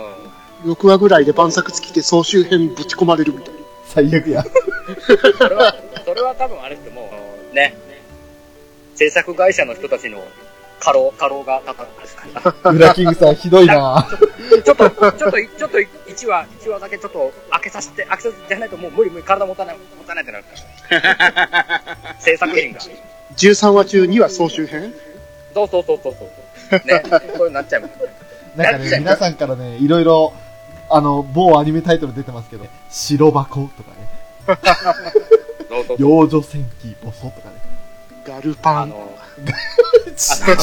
[0.65, 3.60] 6話ぐらいで晩作尽きて総集編ぶち込まれるみたいな。
[3.93, 4.43] 最悪や。
[5.37, 5.75] それは、
[6.05, 7.11] それは多分あれっても
[7.51, 7.75] う、ね、
[8.95, 10.23] 制作会社の人たちの
[10.79, 12.25] 過労、過労がたたですか
[12.63, 12.71] ら。
[12.71, 14.07] 裏キングさんひどいな
[14.63, 20.51] ちょっと、ちょっと、ちょっと1話、1話だけちょっと開けさせて、開けさせてじゃないともう無理無理、体持たない、持たないってなるか
[20.89, 22.17] ら。
[22.19, 22.79] 制作人が。
[23.35, 24.93] 13話中2話総集編？
[25.53, 26.87] そうそうそうそうそう。
[26.87, 27.93] ね、そういうのなっちゃいます。
[28.55, 30.33] なんかね、皆さんからね、いろいろ、
[30.93, 34.21] あの、某アニメタイトル出てますけど、白箱とかね。
[35.97, 37.55] 幼女戦記ボソとかね。
[38.25, 38.83] ガルパン。
[38.83, 40.55] あの、あの、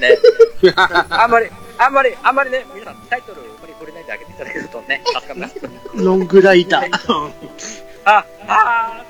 [0.00, 0.18] ね、
[1.08, 5.54] あんまり、あんまり、あんまりね、皆さんタイトルをこれ触れないであげていただけるとね、助かります。
[5.94, 6.90] ロングライダー。
[8.04, 9.04] あ、あ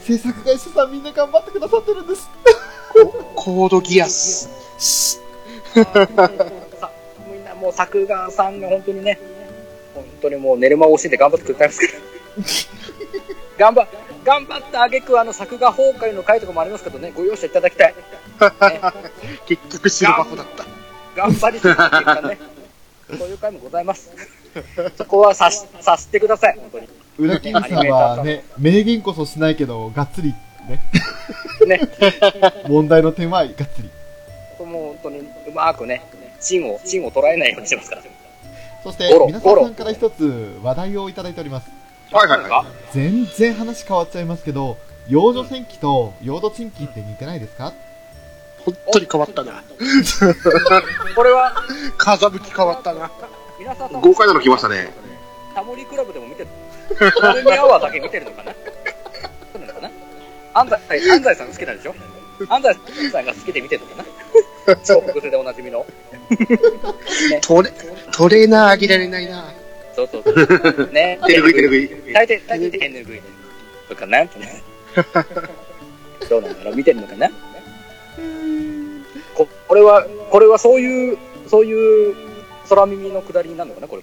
[0.00, 2.28] 制作会社さんみんな頑張ってくださってるんです。
[3.34, 4.48] コードギアス。
[7.68, 9.18] もう作画さんが本当にね、
[9.94, 11.86] 本当にもう寝る間を惜しんで頑張ってくれてますか
[13.58, 13.58] ら。
[13.72, 13.86] 頑張、
[14.24, 17.94] 頑張った挙句あの作画崩壊の回とかもありますけどね、ご容赦いただきたい。
[17.94, 18.80] ね、
[19.46, 20.64] 結局白箱だった。
[21.14, 22.38] 頑張りすぎっていうかね、
[23.18, 24.12] そういう回もございます。
[24.96, 26.88] そこはさし、さしてください、本当に。
[27.18, 30.32] 裏キングさんはね、明言こそしないけど、がっつり、
[30.66, 30.80] ね、
[31.66, 31.80] ね、
[32.66, 33.90] 問題の点はがっつり。
[34.64, 36.02] もう本当にうまくね、
[36.40, 38.02] 芯を、芯を捉えないようにしてますから。
[38.82, 41.68] そしてゴロ、皆さんから一つ話題をいただいております。
[42.12, 44.78] はいはいは全然話変わっちゃいますけど、
[45.08, 47.72] 幼女戦記と幼女珍奇って似てないですか？
[48.64, 49.62] 本当に変わったな。
[51.14, 51.54] これは、
[51.96, 53.10] 風向き変わったな。
[53.58, 53.94] 皆さんい。
[54.00, 54.92] 豪快なの来ましたね。
[55.54, 56.48] タモリクラブでも見てる。
[57.20, 58.52] トレミアワーだけ見てるのかな？
[59.52, 59.90] そうなのかな？
[60.54, 61.94] 安西、安西さん好きなんでしょ？
[62.48, 64.04] 安西さんが好きで見てるのか
[64.66, 64.76] な？
[64.84, 65.84] 超複製でおなじみの。
[67.42, 67.72] トレ、
[68.12, 69.52] トレーナーあげられないな。
[69.96, 70.90] そうそうそう。
[70.92, 71.18] ね。
[71.26, 72.12] 手拭い手拭い。
[72.12, 73.22] 大抵、大抵手拭いで。
[73.88, 74.62] とかなってね。
[76.28, 77.28] どうなんだろう見てるのかな？
[79.34, 81.18] ここれは、これはそういう、
[81.48, 82.14] そういう
[82.68, 84.02] 空耳の下りになるのかなこれ。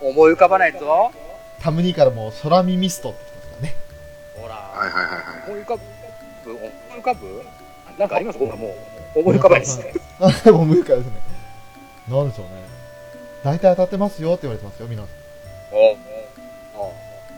[0.00, 1.12] 思い浮かばないぞ。
[1.62, 3.76] タムニーからもう空耳ストって言ってますからね。
[4.34, 4.54] ほら。
[4.54, 5.50] はいはいはいはい。
[5.50, 5.76] 思い浮か
[6.44, 6.50] ぶ？
[6.52, 7.42] 思い浮かぶ？
[7.98, 8.38] なんかあります？
[8.38, 8.70] 僕はもう
[9.14, 9.92] 思い浮かばないですね。
[10.20, 11.12] あ、でも無理かですね。
[12.08, 12.52] なんでしょうね。
[13.44, 15.10] 大体当たってますよって言われてますよ、皆さん。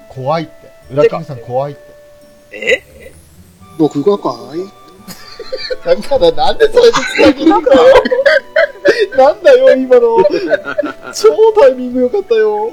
[0.08, 0.52] 怖いって。
[0.92, 1.82] 裏キングさん怖いって。
[2.52, 3.12] え？
[3.78, 4.58] 僕がかい？
[5.84, 7.82] だからなんでそれで繋ぎなんだよ。
[9.16, 10.18] なんだよ、今の。
[11.14, 12.72] 超タイミング良かったよ。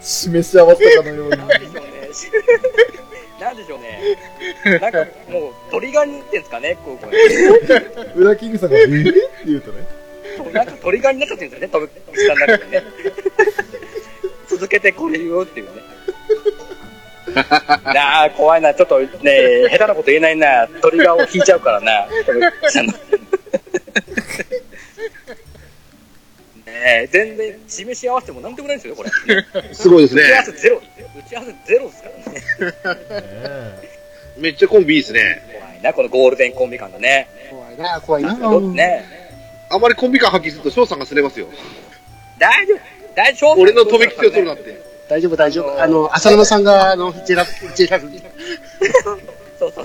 [0.00, 1.36] 示し合わせたかのように。
[3.46, 4.00] なんでしょうね。
[4.00, 4.78] なんでしょうね。
[4.80, 4.98] なんか
[5.30, 7.08] もう鳥が似てんすかね、こうこ
[8.16, 9.86] う裏キングさんが、えー、って言うとね。
[10.52, 12.82] なんか鳥がになっちゃってるんですよね、飛び下の中でね。
[14.48, 15.82] 続けてこれよっていうね。
[17.84, 18.74] なあ、怖いな。
[18.74, 20.68] ちょっとね、下手なこと言えないな。
[20.80, 22.06] 鳥がを引いちゃうからな。
[26.66, 29.10] ねえ、全然示し合わせてもなんでもないんですよ、これ。
[29.72, 30.22] すごいですね
[30.56, 30.80] ゼロ。
[31.26, 32.08] 打ち合わせゼロですか
[32.84, 33.00] らね。
[33.10, 33.96] ね
[34.38, 35.42] めっちゃコンビいいですね。
[35.52, 37.28] 怖いな、このゴールデンコンビ感がね。
[37.50, 38.60] 怖いな、怖いな。
[38.60, 39.04] ね
[39.68, 41.48] あまりコンビ感発揮すると翔さんがすれますよ。
[42.38, 42.78] 大丈夫。
[43.16, 43.60] 大丈夫。
[43.60, 44.80] 俺の止め口を取るなって。
[45.08, 45.82] 大丈夫、大丈夫。
[45.82, 47.44] あの、浅沼さんが、あの、ジェラ、
[47.74, 48.08] ジェラル、
[49.58, 49.84] そうそう。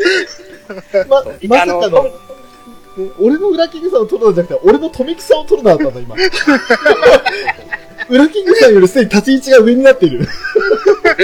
[0.94, 2.12] え ま、まさかの、の、
[3.20, 6.16] 俺の裏キングさんを取るのじゃなくて、俺の富木さんを取るのだったんだ、今。
[8.10, 10.28] 裏キングさんよりすでに立ち位置が上になっている。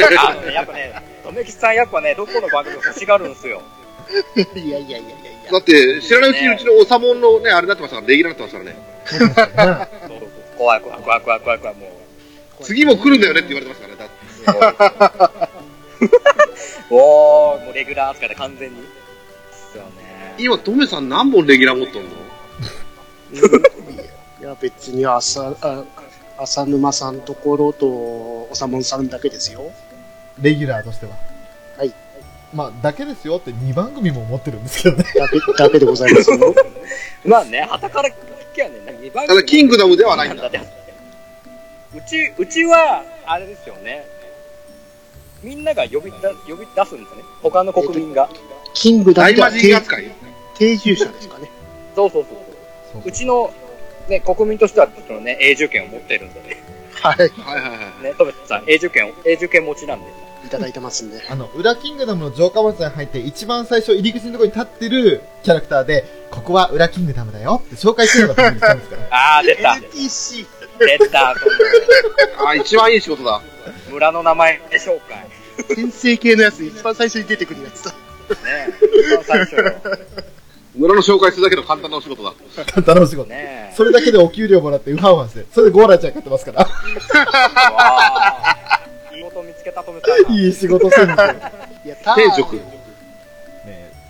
[0.03, 0.93] あのね、やっぱね、
[1.23, 3.61] とめきさんやっぱね、どこの番組も欲しがるんですよ。
[4.55, 5.01] いやいやいやいやい
[5.45, 5.51] や。
[5.51, 9.87] だって、知らないうちにうちのおさもんのね、あれになってましたから、レギュラーになってましたからね。
[10.57, 11.87] 怖い怖い怖い怖い怖い怖い、も
[12.59, 12.63] う。
[12.63, 13.99] 次も来るんだよねって言われてますからね。
[13.99, 14.09] だっ
[15.49, 15.49] て
[16.89, 18.81] おー、もうレギュラー扱いで完全に。
[18.81, 18.87] で
[19.71, 20.35] すよね。
[20.37, 22.09] 今、トメさん何本レギュラー持っとんの？
[24.39, 25.83] いや、別に浅、あ
[26.37, 29.71] 浅沼さんところと、おさもんさんだけですよ。
[30.41, 31.13] レギュラーとしては。
[31.77, 31.93] はい。
[32.53, 35.03] まあ、だけですよって2番組も持ってるんですけどね。
[35.03, 36.55] だけ、だけでございますよ。
[37.25, 38.13] まあね、旗から聞
[38.53, 40.47] きゃね、2番ただ、キングダムではないんだ。
[40.47, 40.57] って。
[40.57, 40.61] う
[42.07, 44.05] ち、うちは、あれですよね。
[45.43, 47.23] みんなが呼びだ呼び出すんですね。
[47.41, 48.29] 他の国民が。
[48.73, 50.11] キングダ大ムでは魔神扱い
[50.57, 51.49] 定住者ですかね。
[51.95, 52.37] そうそうそうそう
[52.93, 53.01] そう。
[53.05, 53.53] うちの、
[54.07, 56.66] ね、国民としては、そのね、永住権を持ってるんでね。
[57.01, 57.17] はい。
[57.19, 58.03] はいはいはい。
[58.03, 60.27] ね、トメさん、永住権を、永住権持ちなんで。
[60.45, 61.21] いただいてますんで。
[61.29, 69.07] あの、裏キングダムの城下町に入って一番最初入り口のところに立ってるキャラクターで、ここは裏キングダムだよって紹介するのが富木さんですから。
[69.37, 69.73] あー、出た。
[69.73, 70.45] NTC。
[70.79, 71.35] 出た。
[72.47, 73.41] あ、一番いい仕事だ。
[73.89, 75.27] 村の名前で紹介。
[75.57, 77.91] 転生系のやつ、一番最初に出てくるやつだ。
[77.91, 79.73] ね、一番最初よ。
[80.77, 82.33] 村の紹介するだけの簡単なお仕事だ。
[82.65, 83.29] 簡単なお仕事。
[83.29, 86.59] ねそれだけでお給料もらってウハウハして、それでゴーラちゃん買ってますから。
[86.61, 86.67] わ
[89.43, 90.33] 見つけたとめさん。
[90.33, 91.25] いい仕事するんですよ。
[91.25, 91.33] や
[91.95, 92.55] ったー定食。
[92.55, 92.87] ね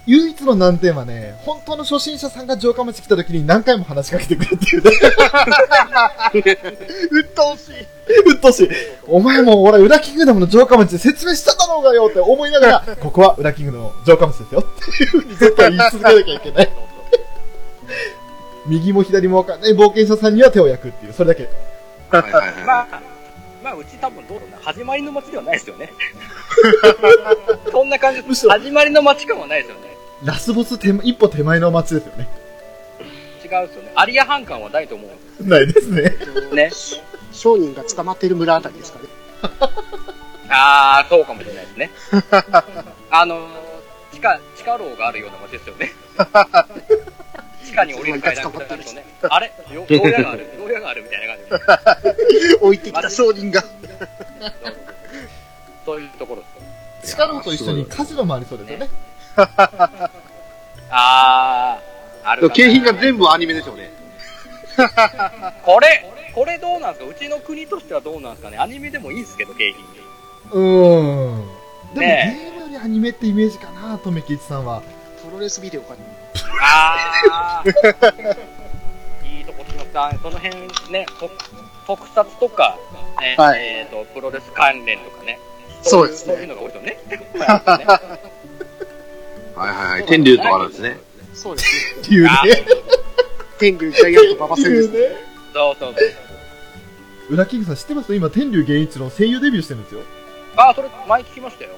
[0.05, 4.91] 唯一の難点はね、本当の初心者さんが城下町来た時に何回も話しかけてくれっていうね。
[7.11, 7.96] うっとうしい。
[8.25, 8.69] うっとうしい。
[9.07, 14.63] お前も俺、裏キングダムの城下町で説明しただろうがよって思いながら、 ここは裏キングダムの城下町ですよっ
[14.97, 16.69] ていうふうにずっと言い続けなきゃいけない。
[18.67, 21.49] 右も左もわかんない冒険者さんには手を焼くっていう、それだけ。
[22.11, 22.19] ま
[22.81, 23.01] あ、
[23.63, 24.57] まあ、うち多分どうだろうな。
[24.61, 25.91] 始まりの街ではないですよね。
[27.71, 29.97] そんな感じむしろ始まりの街感はないですよね。
[30.23, 32.27] ラスボス手一歩手前の街ですよね。
[33.43, 33.91] 違うですよね。
[33.95, 35.07] アリア反感はないと思
[35.39, 35.47] う。
[35.47, 36.13] ないですね。
[36.53, 36.71] ね。
[37.31, 39.05] 商人が捕まっている村あたりですかね。
[40.49, 41.91] あー、そうかもしれないですね。
[43.11, 43.49] あのー、
[44.13, 45.91] 地下、地下牢があるような街ですよね。
[47.65, 49.05] 地下に降りる階段みたいなるとね。
[49.29, 49.51] あれ？
[49.71, 50.47] よ牢屋がある。
[50.57, 51.37] 牢屋があるみたいな感
[52.23, 52.55] じで。
[52.61, 53.63] 置いてきた商人が。
[55.85, 56.47] そういうところで
[57.05, 57.15] すよ。
[57.15, 58.89] 地下牢と一緒にカジノもありそうですよね。
[60.89, 63.91] あー、ある景品が全部アニメでしょうね。
[65.63, 66.05] これ、
[66.37, 67.09] これどうなんですか？
[67.09, 68.59] うちの国としてはどうなんですかね？
[68.59, 69.83] アニメでもいいですけど、景品。
[70.51, 71.47] うーん。
[71.95, 74.83] でも、ねゲームよりアニメってイメージかな、とめきちさんは。
[75.25, 75.95] プロレスビデオか
[76.61, 77.71] あー。
[79.35, 80.11] いいとこ来ました。
[80.21, 80.55] その辺
[80.91, 81.31] ね、と
[81.87, 82.77] 特撮とか、
[83.19, 85.39] ね、はいえっ、と、プロレス関連とかね。
[85.81, 86.97] そうですねそういうのが多いですよね。
[89.55, 90.05] はいはいはい。
[90.05, 90.99] 天竜とかあるんですね。
[91.33, 92.01] そうですね。
[92.01, 92.29] っていうね。
[92.31, 92.43] あ
[93.57, 94.97] 天狗ジャイアント馬場戦ですね。
[94.99, 95.15] いうね。
[95.51, 96.26] そうそうそう。
[97.29, 98.15] 裏キングさん知ってます？
[98.15, 100.01] 今、天竜源一郎声優デビューしてるんですよ。
[100.55, 101.71] あー、それ前聞きましたよ。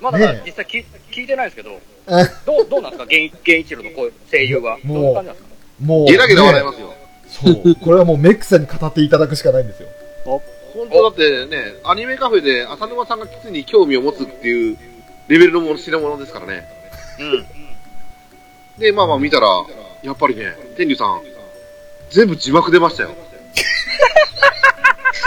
[0.00, 3.06] まだねえ実際聞い聞いてないですけど、あどう、どうなんですか？
[3.06, 4.78] 源源一郎の声声優は。
[4.82, 5.50] もうどんな感じなんですか？
[5.84, 6.94] もう、ゲラゲラ笑いねますよ。
[7.28, 7.74] そう。
[7.84, 9.88] これはもうメックさんに語っていただくしかないんですよ。
[10.24, 14.78] 本当だってね、アニメカフェで浅沼さんがキツに興味を持つっていう
[15.28, 16.64] レベルのもの、品物ですからね。
[17.18, 18.80] うん。
[18.80, 19.48] で、まあまあ見たら、
[20.02, 21.22] やっぱりね、天竜さん、
[22.10, 23.10] 全部字幕出ましたよ。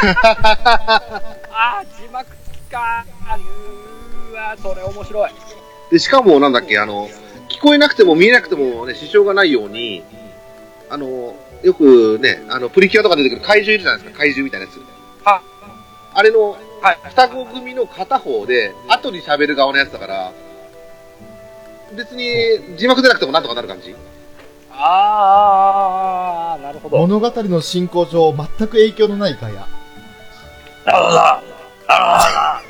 [1.52, 3.06] あー、字幕付きか。
[3.38, 5.32] うーわ、それ面白い。
[5.91, 7.10] で、しかもなんだっけ、あの、
[7.50, 10.04] 聞こえなくても見えなくてもね、支障がないように、
[10.90, 14.78] あの、よくね、あの、プリキュアとか出てくる怪獣いるじゃないですか、怪獣みたいなやつ。
[15.26, 15.41] は、
[16.14, 17.00] あれの、はい。
[17.10, 20.32] 双子組の片方で、後に喋る側のやつだから、
[21.95, 23.95] 別に字幕出なくてもなんとかなる感じ
[24.76, 26.98] あーあなるほど。
[26.98, 29.68] 物語の進行上、全く影響のないガヤ。
[30.86, 31.20] なるほど。
[31.20, 31.41] あ
[31.88, 32.62] あ、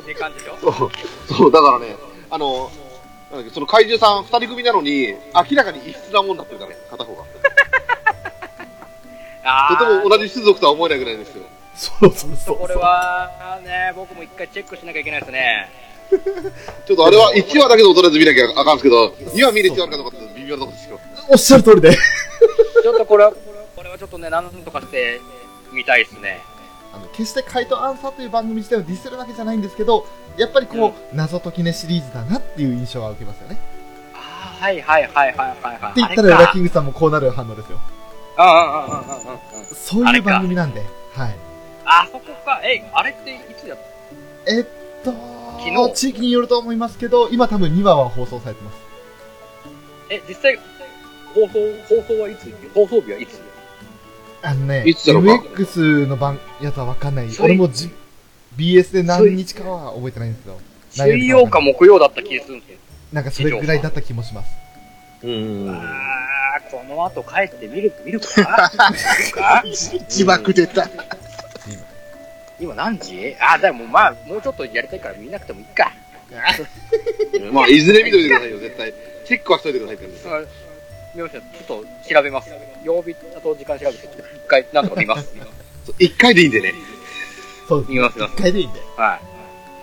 [0.00, 0.90] って感じでしょそう、
[1.28, 1.96] そう、だからね、
[2.30, 2.70] あの、
[3.30, 7.24] なんだっけその怪獣さん二人組なのに、明らかに異質なもんだってるからね、片方が。
[9.44, 11.44] あとても同じ種族とは思えないぐらいですよ。
[11.74, 12.58] そうそうそう。
[12.58, 15.70] これは、ね、僕も一回チェックしなきゃいけないですね。
[16.86, 21.00] ちょっとあれは1話だけでとりあえず見なきゃあかんすけど、2話見る必要あるかどうかって微妙なところですよ。
[21.28, 21.92] おっしゃる通りで。
[21.92, 23.32] ちょっとこれは、
[23.76, 25.20] これはちょっとね、なんとかして
[25.72, 26.40] みたいですね。
[26.92, 30.06] あの決して怪盗アンサーという番組自体をディスるわけじゃないんですけど、
[30.38, 33.58] やっぱりこう、謎解きねシリーズだなっていう印象は受けますよね。
[34.14, 35.90] ああ、はいはいはいはいはいはい。
[35.92, 37.78] って言ったら、ウラキングさんもこうなる反応ですよ。
[38.36, 39.74] ああ、ああ、ああ。
[39.74, 40.80] そういう番組なんで。
[41.12, 41.36] はい。
[41.84, 42.60] あそこか。
[42.64, 43.78] え、あれっていつやっ
[44.46, 44.64] えっ
[45.04, 45.12] と、
[45.58, 48.87] 昨日地域によると思いますけど、今多分2話は放送されてます。
[50.10, 50.58] え、実際、
[51.34, 51.58] 放送、
[51.88, 52.52] 放送はいつ？
[52.74, 53.40] 放送日はいつ？
[54.42, 57.26] あのね、いつだろうか？MX の番、やつはわかんない。
[57.26, 57.90] 水俺もじ
[58.56, 60.60] BS で何日かは覚えてないんですけど、
[60.90, 62.78] 水曜か木曜だった気がするんですよ。
[63.12, 64.50] なんかそれぐらいだった気もします。
[65.24, 65.68] うん。
[65.70, 65.82] あ
[66.56, 68.70] あ、この後帰って見る、見るか？
[68.90, 69.64] 見るか
[70.08, 70.88] 字幕出た。
[72.60, 73.36] 今何時？
[73.40, 75.92] ああ、でもまあ、もうちょっとやりたいから見なくてもいいか。
[77.52, 78.92] まあ、いずれ見といてくださいよ、絶対。
[79.28, 81.84] チェックはしといてくださいって言うんですよし、ちょっと
[82.14, 82.50] 調べます。
[82.84, 85.34] 曜日と時間調べて、一回なんとか見ます？
[85.86, 86.74] そう一回でいいんでね。
[87.68, 87.86] そう。
[87.88, 88.80] 見ます見ます一回でいいんで。
[88.96, 89.20] はい。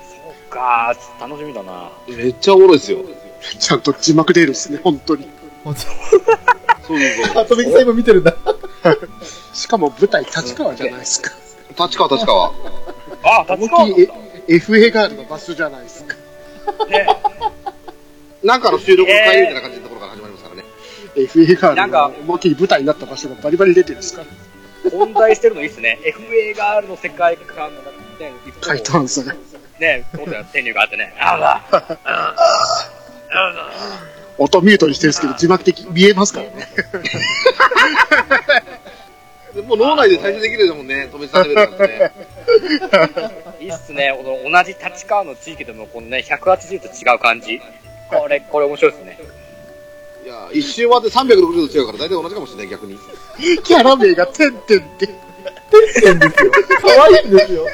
[0.09, 0.15] そ
[0.49, 1.91] うかー、楽しみだな。
[2.07, 2.99] めっちゃおもろいですよ。
[3.59, 5.27] ちゃんと字幕出るんですね、本当に。
[5.63, 5.91] 本当そう
[6.87, 6.99] そう
[7.33, 7.43] そう。
[7.43, 8.35] あとめきさん今見てるんだ。
[9.53, 11.31] しかも舞台立川じゃないですか。
[11.85, 12.47] 立川、立川。
[13.23, 14.13] ああ、立川思いっきり
[14.47, 16.15] え FA ガールの場所じゃないですか。
[16.89, 17.07] ね。
[18.45, 20.63] なんかの収録の会みたいな感じのところから始まりますからね。
[21.15, 24.23] FA ガールなんかの思いっきり舞台になった場所がバリバリ出てるんですか？
[24.85, 24.91] ら。
[24.91, 25.97] 混在してるのいいっすね。
[26.05, 27.69] FA ガールの世界観が
[28.19, 29.35] ね、いつも怪盗アンサーが。
[29.79, 31.13] ね、もっと天竜があってね。
[31.19, 31.65] あら。
[31.71, 31.97] あ
[33.31, 33.71] ら。
[34.37, 36.67] 音ミュートにしてるんですけど、字幕的見えますからね。
[39.55, 42.11] で もう脳内で対処できるもんね、止めされるからね。
[43.61, 44.11] いいっすね。
[44.23, 47.61] 同じ立川の地域でも、このね、180と違う感じ。
[48.19, 49.19] これ、これ面白いですね。
[50.23, 52.97] いや、一周回って360度違うから大体同じかもしれない、逆に。
[53.63, 55.09] キャラ名がてんてんって。
[56.81, 57.65] 可愛いんですよ。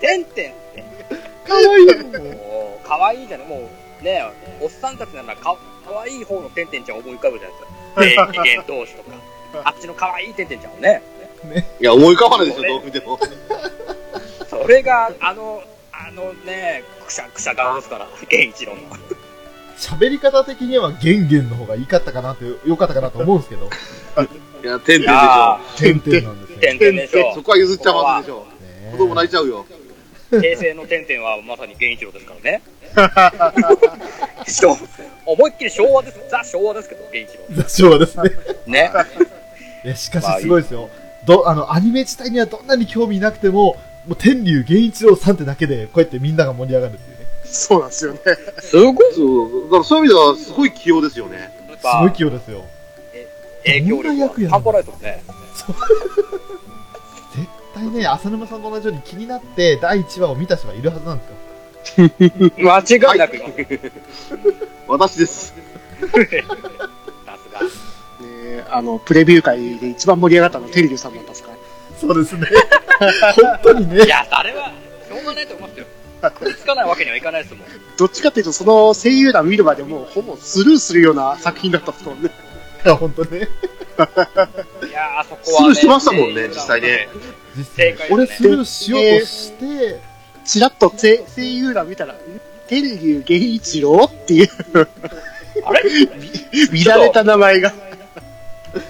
[0.00, 0.84] てんてんって。
[1.46, 1.86] 可愛い。
[2.18, 3.46] もう、かわいいじゃない。
[3.46, 3.68] も
[4.00, 4.24] う、ね、
[4.60, 8.32] おっさんたちならか、かわいい方のてんてんちゃん思い浮かぶじゃないですか。
[8.32, 9.10] 霊剣同士とか。
[9.64, 11.02] あっちのかわいいてんてんちゃんをね。
[11.80, 13.18] いや、思い浮かばないでしょ、どう見ても。
[14.48, 15.62] それが、あの、
[15.92, 18.80] あのね、くしゃくしゃ顔ですから、源一郎の。
[19.80, 23.68] 喋り方的にはゲンゲンの方がいいかったかなって、よかったかなと思うんですけど、
[24.62, 25.78] いや、てんてんでしあょ。
[25.78, 26.58] てんてんなんですよ。
[26.60, 27.42] てんてんでしょそ。
[27.42, 28.44] こは譲っちゃまずいでしょ。
[28.44, 29.64] ね子供泣いちゃうよ。
[30.30, 32.62] 平成のてんてんはまさに源一郎ですからね。
[34.46, 34.76] 昭
[35.26, 36.20] 思いっきり昭和です。
[36.30, 37.62] ザ昭和ですけど、源一郎。
[37.62, 38.30] 雑昭和ですね。
[38.66, 38.92] ね。
[39.84, 40.90] いや、しかしすごいですよ。
[41.26, 43.76] ど、あの、アニメ自体にはどんなに興味なくても、
[44.06, 47.19] もう天竜源一郎さんってだけで、こうやってみんなが盛り上がるっていうね。
[47.50, 48.20] そうなんですよね。
[48.60, 51.50] すごいそう、だからそういう意味ではすごい器用ですよね。
[51.80, 52.64] すごい器用ですよ。
[53.64, 55.22] 影響力は半端ないですもんね。
[57.36, 61.36] 絶対ね、浅沼さんと同じように気になって、第1話を見た人がいるはずなんですよ。
[62.58, 63.44] 間違いなく、さ
[64.86, 65.46] 私です。
[65.46, 65.54] す
[66.42, 66.48] が。
[68.26, 71.50] ねあの、プレビュー会で一番盛り上がったのはテリリュさんだったんですか？
[72.00, 72.46] そうですね。
[73.36, 74.08] 本当にねい。
[74.08, 74.72] や、あれは、
[75.08, 75.86] しょうがないと思いますよ。
[76.28, 77.66] 食いつかないわけにはいかないですもん。
[77.96, 82.30] どっちかっていうと、その声優団見るまでもうほぼスルーするような作品だったんですもんね。
[82.84, 83.38] いや、本当ね。
[83.38, 83.40] い
[84.92, 85.68] やー、そこは、ね。
[85.68, 87.08] スルーしてましたもんね実際ね。
[87.56, 90.00] 実際、ね俺スルーしようとして、
[90.44, 92.16] チラッと声声優団見たら、ん
[92.68, 94.48] 天竜源一郎っていう、
[95.64, 95.82] あれ？
[96.84, 97.70] 乱れた名前が。
[97.70, 97.76] ね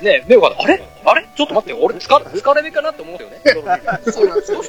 [0.02, 0.82] え、目が、あれ？
[1.04, 1.26] あれ？
[1.34, 3.40] ちょっと待って、俺疲れ、疲れ目かなって思うよね。
[4.12, 4.62] そうなんですよ。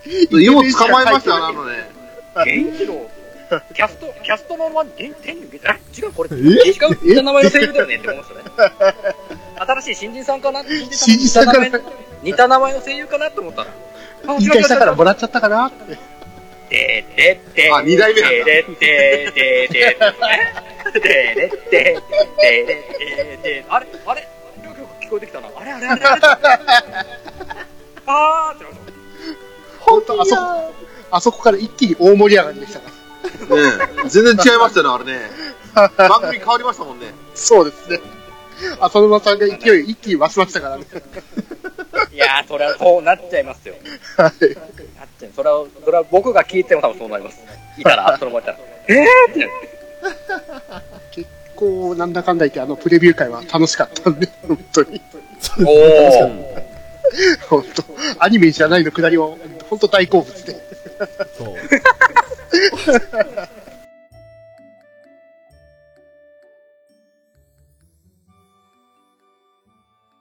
[0.40, 1.90] よう捕まえましたよ、あのね。
[2.34, 3.10] 源一郎。
[3.74, 6.70] キャスト、キャストのまま、天竜源あ、違う、これ、違
[7.16, 8.94] う、名前の声優だよねって思いましたね。
[9.58, 10.62] 新しい新人さんかな？
[10.62, 11.80] 新人さんかな？
[12.22, 13.68] 似た名前の声優かなって思ったら。
[14.38, 15.66] 引退したからもらっちゃったかな？
[15.66, 15.98] って。
[16.70, 17.72] ででで。
[17.72, 18.44] あ、二代目なんだ。
[18.44, 19.96] でででで。
[20.94, 22.00] ででで
[22.38, 23.64] でで。
[23.68, 24.26] あれあれよ
[24.70, 25.48] くよく聞こえてきたな。
[25.56, 26.02] あれあれあれ
[28.06, 28.52] あ。
[28.52, 28.78] ーってなった。
[29.80, 30.74] ほんとあそこ。
[31.10, 33.56] あそこから一気に大盛り上がりでしたから。
[33.56, 35.30] ね全然違いましたよね、あれね。
[35.96, 37.06] 番組変わりましたもんね。
[37.34, 38.00] そうですね。
[38.80, 40.84] 浅沼さんが勢い一気に増しましたからね。
[42.12, 43.74] いやー、それはそうなっちゃいますよ。
[44.16, 44.28] はい。
[44.28, 44.32] なっ
[45.18, 45.32] ちゃう。
[45.34, 47.40] それは、それは僕が聞いても多分そうなります。
[47.78, 48.58] いたら、 そのままいたら。
[48.88, 49.50] えーって。
[51.12, 55.00] 結構、なんだかんだ言って、あの、プレビュー会は楽しかったんで、本当に。
[55.60, 56.62] おー。
[57.48, 57.84] 本当
[58.18, 59.28] アニメじゃないのくだりは、
[59.68, 60.69] 本当大好物で。
[61.36, 61.56] そう。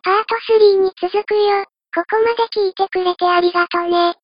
[0.02, 1.66] パート3に続くよ。
[1.94, 4.16] ここまで聞いてくれてありがとね。